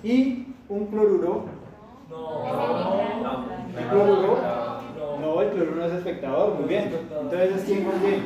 Y 0.03 0.47
un 0.69 0.85
cloruro. 0.87 1.45
No. 2.09 2.45
¿El 3.77 3.87
cloruro? 3.87 4.37
No, 5.19 5.41
el 5.41 5.49
cloruro 5.49 5.75
no 5.75 5.85
es 5.85 5.93
espectador. 5.93 6.55
Muy 6.55 6.69
bien. 6.69 6.91
Entonces, 6.93 7.63
¿quién 7.65 7.83
con 7.83 7.99
quién? 7.99 8.23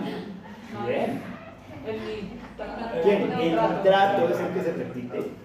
Bien. 0.88 1.22
¿Quién? 3.04 3.32
El 3.32 3.50
nitrato 3.50 4.30
es 4.30 4.40
el 4.40 4.48
que 4.54 4.62
se 4.62 4.74
repite. 4.74 5.41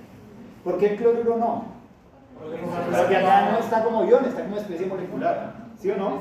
¿Por 0.66 0.78
qué 0.78 0.86
el 0.86 0.96
cloruro 0.96 1.36
no? 1.36 1.64
Pero 2.90 3.08
que 3.08 3.16
acá 3.16 3.52
no 3.52 3.58
está 3.58 3.84
como 3.84 4.04
ion, 4.04 4.24
está 4.24 4.42
como 4.42 4.56
especie 4.56 4.86
molecular. 4.86 5.54
¿Sí 5.78 5.88
o 5.92 5.96
no? 5.96 6.18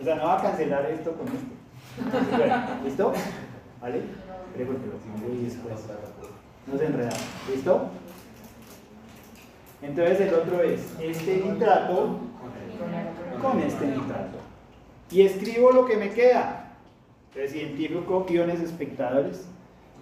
O 0.00 0.04
sea, 0.04 0.14
no 0.14 0.24
va 0.24 0.38
a 0.38 0.42
cancelar 0.42 0.86
esto 0.86 1.12
con 1.12 1.26
esto. 1.28 1.52
¿Listo? 2.82 3.12
¿Vale? 3.82 4.02
Después. 4.56 4.78
No 6.66 6.78
se 6.78 6.86
enreda. 6.86 7.10
¿Listo? 7.50 7.88
Entonces 9.82 10.20
el 10.22 10.34
otro 10.34 10.62
es 10.62 10.94
este 10.98 11.36
nitrato 11.36 12.20
con 13.42 13.60
este 13.60 13.86
nitrato. 13.86 14.38
Y 15.10 15.26
escribo 15.26 15.72
lo 15.72 15.84
que 15.84 15.98
me 15.98 16.10
queda. 16.12 16.72
Entonces 17.34 17.54
identifico 17.54 18.24
iones 18.30 18.60
espectadores. 18.60 19.46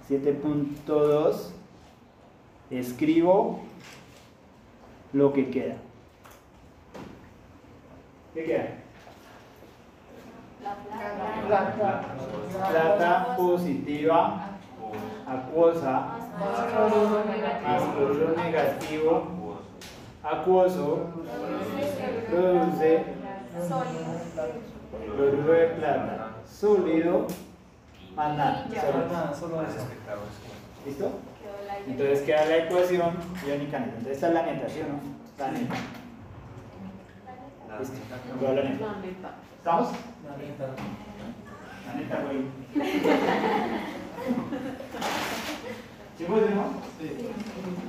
7.2. 0.09 1.56
Escribo 2.71 3.61
lo 5.13 5.33
que 5.33 5.51
queda. 5.51 5.77
¿Qué 8.35 8.45
queda? 8.45 8.69
Plata 12.69 13.37
positiva, 13.37 14.49
acuosa, 15.27 16.17
ascurso 17.67 18.35
negativo, 18.37 19.59
acuoso, 20.25 21.07
produce 22.29 23.05
cloruro 25.15 25.53
de 25.53 25.67
plata, 25.67 26.31
sólido, 26.47 27.27
más 28.17 28.37
nada, 28.37 28.67
solo 29.39 29.63
nada. 29.63 29.73
¿Listo? 30.85 31.13
Entonces 31.87 32.23
queda 32.23 32.45
la 32.47 32.57
ecuación 32.59 33.17
iónica 33.47 33.79
neta. 33.79 33.93
Entonces 33.97 34.15
esta 34.15 34.29
es 34.29 34.35
la 34.35 34.43
neta, 34.43 34.69
¿sí 34.69 34.81
o 34.81 34.89
no? 34.89 35.01
La 35.39 35.51
neta. 35.53 35.75
¿Listo? 37.79 38.55
La 38.55 38.63
neta. 38.63 39.35
¿Estamos? 39.59 39.89
La 40.27 40.37
neta, 41.97 42.17
güey. 42.23 42.39
¿Sí 46.19 46.25
puede, 46.25 46.55
no? 46.55 46.65
Sí. 46.99 47.07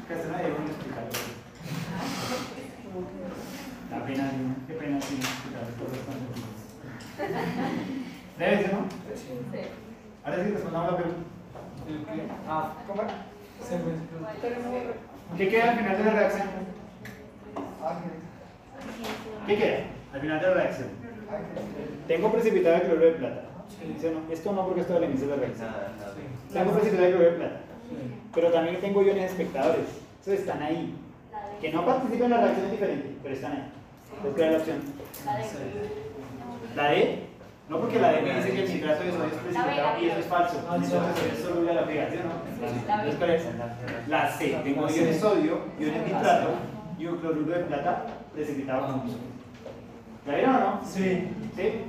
Casi 0.07 0.27
nadie 0.29 0.49
va 0.51 0.59
a 0.59 0.65
explicarlo. 0.65 1.11
La 3.89 4.05
pena, 4.05 4.23
¿no? 4.23 4.55
Qué 4.67 4.73
pena 4.73 5.01
sin 5.01 5.17
explicar 5.17 5.63
cosas 5.79 6.01
tan 6.05 6.17
sencillas. 6.19 6.59
¿Debe 8.37 8.55
ser, 8.61 8.73
no? 8.73 8.79
Sí. 9.15 9.61
Ahora 10.23 10.43
sí 10.43 10.49
respondamos 10.51 10.91
la 10.91 10.97
pregunta. 10.97 11.23
Ah, 12.49 12.73
¿cómo 12.85 13.01
era? 13.01 13.25
¿Qué 15.37 15.49
queda 15.49 15.71
al 15.71 15.77
final 15.77 15.97
de 15.97 16.03
la 16.03 16.11
reacción? 16.11 16.47
¿Qué 19.45 19.57
queda 19.57 19.77
al 20.13 20.21
final 20.21 20.39
de 20.39 20.47
la 20.47 20.53
reacción? 20.53 20.87
Tengo 22.07 22.31
precipitado 22.31 22.75
de 22.75 22.81
cloruro 22.81 23.05
de 23.05 23.11
plata. 23.13 23.41
¿Sí 23.99 24.07
o 24.07 24.11
no? 24.11 24.31
Esto 24.31 24.53
no 24.53 24.65
porque 24.65 24.81
esto 24.81 24.93
es 24.93 24.97
al 24.97 25.09
inicio 25.09 25.27
de 25.27 25.35
la 25.35 25.41
reacción. 25.41 25.69
Tengo 26.53 26.71
precipitado 26.71 27.05
de 27.05 27.11
cloruro 27.11 27.31
de 27.31 27.37
plata. 27.37 27.59
Pero 28.33 28.51
también 28.51 28.79
tengo 28.79 29.01
iones 29.01 29.31
espectadores. 29.31 29.85
Esos 30.21 30.33
están 30.39 30.61
ahí. 30.61 30.95
Que 31.61 31.71
no 31.71 31.85
participan 31.85 32.25
en 32.25 32.31
la 32.31 32.37
reacción 32.37 32.65
es 32.65 32.71
diferente, 32.71 33.15
pero 33.23 33.35
están 33.35 33.51
ahí. 33.51 33.71
Entonces, 34.15 34.33
¿cuál 34.35 34.47
es 34.47 34.51
la 34.51 34.57
opción? 34.57 34.81
¿La 36.75 36.91
D? 36.91 37.26
No 37.69 37.81
porque 37.81 37.99
la 37.99 38.13
D 38.13 38.21
me 38.21 38.35
dice 38.35 38.51
que 38.53 38.63
el 38.63 38.73
nitrato 38.73 39.03
de 39.03 39.11
sodio 39.11 39.25
es 39.25 39.33
precipitado 39.33 40.01
y 40.01 40.05
eso 40.07 40.19
es 40.19 40.25
falso. 40.27 40.57
Entonces 40.59 41.33
es 41.33 41.39
soluble 41.39 41.71
a 41.71 41.73
la 41.73 41.81
aplicación, 41.81 42.23
¿no? 42.23 42.33
La 44.07 44.31
C. 44.31 44.57
Tengo 44.63 44.89
iones 44.89 45.19
sodio, 45.19 45.59
iones 45.77 46.05
nitrato 46.05 46.49
y 46.97 47.05
un 47.05 47.17
cloruro 47.17 47.51
de 47.51 47.65
plata 47.65 48.05
precipitado 48.33 48.87
juntos. 48.87 49.17
¿La 50.25 50.35
vieron 50.35 50.55
o 50.55 50.59
no? 50.59 50.81
Sí. 50.85 51.27
¿Sí? 51.55 51.83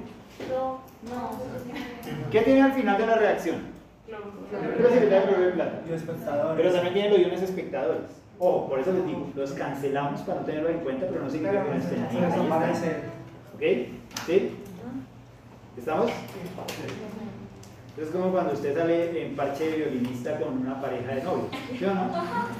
¿Qué 2.31 2.41
tiene 2.43 2.63
al 2.63 2.73
final 2.73 2.99
de 2.99 3.07
la 3.07 3.15
reacción? 3.15 3.57
Precipitado 4.77 5.21
de 5.21 5.27
cloruro 5.27 5.47
de 5.47 5.53
plata. 5.53 5.83
Pero 6.57 6.73
también 6.73 6.95
tienen 6.95 7.13
los 7.13 7.21
iones 7.21 7.43
espectadores. 7.43 8.11
Ojo, 8.41 8.69
por 8.69 8.81
eso 8.81 8.93
les 8.93 9.07
digo, 9.07 9.31
los 9.35 9.53
cancelamos 9.53 10.23
para 10.23 10.41
no 10.41 10.47
tenerlo 10.47 10.71
en 10.71 10.79
cuenta, 10.81 11.07
pero 11.09 11.23
no 11.23 11.31
significa 11.31 11.63
que 11.63 11.71
no 11.71 11.77
estén. 11.77 12.05
¿Ok? 13.55 13.63
¿Sí? 14.27 14.57
¿Estamos? 15.79 16.11
Es 17.97 18.09
como 18.11 18.31
cuando 18.31 18.53
usted 18.53 18.77
sale 18.77 19.27
en 19.27 19.37
parche 19.37 19.71
de 19.71 19.77
violinista 19.77 20.39
con 20.39 20.59
una 20.59 20.81
pareja 20.81 21.15
de 21.15 21.23
novio. 21.23 21.49
¿Sí 21.77 21.85
o 21.85 21.95
no? 21.95 22.11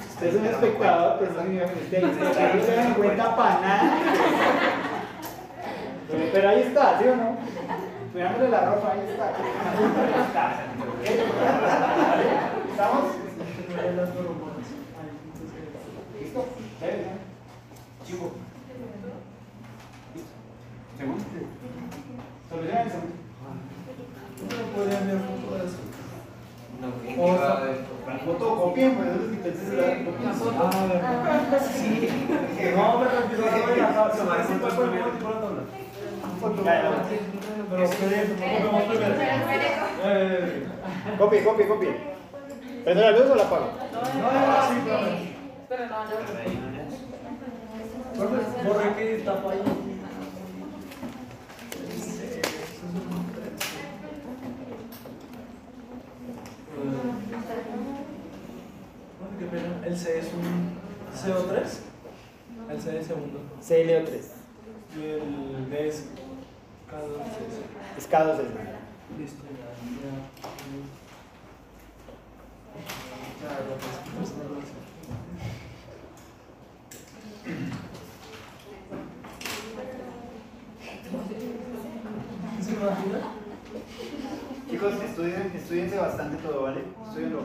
Usted 0.09 0.27
es 0.27 0.35
un 0.35 0.45
espectador, 0.45 1.19
pero 1.19 1.33
no 1.33 1.41
significa 1.41 1.73
que. 1.73 1.79
Usted 1.79 2.77
no 2.77 2.89
se 2.89 2.93
cuenta 2.95 3.35
para 3.35 3.61
nada. 3.61 3.99
Pero 6.33 6.49
ahí 6.49 6.61
está, 6.61 6.99
¿sí 6.99 7.07
o 7.07 7.15
no? 7.15 7.37
Cuidándole 8.11 8.49
la 8.49 8.65
ropa, 8.65 8.91
ahí 8.93 8.99
está. 9.09 9.31
¿Estamos? 12.71 13.05
¿Listo? 16.19 16.45
¿Listo? 20.15 20.31
¿Segundo? 20.97 21.23
Soluciona 22.49 22.81
el 22.81 22.89
segundo. 22.89 23.15
No 24.39 24.75
podría 24.75 24.99
enviar 24.99 25.19
foto 25.19 25.55
de 25.55 25.65
eso. 25.65 25.77
No, 26.79 26.87
O 26.87 26.91
¿qué 27.01 27.37
sea, 27.37 27.47
va 27.49 27.65
de 27.65 27.71
esto? 27.73 27.91
La 28.07 28.17
foto 28.19 28.45
copien, 28.55 28.95
pues 28.95 29.07
eso 29.09 29.19
es 29.25 29.29
que. 29.37 29.49
Ah. 30.57 30.71
Sí. 31.61 32.09
No, 32.75 32.99
pero 32.99 33.11
ver 33.29 33.77
la 33.77 34.43
Sí, 34.47 34.53
pues, 34.59 34.73
la 34.73 35.39
tabla. 35.39 35.63
Pero 36.39 36.55
no 38.59 38.71
vemos 38.71 38.83
primero. 38.85 39.15
Eh, 40.05 40.67
Copie, 41.17 41.43
copie, 41.43 41.67
copie. 41.67 41.93
¿Prendo 42.83 43.01
la 43.01 43.11
luz 43.11 43.29
o 43.29 43.35
la 43.35 43.43
apago? 43.43 43.65
No, 43.91 43.99
no, 44.01 44.37
sí, 44.69 44.75
claro. 44.85 45.07
Pero 45.67 45.85
no, 45.87 45.97
no. 46.05 46.09
Profe, 48.17 48.67
Borre 48.67 48.95
que 48.95 49.21
tapa 49.23 49.51
ahí. 49.51 49.61
Qué 59.39 59.45
pena. 59.45 59.85
El 59.85 59.88
C 59.99 60.19
es 60.19 60.27
un 60.33 60.71
CO3. 61.13 61.67
El 62.71 62.81
C 62.81 62.99
es 62.99 63.07
segundo. 63.07 63.39
CLO3. 63.61 64.21
Y 64.95 65.03
el 65.03 65.69
D 65.69 65.87
es 65.89 66.05
K2. 66.89 67.97
Es 67.97 68.09
K2 68.09 68.37
Listo, 69.17 69.43
ya. 69.43 69.69
Chicos, 84.69 84.93
estudien, 85.03 85.51
estudiense 85.53 85.97
bastante 85.97 86.37
todo, 86.37 86.63
¿vale? 86.63 86.83
Estudienlo. 87.05 87.41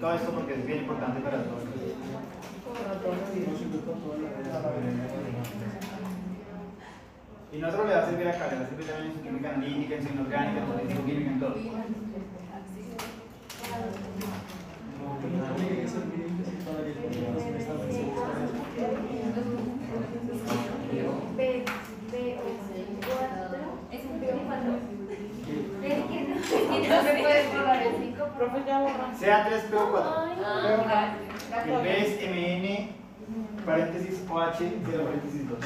Todo 0.00 0.14
esto 0.14 0.30
porque 0.30 0.54
es 0.54 0.66
bien 0.66 0.80
importante 0.80 1.20
para 1.20 1.42
todos. 1.44 1.65
Y 7.52 7.58
no 7.58 7.70
solo 7.70 7.84
le 7.86 7.94
va 7.94 8.02
a 8.02 8.06
servir 8.06 8.28
acá, 8.28 8.48
le 8.50 8.56
va 8.56 8.62
a 8.64 8.68
servir 8.68 8.86
también 8.86 9.10
en 9.10 9.16
su 9.16 9.22
química 9.22 9.50
analítica, 9.50 9.94
en 9.94 10.02
su 10.02 10.12
inorgánica, 10.12 10.60
en 10.82 10.96
su 10.96 11.04
química, 11.04 11.30
en 11.30 11.40
todo. 11.40 11.54
No, 15.00 15.18
que 15.20 15.26
no 15.28 15.44
tiene 15.54 15.82
que 15.82 15.88
ser 15.88 16.02
bien, 16.10 16.36
que 16.36 16.44
sí, 16.44 16.56
para 16.66 16.80
que 16.84 16.92
cuando 16.92 17.40
se 17.40 17.50
me 17.50 17.58
está 17.58 17.72
B, 21.36 21.64
B, 22.10 22.36
cuatro. 23.06 23.62
Es 23.92 24.02
un 24.04 24.14
B4. 24.20 24.66
Es 25.82 25.94
que 26.04 26.18
no, 26.26 26.34
es 26.34 26.42
que 26.50 26.88
no 26.88 26.98
se 27.02 27.12
puede 27.22 27.40
borrar 27.56 27.80
el 27.82 27.94
5. 27.96 28.24
Profe, 28.36 28.58
ya 28.66 28.76
borra. 28.80 29.14
Sea 29.18 29.48
3PO4. 29.48 30.02
Ah, 30.44 31.14
El 31.64 31.82
B 31.82 31.86
es 32.00 32.10
MN, 32.20 33.64
paréntesis 33.64 34.24
OH, 34.28 34.52
0 34.58 35.04
paréntesis 35.04 35.48
2. 35.48 35.58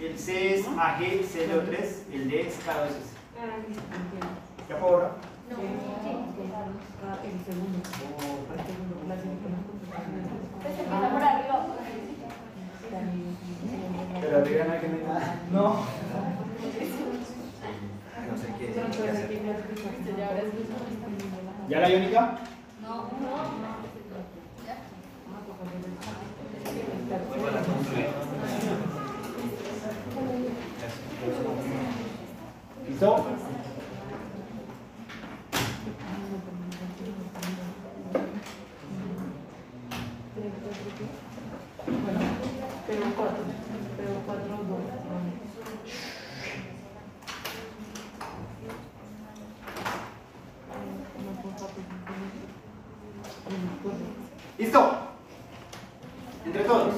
El 0.00 0.18
C 0.18 0.54
es 0.54 0.66
AG, 0.66 1.00
CLO3, 1.00 2.12
el 2.12 2.30
D 2.30 2.40
es 2.48 2.54
K2S. 2.66 3.12
¿Ya 4.68 4.78
puedo 4.78 4.92
borrar? 4.92 5.12
El 5.50 5.56
segundo. 7.44 7.78
El 7.78 7.88
segundo. 7.92 8.42
Pues. 8.48 8.60
Pero 14.20 14.38
arriba 14.38 14.64
no 14.64 14.72
hay 14.72 14.80
que 14.80 14.88
no 14.88 14.96
hay 14.96 15.02
nada. 15.02 15.40
No. 15.52 15.62
No 18.30 18.36
sé 18.38 18.46
qué, 18.58 18.64
explicaste, 18.68 20.10
ya 20.16 20.26
ahora. 20.28 20.42
¿Ya 21.68 21.80
la 21.80 21.90
iónica? 21.90 22.20
No, 22.82 22.94
no. 22.96 23.72
¿Listo? 32.88 33.24
¿Listo? 54.58 54.92
Entre 56.44 56.64
todos. 56.64 56.94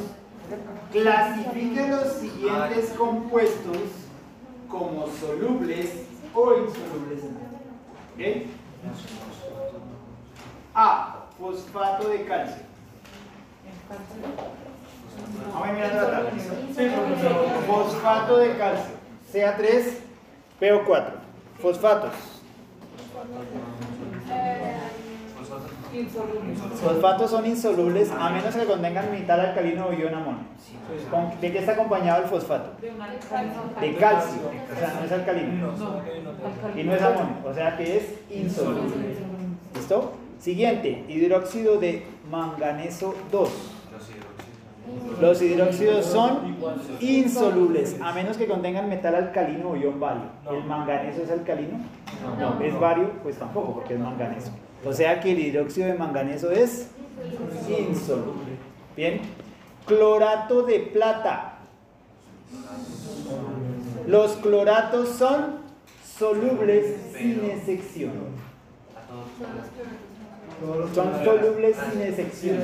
Clasifique 0.93 1.89
los 1.89 2.13
siguientes 2.15 2.91
compuestos 2.97 4.04
como 4.75 5.07
solubles 5.07 6.03
o 6.35 6.55
insolubles 6.55 7.23
en 7.23 7.37
agua. 7.37 7.61
¿Ok? 8.15 8.47
A. 10.75 11.21
Fosfato 11.39 12.09
de 12.09 12.25
calcio. 12.25 12.63
Vamos 15.53 15.69
a 15.69 15.71
ir 15.71 15.75
mirando 15.75 16.01
la 16.01 16.11
tabla. 16.11 16.31
Fosfato 17.67 18.37
de 18.39 18.57
calcio. 18.57 18.95
CA3, 19.33 19.99
PO4. 20.61 21.13
Fosfatos. 21.61 22.13
Fosfatos 26.83 27.31
son 27.31 27.47
insolubles 27.47 28.11
a 28.11 28.31
menos 28.31 28.55
que 28.55 28.65
contengan 28.65 29.11
metal 29.11 29.41
alcalino 29.41 29.87
o 29.87 29.93
ion 29.93 30.15
amonio. 30.15 30.41
¿Con- 31.11 31.41
¿De 31.41 31.53
qué 31.53 31.59
está 31.59 31.73
acompañado 31.73 32.23
el 32.23 32.29
fosfato? 32.29 32.71
De 32.81 33.95
calcio. 33.97 34.41
O 34.75 34.79
sea, 34.79 34.95
no 34.99 35.05
es 35.07 35.13
alcalino. 35.13 35.73
Y 36.77 36.83
no 36.85 36.95
es 36.95 37.03
amonio. 37.03 37.37
O 37.45 37.55
sea 37.55 37.77
que 37.77 37.97
es 37.99 38.15
insoluble. 38.31 39.17
¿Listo? 39.75 40.13
Siguiente, 40.39 41.05
hidróxido 41.09 41.79
de 41.79 42.05
manganeso 42.31 43.15
2. 43.31 43.71
Los 45.21 45.41
hidróxidos 45.41 46.05
son 46.05 46.57
insolubles, 47.01 47.97
a 48.03 48.13
menos 48.13 48.37
que 48.37 48.47
contengan 48.47 48.89
metal 48.89 49.15
alcalino 49.15 49.71
o 49.71 49.77
ion 49.77 49.99
bario. 49.99 50.23
¿El 50.51 50.65
manganeso 50.65 51.23
es 51.23 51.31
alcalino? 51.31 51.79
No. 52.39 52.61
¿Es 52.63 52.79
bario? 52.79 53.11
Pues 53.23 53.37
tampoco, 53.39 53.75
porque 53.75 53.95
es 53.95 54.01
manganeso. 54.01 54.51
O 54.85 54.93
sea 54.93 55.21
que 55.21 55.33
el 55.33 55.39
hidróxido 55.39 55.89
de 55.89 55.95
manganeso 55.95 56.51
es 56.51 56.89
insoluble. 57.69 58.59
Bien. 58.97 59.21
Clorato 59.87 60.63
de 60.63 60.81
plata. 60.81 61.59
Los 64.07 64.33
cloratos 64.33 65.11
son 65.11 65.59
solubles 66.19 66.97
sin 67.17 67.45
excepción. 67.45 68.13
Son 70.95 71.25
solubles 71.25 71.77
sin 71.91 72.03
excepción. 72.03 72.59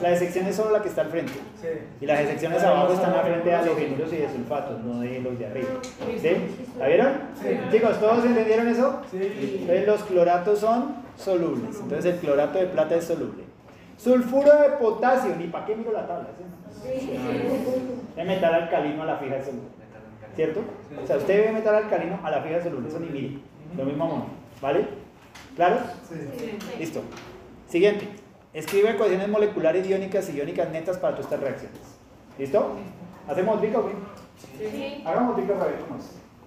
La 0.00 0.12
excepción 0.12 0.46
es 0.46 0.56
solo 0.56 0.70
la 0.70 0.82
que 0.82 0.88
está 0.88 1.02
al 1.02 1.08
frente. 1.08 1.32
Y 2.00 2.06
las 2.06 2.20
excepciones 2.20 2.62
abajo 2.62 2.92
están 2.92 3.12
al 3.12 3.22
frente 3.22 3.48
de 3.48 3.54
halogénuros 3.54 4.12
y 4.12 4.16
de 4.16 4.28
sulfatos, 4.30 4.80
no 4.82 5.00
de 5.00 5.20
los 5.20 5.38
de 5.38 5.46
arriba. 5.46 5.68
¿Sí? 6.20 6.30
¿La 6.78 6.86
vieron? 6.86 7.12
Chicos, 7.70 8.00
¿todos 8.00 8.24
entendieron 8.24 8.68
eso? 8.68 9.00
Entonces 9.12 9.86
los 9.86 10.02
cloratos 10.04 10.58
son 10.58 10.96
solubles. 11.16 11.80
Entonces 11.80 12.14
el 12.14 12.20
clorato 12.20 12.58
de 12.58 12.66
plata 12.66 12.96
es 12.96 13.04
soluble. 13.04 13.44
Sulfuro 13.96 14.52
de 14.60 14.70
potasio, 14.70 15.34
ni 15.36 15.46
para 15.46 15.66
qué 15.66 15.76
miro 15.76 15.92
la 15.92 16.06
tabla. 16.06 16.28
¿sí? 16.82 17.18
Es 18.16 18.26
metal 18.26 18.54
alcalino 18.54 19.02
a 19.02 19.06
la 19.06 19.16
fija 19.18 19.36
es 19.36 19.46
soluble. 19.46 19.68
¿Cierto? 20.34 20.60
O 21.02 21.06
sea, 21.06 21.16
usted 21.16 21.46
ve 21.46 21.52
metal 21.52 21.74
alcalino 21.76 22.18
a 22.22 22.30
la 22.30 22.42
fija 22.42 22.56
es 22.56 22.64
soluble, 22.64 22.88
eso 22.88 23.00
ni 23.00 23.08
mire. 23.08 23.38
Lo 23.76 23.84
mismo. 23.84 24.26
¿Vale? 24.60 25.03
¿Claro? 25.56 25.80
Listo. 26.78 27.02
Siguiente. 27.68 28.08
Escribe 28.52 28.90
ecuaciones 28.90 29.28
moleculares 29.28 29.86
iónicas 29.86 30.28
y 30.30 30.36
iónicas 30.36 30.70
netas 30.70 30.98
para 30.98 31.16
todas 31.16 31.26
estas 31.32 31.40
reacciones. 31.40 31.80
¿Listo? 32.38 32.76
¿Hacemos 33.28 33.60
trica 33.60 33.78
o 33.78 33.86
qué? 33.86 33.94
Sí. 34.58 35.02
Hagamos 35.04 35.36
trica 35.36 35.54
para 35.54 35.70
vernos. 35.70 36.04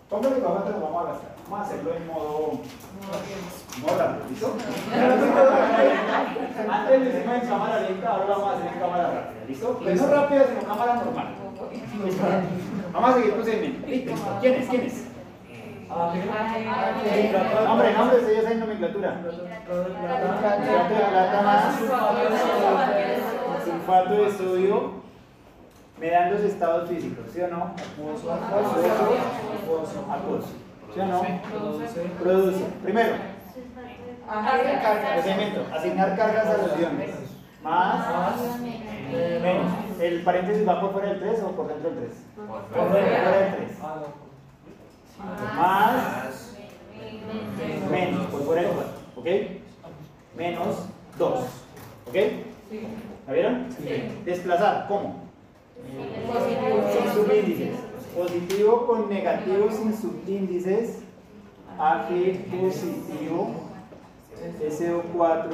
Póngale 0.09 0.35
que 0.35 0.41
vamos 0.41 0.65
a 0.65 0.69
lo 0.69 0.79
vamos 0.79 1.03
a 1.03 1.11
gastar. 1.11 1.35
Vamos 1.49 1.59
a 1.59 1.63
hacerlo 1.69 1.95
en 1.95 2.07
modo. 2.07 2.61
modo 3.81 3.97
rápido, 3.97 4.29
¿listo? 4.29 4.55
Antes 6.69 6.99
lo 7.01 7.09
hicimos 7.09 7.35
en 7.35 7.49
cámara 7.49 7.81
lenta, 7.81 8.09
ahora 8.09 8.25
lo 8.25 8.31
vamos 8.31 8.47
a 8.47 8.57
hacer 8.57 8.73
en 8.73 8.79
cámara 8.79 9.03
rápida. 9.03 9.45
¿Listo? 9.47 9.79
Pero 9.83 9.95
no 9.95 10.07
rápida, 10.07 10.45
sino 10.47 10.61
cámara 10.61 10.95
normal. 10.95 11.35
Vamos 12.93 13.09
a 13.09 13.13
seguir 13.15 13.33
procedimiento. 13.33 13.87
¿Listo? 13.87 14.11
¿Quién 14.41 14.53
es? 14.53 14.69
¿Quién 14.69 14.81
es? 14.85 15.07
Nombre, 17.65 17.93
nombre, 17.93 18.19
ustedes 18.19 18.43
ya 18.43 18.46
nomenclatura. 18.77 19.17
Sulfato 19.67 20.61
de 20.61 20.69
plata 21.09 21.41
más 21.41 21.75
sulfato 23.63 24.23
de 24.23 24.31
sodio 24.31 24.91
me 25.99 26.09
dan 26.11 26.31
los 26.31 26.41
estados 26.41 26.87
físicos, 26.89 27.25
¿sí 27.33 27.41
o 27.41 27.47
no? 27.47 27.73
Acuoso, 27.73 28.31
acuoso, 28.33 28.75
¿sí 30.93 30.99
o 30.99 31.05
no? 31.05 31.21
Produce. 32.19 32.65
Primero, 32.83 33.15
procedimiento, 35.13 35.65
asignar 35.73 36.15
cargas 36.15 36.47
a 36.47 36.57
los 36.57 36.79
iones. 36.79 37.15
Más, 37.63 38.05
menos. 38.61 39.71
¿El 39.99 40.23
paréntesis 40.23 40.67
va 40.67 40.79
por 40.79 40.93
fuera 40.93 41.09
del 41.09 41.19
3 41.19 41.43
o 41.43 41.51
por 41.51 41.67
dentro 41.67 41.89
del 41.89 41.99
3? 41.99 42.11
Por 42.35 42.61
fuera 42.89 43.31
del 43.39 43.55
3. 43.55 43.79
Más, 45.57 46.46
menos, 47.91 48.25
por 48.27 48.41
fuera 48.43 48.61
del 48.63 48.71
4, 48.71 48.91
¿ok? 49.17 49.27
Menos 50.37 50.67
2, 51.17 51.39
¿ok? 52.09 52.15
¿La 53.27 53.33
vieron? 53.33 53.67
Desplazar, 54.25 54.85
¿cómo? 54.87 55.23
Sin 56.91 57.13
subíndices. 57.13 57.75
Positivo 58.15 58.87
con 58.87 59.09
negativo 59.09 59.69
sin 59.71 59.95
subíndices. 59.95 60.99
AG 61.79 62.07
positivo. 62.59 63.51
SO4 64.61 65.47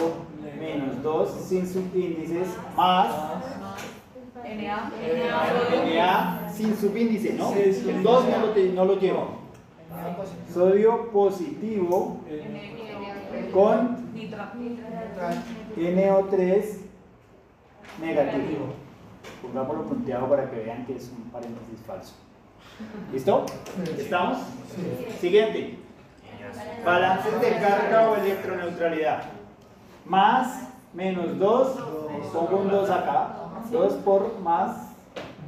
menos 0.59 1.01
2 1.03 1.30
sin 1.47 1.68
subíndices. 1.68 2.47
Más 2.76 3.07
Na 5.95 6.49
sin 6.53 6.76
subíndice, 6.78 7.34
¿no? 7.34 7.53
El 7.53 8.03
2 8.03 8.26
no 8.30 8.39
lo, 8.45 8.51
te- 8.51 8.70
no 8.74 8.86
lo 8.86 8.99
llevo. 8.99 9.43
Sodio 10.54 11.12
positivo 11.12 12.20
con 13.54 13.98
NO3 15.76 16.78
negativo. 18.02 18.74
Pongámoslo 19.41 19.84
punteado 19.84 20.28
para 20.28 20.50
que 20.50 20.58
vean 20.58 20.86
que 20.86 20.96
es 20.96 21.12
un 21.12 21.30
paréntesis 21.32 21.80
falso. 21.86 22.14
¿Listo? 23.12 23.46
¿Estamos? 23.98 24.38
Siguiente. 25.20 25.80
Balances 26.86 27.41
de 27.41 27.52
carga 27.52 28.10
o 28.10 28.16
electroneutralidad. 28.16 29.24
Más, 30.06 30.70
menos 30.94 31.38
2, 31.39 31.68
pongo 32.34 32.58
un 32.58 32.70
2 32.70 32.89
acá. 32.89 33.36
2 33.72 33.94
por 34.06 34.39
más, 34.39 34.91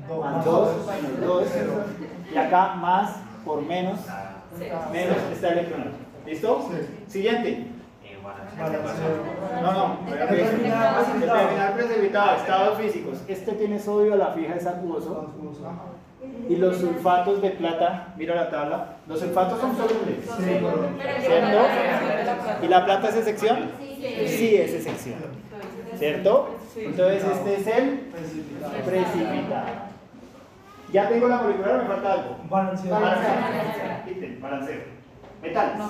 más 0.10 0.46
2, 0.46 0.70
menos 1.02 1.28
2. 1.28 1.48
Y 2.34 2.38
acá 2.38 2.76
más 2.76 3.18
por 3.46 3.62
menos, 3.62 4.00
menos 4.92 5.18
está 5.34 5.50
electroneutral. 5.50 6.06
¿Listo? 6.26 6.70
Siguiente. 7.08 7.68
No, 9.62 9.72
no, 9.72 10.00
el 10.12 10.28
terminal 10.28 11.74
precipitado, 11.76 12.38
estados 12.38 12.80
físicos. 12.80 13.20
Este 13.28 13.52
tiene 13.54 13.80
sodio 13.80 14.14
a 14.14 14.18
la 14.18 14.28
fija, 14.30 14.56
es 14.56 14.66
acuoso. 14.66 15.32
Y 16.50 16.56
los 16.56 16.78
sulfatos 16.78 17.42
de 17.42 17.52
plata, 17.52 18.14
mira 18.18 18.36
la 18.36 18.50
tabla, 18.50 18.98
los 19.08 19.20
sulfatos 19.20 19.60
son 19.60 19.76
solubles. 19.76 20.26
¿Cierto? 21.22 21.60
¿Y 22.64 22.68
la 22.68 22.86
plata 22.86 23.10
es 23.10 23.16
excepción? 23.18 23.72
Sí, 24.28 24.56
es 24.56 24.74
excepción. 24.74 25.20
¿Cierto? 25.98 26.50
Entonces 26.76 27.24
este 27.24 27.56
es 27.56 27.68
el 27.68 28.00
precipitado. 28.86 29.85
Ya 30.96 31.10
tengo 31.10 31.28
la 31.28 31.42
molecular, 31.42 31.82
me 31.82 31.90
falta 31.90 32.14
algo. 32.14 32.38
Balanceo. 32.50 32.90
Balanceo. 32.90 33.34
Ítem, 34.08 34.42
balanceo. 34.42 34.82
Metales. 35.42 35.82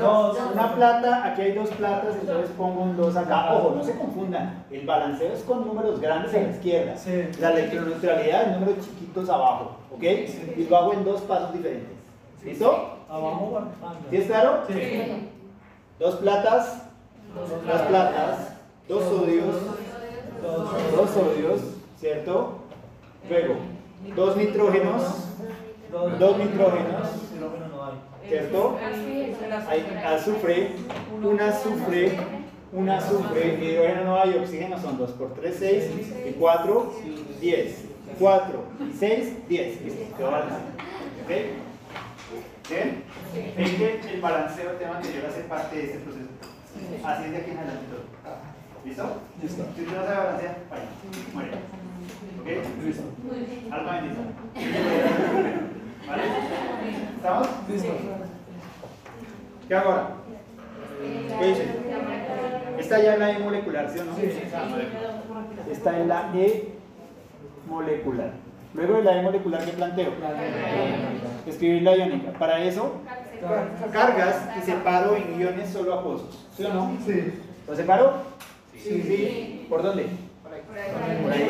Dos, 0.00 0.38
una 0.52 0.74
plata, 0.74 1.26
aquí 1.26 1.42
hay 1.42 1.52
dos 1.52 1.70
platas, 1.70 2.16
entonces 2.20 2.50
pongo 2.58 2.82
un 2.82 2.96
2 2.96 3.16
acá. 3.18 3.54
Ojo, 3.54 3.76
no 3.76 3.84
se 3.84 3.96
confundan. 3.96 4.64
El 4.68 4.84
balanceo 4.84 5.32
es 5.32 5.44
con 5.44 5.64
números 5.64 6.00
grandes 6.00 6.34
a 6.34 6.40
la 6.40 6.48
izquierda. 6.48 6.96
Sí. 6.96 7.28
La 7.38 7.52
electroneutralidad 7.52 8.42
es 8.42 8.58
números 8.58 8.84
chiquitos 8.84 9.30
abajo. 9.30 9.76
¿Ok? 9.94 10.02
Y 10.02 10.66
lo 10.68 10.76
hago 10.76 10.92
en 10.94 11.04
dos 11.04 11.20
pasos 11.20 11.52
diferentes. 11.52 11.96
¿Listo? 12.44 12.98
Abajo. 13.08 13.62
¿Sí 14.10 14.16
es 14.16 14.26
claro? 14.26 14.64
Sí. 14.66 15.28
Dos 16.00 16.16
platas, 16.16 16.82
dos 17.32 17.82
platas, 17.82 18.56
dos 18.88 19.04
sodios, 19.04 19.54
dos 20.42 20.72
dos 20.96 21.10
sodios, 21.10 21.79
¿cierto? 22.00 22.58
Luego, 23.28 23.56
dos 24.16 24.36
nitrógenos, 24.36 25.28
dos 26.18 26.38
nitrógenos. 26.38 27.08
¿cierto? 28.26 28.78
Hay 29.68 30.02
azufre, 30.04 30.70
un 31.22 31.40
azufre, 31.40 32.18
un 32.72 32.88
azufre, 32.88 33.58
hidrógeno 33.60 34.04
no 34.04 34.20
hay, 34.20 34.38
oxígeno 34.38 34.80
son 34.80 34.96
2 34.96 35.10
por 35.12 35.34
3, 35.34 35.56
6, 35.58 35.84
y 36.28 36.32
4, 36.32 36.92
10. 37.40 37.84
4 38.18 38.64
y 38.88 38.96
6, 38.96 39.48
10. 39.48 39.82
Listo, 39.82 40.16
quedó 40.16 40.30
balanceado. 40.30 40.62
¿Ok? 41.24 41.30
¿Bien? 42.70 43.04
Que 43.32 44.14
el 44.14 44.20
balanceo 44.20 44.70
tema 44.72 44.96
anterior 44.96 45.26
hace 45.26 45.40
parte 45.42 45.76
de 45.76 45.84
este 45.84 45.98
proceso. 45.98 46.28
Así 47.04 47.24
es 47.24 47.30
de 47.32 47.36
aquí 47.36 47.50
en 47.50 47.58
adelante 47.58 47.86
todo. 47.90 48.04
¿Listo? 48.84 49.04
Listo. 49.42 49.64
Si 49.74 49.82
usted 49.82 49.96
no 49.96 50.04
sabe 50.04 50.16
balancear, 50.16 50.56
vaya, 50.70 50.84
muere. 51.34 51.50
¿Ok? 52.40 52.48
Listo. 52.84 53.02
Alma 53.70 53.92
bendita. 53.92 54.20
¿Vale? 56.08 56.22
¿Estamos? 57.16 57.48
Listo. 57.68 57.92
¿Qué 59.68 59.74
hago 59.74 59.90
ahora? 59.90 60.10
¿Qué 61.38 61.46
dice? 61.46 61.64
Esta 62.78 63.02
ya 63.02 63.14
es 63.14 63.18
la 63.18 63.30
E 63.30 63.38
molecular, 63.38 63.90
¿sí 63.90 63.98
o 63.98 64.04
no? 64.04 64.16
Esta 65.70 65.98
es 65.98 66.06
la 66.06 66.30
E 66.34 66.74
molecular. 67.68 68.32
Luego 68.74 68.96
de 68.98 69.02
la 69.04 69.18
E 69.18 69.22
molecular, 69.22 69.64
¿qué 69.64 69.72
planteo? 69.72 70.12
Escribir 71.46 71.82
la 71.82 71.96
iónica. 71.96 72.32
Para 72.32 72.62
eso, 72.62 73.00
cargas 73.92 74.48
y 74.58 74.62
separo 74.62 75.16
en 75.16 75.40
iones 75.40 75.70
solo 75.70 75.94
acuosos. 75.94 76.46
¿Sí 76.56 76.64
o 76.64 76.74
no? 76.74 76.96
Sí. 77.04 77.32
¿Lo 77.68 77.76
separo? 77.76 78.12
Sí. 78.76 79.66
¿Por 79.68 79.82
dónde? 79.82 80.06
Por 81.22 81.32
ahí. 81.32 81.48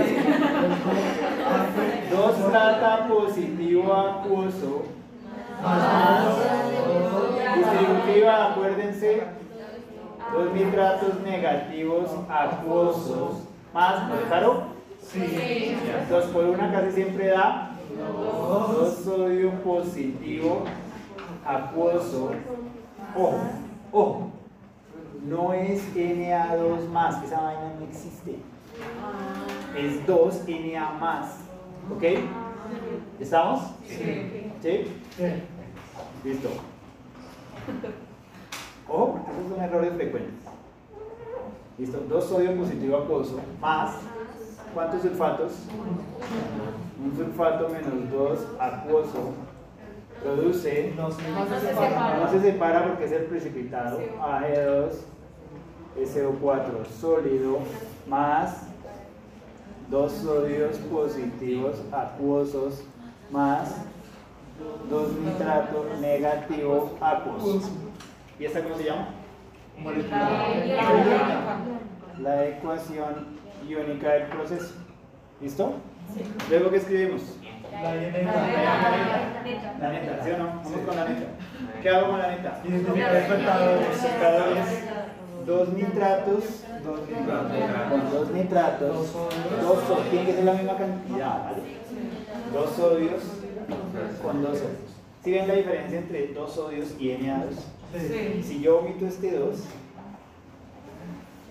Dos 2.10 2.36
plata 2.50 3.08
positivo 3.08 3.92
acuoso. 3.92 4.82
Distributiva, 7.56 8.52
acuérdense. 8.52 9.22
Dos 10.32 10.52
nitratos 10.52 11.20
negativos 11.22 12.10
acuosos. 12.28 13.42
¿Más? 13.74 14.08
¿Lo 14.08 14.16
separo? 14.16 14.62
Sí. 15.02 15.76
Dos 16.08 16.24
por 16.26 16.44
una 16.44 16.72
casi 16.72 16.92
siempre 16.92 17.28
da 17.28 17.70
dos 17.98 18.94
sodio 19.04 19.50
positivo 19.62 20.64
acuoso. 21.44 22.30
Ojo, 23.14 23.38
ojo. 23.92 24.30
No 25.26 25.52
es 25.52 25.94
Na2 25.94 26.88
más, 26.88 27.22
esa 27.22 27.40
vaina 27.40 27.72
no 27.78 27.84
existe. 27.86 28.36
Es 29.76 30.06
2 30.06 30.42
Na 30.72 30.90
más. 30.92 31.36
¿Ok? 31.94 32.02
¿Estamos? 33.18 33.60
Sí. 33.86 34.52
¿Sí? 34.62 35.00
Sí. 35.16 35.24
Listo. 36.24 36.48
Ojo, 38.88 39.12
porque 39.12 39.30
esos 39.30 39.52
son 39.54 39.60
errores 39.64 39.92
frecuentes. 39.94 40.34
Listo, 41.78 41.98
dos 42.08 42.24
sodio 42.24 42.56
positivo 42.56 42.96
acuoso 42.98 43.40
más. 43.60 43.96
¿Cuántos 44.74 45.02
sulfatos? 45.02 45.52
Un 47.02 47.16
sulfato 47.16 47.68
menos 47.68 48.10
dos 48.10 48.46
acuoso 48.58 49.32
produce, 50.22 50.92
No 50.96 51.10
se 51.10 51.30
No 51.30 51.46
se 51.46 51.60
separa. 51.60 52.18
no 52.18 52.30
se 52.30 52.40
separa 52.40 52.84
porque 52.86 53.04
es 53.06 53.12
el 53.12 53.24
precipitado, 53.24 53.98
AG2, 54.20 54.90
SO4 55.98 56.86
sólido 57.00 57.58
más 58.06 58.64
dos 59.90 60.12
sodios 60.12 60.76
positivos 60.76 61.76
acuosos 61.92 62.84
más 63.30 63.74
dos 64.88 65.12
nitratos 65.12 65.86
negativos 66.00 66.90
acuosos. 67.00 67.70
¿Y 68.38 68.44
esta 68.44 68.62
cómo 68.62 68.76
se 68.76 68.84
llama? 68.84 69.08
La 72.20 72.46
ecuación 72.46 73.38
iónica 73.68 74.12
del 74.12 74.24
proceso. 74.24 74.74
¿Listo? 75.40 75.74
Luego, 76.48 76.70
¿qué 76.70 76.76
escribimos? 76.76 77.22
La 77.72 77.96
INK. 77.96 78.14
La 79.80 79.90
neta, 79.90 80.24
¿sí 80.24 80.30
o 80.30 80.38
no? 80.38 80.46
Vamos 80.46 80.80
con 80.86 80.96
la 80.96 81.08
neta. 81.08 81.26
¿Qué 81.82 81.88
hago 81.88 82.08
con 82.10 82.18
la 82.18 82.28
neta? 82.28 82.62
Dos 85.46 85.68
nitratos, 85.72 86.64
con 86.82 88.10
dos 88.10 88.30
nitratos, 88.30 89.12
dos 89.62 89.78
sodios, 89.84 90.10
tiene 90.10 90.26
que 90.26 90.32
ser 90.32 90.44
la 90.44 90.54
misma 90.54 90.76
cantidad, 90.76 91.44
¿vale? 91.44 91.62
Dos 92.52 92.70
sodios 92.70 93.22
con 94.22 94.42
dos 94.42 94.58
sodios. 94.58 94.90
¿Sí 95.22 95.32
ven 95.32 95.48
la 95.48 95.54
diferencia 95.54 95.98
entre 95.98 96.28
dos 96.28 96.52
sodios 96.52 96.94
y 96.98 97.08
Na2? 97.08 97.50
Sí. 97.98 98.42
Si 98.42 98.60
yo 98.60 98.78
omito 98.78 99.06
este 99.06 99.32
2, 99.36 99.58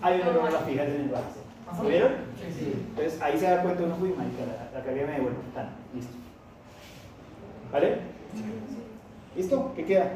hay 0.02 0.20
una 0.20 0.30
broma 0.30 0.50
la 0.50 0.58
fija 0.60 0.84
en 0.84 0.90
el 0.90 1.08
balance. 1.08 1.40
¿Lo 1.80 1.88
vieron? 1.88 2.12
Sí. 2.36 2.72
Entonces 2.88 3.22
ahí 3.22 3.38
se 3.38 3.44
da 3.44 3.62
cuenta 3.62 3.84
uno, 3.84 3.96
uy, 4.00 4.14
marica, 4.16 4.44
la, 4.46 4.78
la 4.78 4.84
carga 4.84 5.06
me 5.06 5.12
devuelve. 5.12 5.38
Tan, 5.54 5.68
listo. 5.94 6.12
¿Vale? 7.70 7.98
¿Listo? 9.36 9.72
¿Qué 9.76 9.84
queda? 9.84 10.10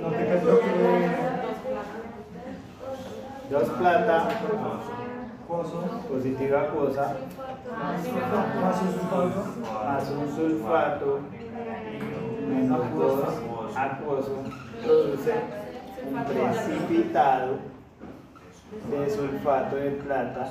No, 0.00 0.10
2 3.50 3.68
plata, 3.78 4.28
positiva 6.08 6.62
acuosa, 6.62 7.16
más 7.80 8.82
un 8.82 8.92
sulfato, 8.92 9.44
más 9.84 10.10
un 10.10 10.36
sulfato, 10.36 11.20
menos 12.48 12.94
2, 12.94 13.76
acuoso, 13.76 14.42
produce 14.82 15.34
un 16.08 16.24
precipitado 16.24 17.58
de 18.90 19.10
sulfato 19.10 19.76
de 19.76 19.90
plata 19.92 20.50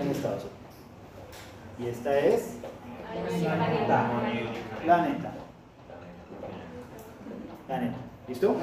en 0.00 0.10
Estados 0.10 0.44
Unidos. 0.44 0.58
Y 1.80 1.86
esta 1.88 2.18
es 2.18 2.58
la, 3.42 4.10
la 4.86 5.02
neta. 5.02 5.32
La 7.68 7.78
neta. 7.80 7.96
¿Listo? 8.28 8.56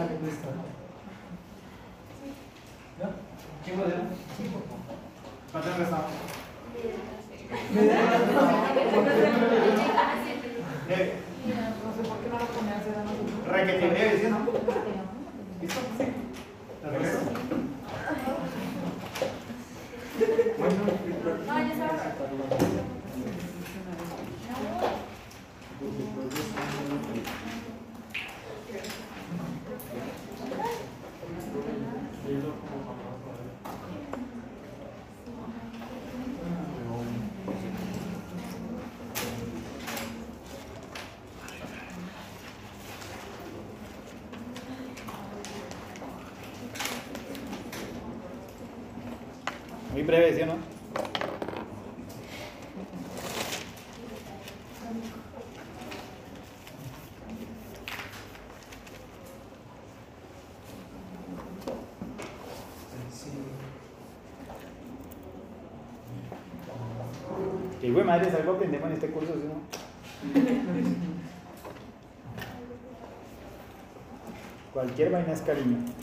¿Ya? 2.99 3.09
¿Quién 3.65 3.77
puede 3.79 3.95
¿Cuánto 5.51 5.69
gastamos? 5.79 6.11
Breve. 10.85 11.13
No 11.83 11.89
sé 11.95 12.01
por 12.07 12.17
qué 12.19 12.27
no 12.29 12.37
lo 12.37 12.45
pone 12.45 12.71
a 12.71 12.79
¿sí 14.21 14.27
no? 14.29 14.39
¿Listo? 15.61 15.79
¿La 16.83 16.89
resto? 16.91 17.19
No, 21.47 21.53
ya 21.59 21.75
sabes. 21.75 22.01
Muy 25.81 27.21
breve, 50.15 50.35
¿sí 50.35 50.41
o 50.43 50.45
no? 50.45 50.55
Que 67.81 67.91
güey, 67.91 68.05
madre, 68.05 68.31
algo 68.31 68.53
aprendemos 68.53 68.87
en 68.87 68.93
este 68.93 69.09
curso, 69.09 69.33
¿sí 69.33 69.41
o 69.43 69.49
no? 69.49 69.61
Cualquier 74.73 75.11
vaina 75.11 75.33
es 75.33 75.41
cariño. 75.41 75.94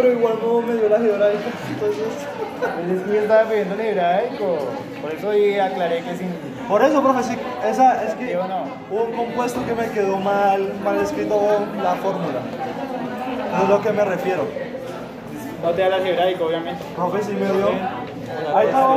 pero 0.00 0.12
igual 0.14 0.38
no 0.42 0.62
me 0.62 0.74
dio 0.74 0.88
la 0.88 0.98
gebraica, 0.98 1.50
entonces... 1.68 2.06
Es 2.60 3.02
que 3.02 3.14
yo 3.14 3.20
estaba 3.20 3.48
pidiendo 3.48 3.74
el 3.74 3.80
hebraico, 3.80 4.44
eh, 4.44 5.00
por 5.00 5.12
eso 5.12 5.30
ahí 5.30 5.58
aclaré 5.58 6.02
que 6.02 6.16
sin... 6.16 6.28
Por 6.68 6.82
eso, 6.82 7.02
profe, 7.02 7.22
sí, 7.22 7.36
esa, 7.68 8.04
es 8.04 8.14
que 8.14 8.34
no. 8.34 8.64
hubo 8.90 9.04
un 9.04 9.12
compuesto 9.12 9.64
que 9.66 9.74
me 9.74 9.90
quedó 9.90 10.18
mal, 10.18 10.72
mal 10.84 10.96
escrito 10.98 11.40
la 11.82 11.94
fórmula. 11.96 12.40
Ah. 13.52 13.60
Es 13.62 13.68
lo 13.68 13.80
que 13.80 13.92
me 13.92 14.04
refiero. 14.04 14.46
No 15.62 15.70
te 15.70 15.84
hablas 15.84 16.04
hebraico, 16.04 16.44
obviamente. 16.44 16.82
Profe, 16.94 17.22
sí 17.22 17.32
me 17.32 17.46
dio. 17.46 17.68
Ahí 18.54 18.66
está. 18.66 18.88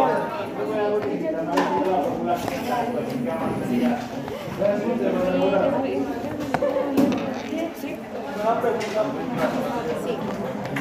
Una 8.43 8.61
pregunta. 8.61 9.03
Sí. 10.05 10.52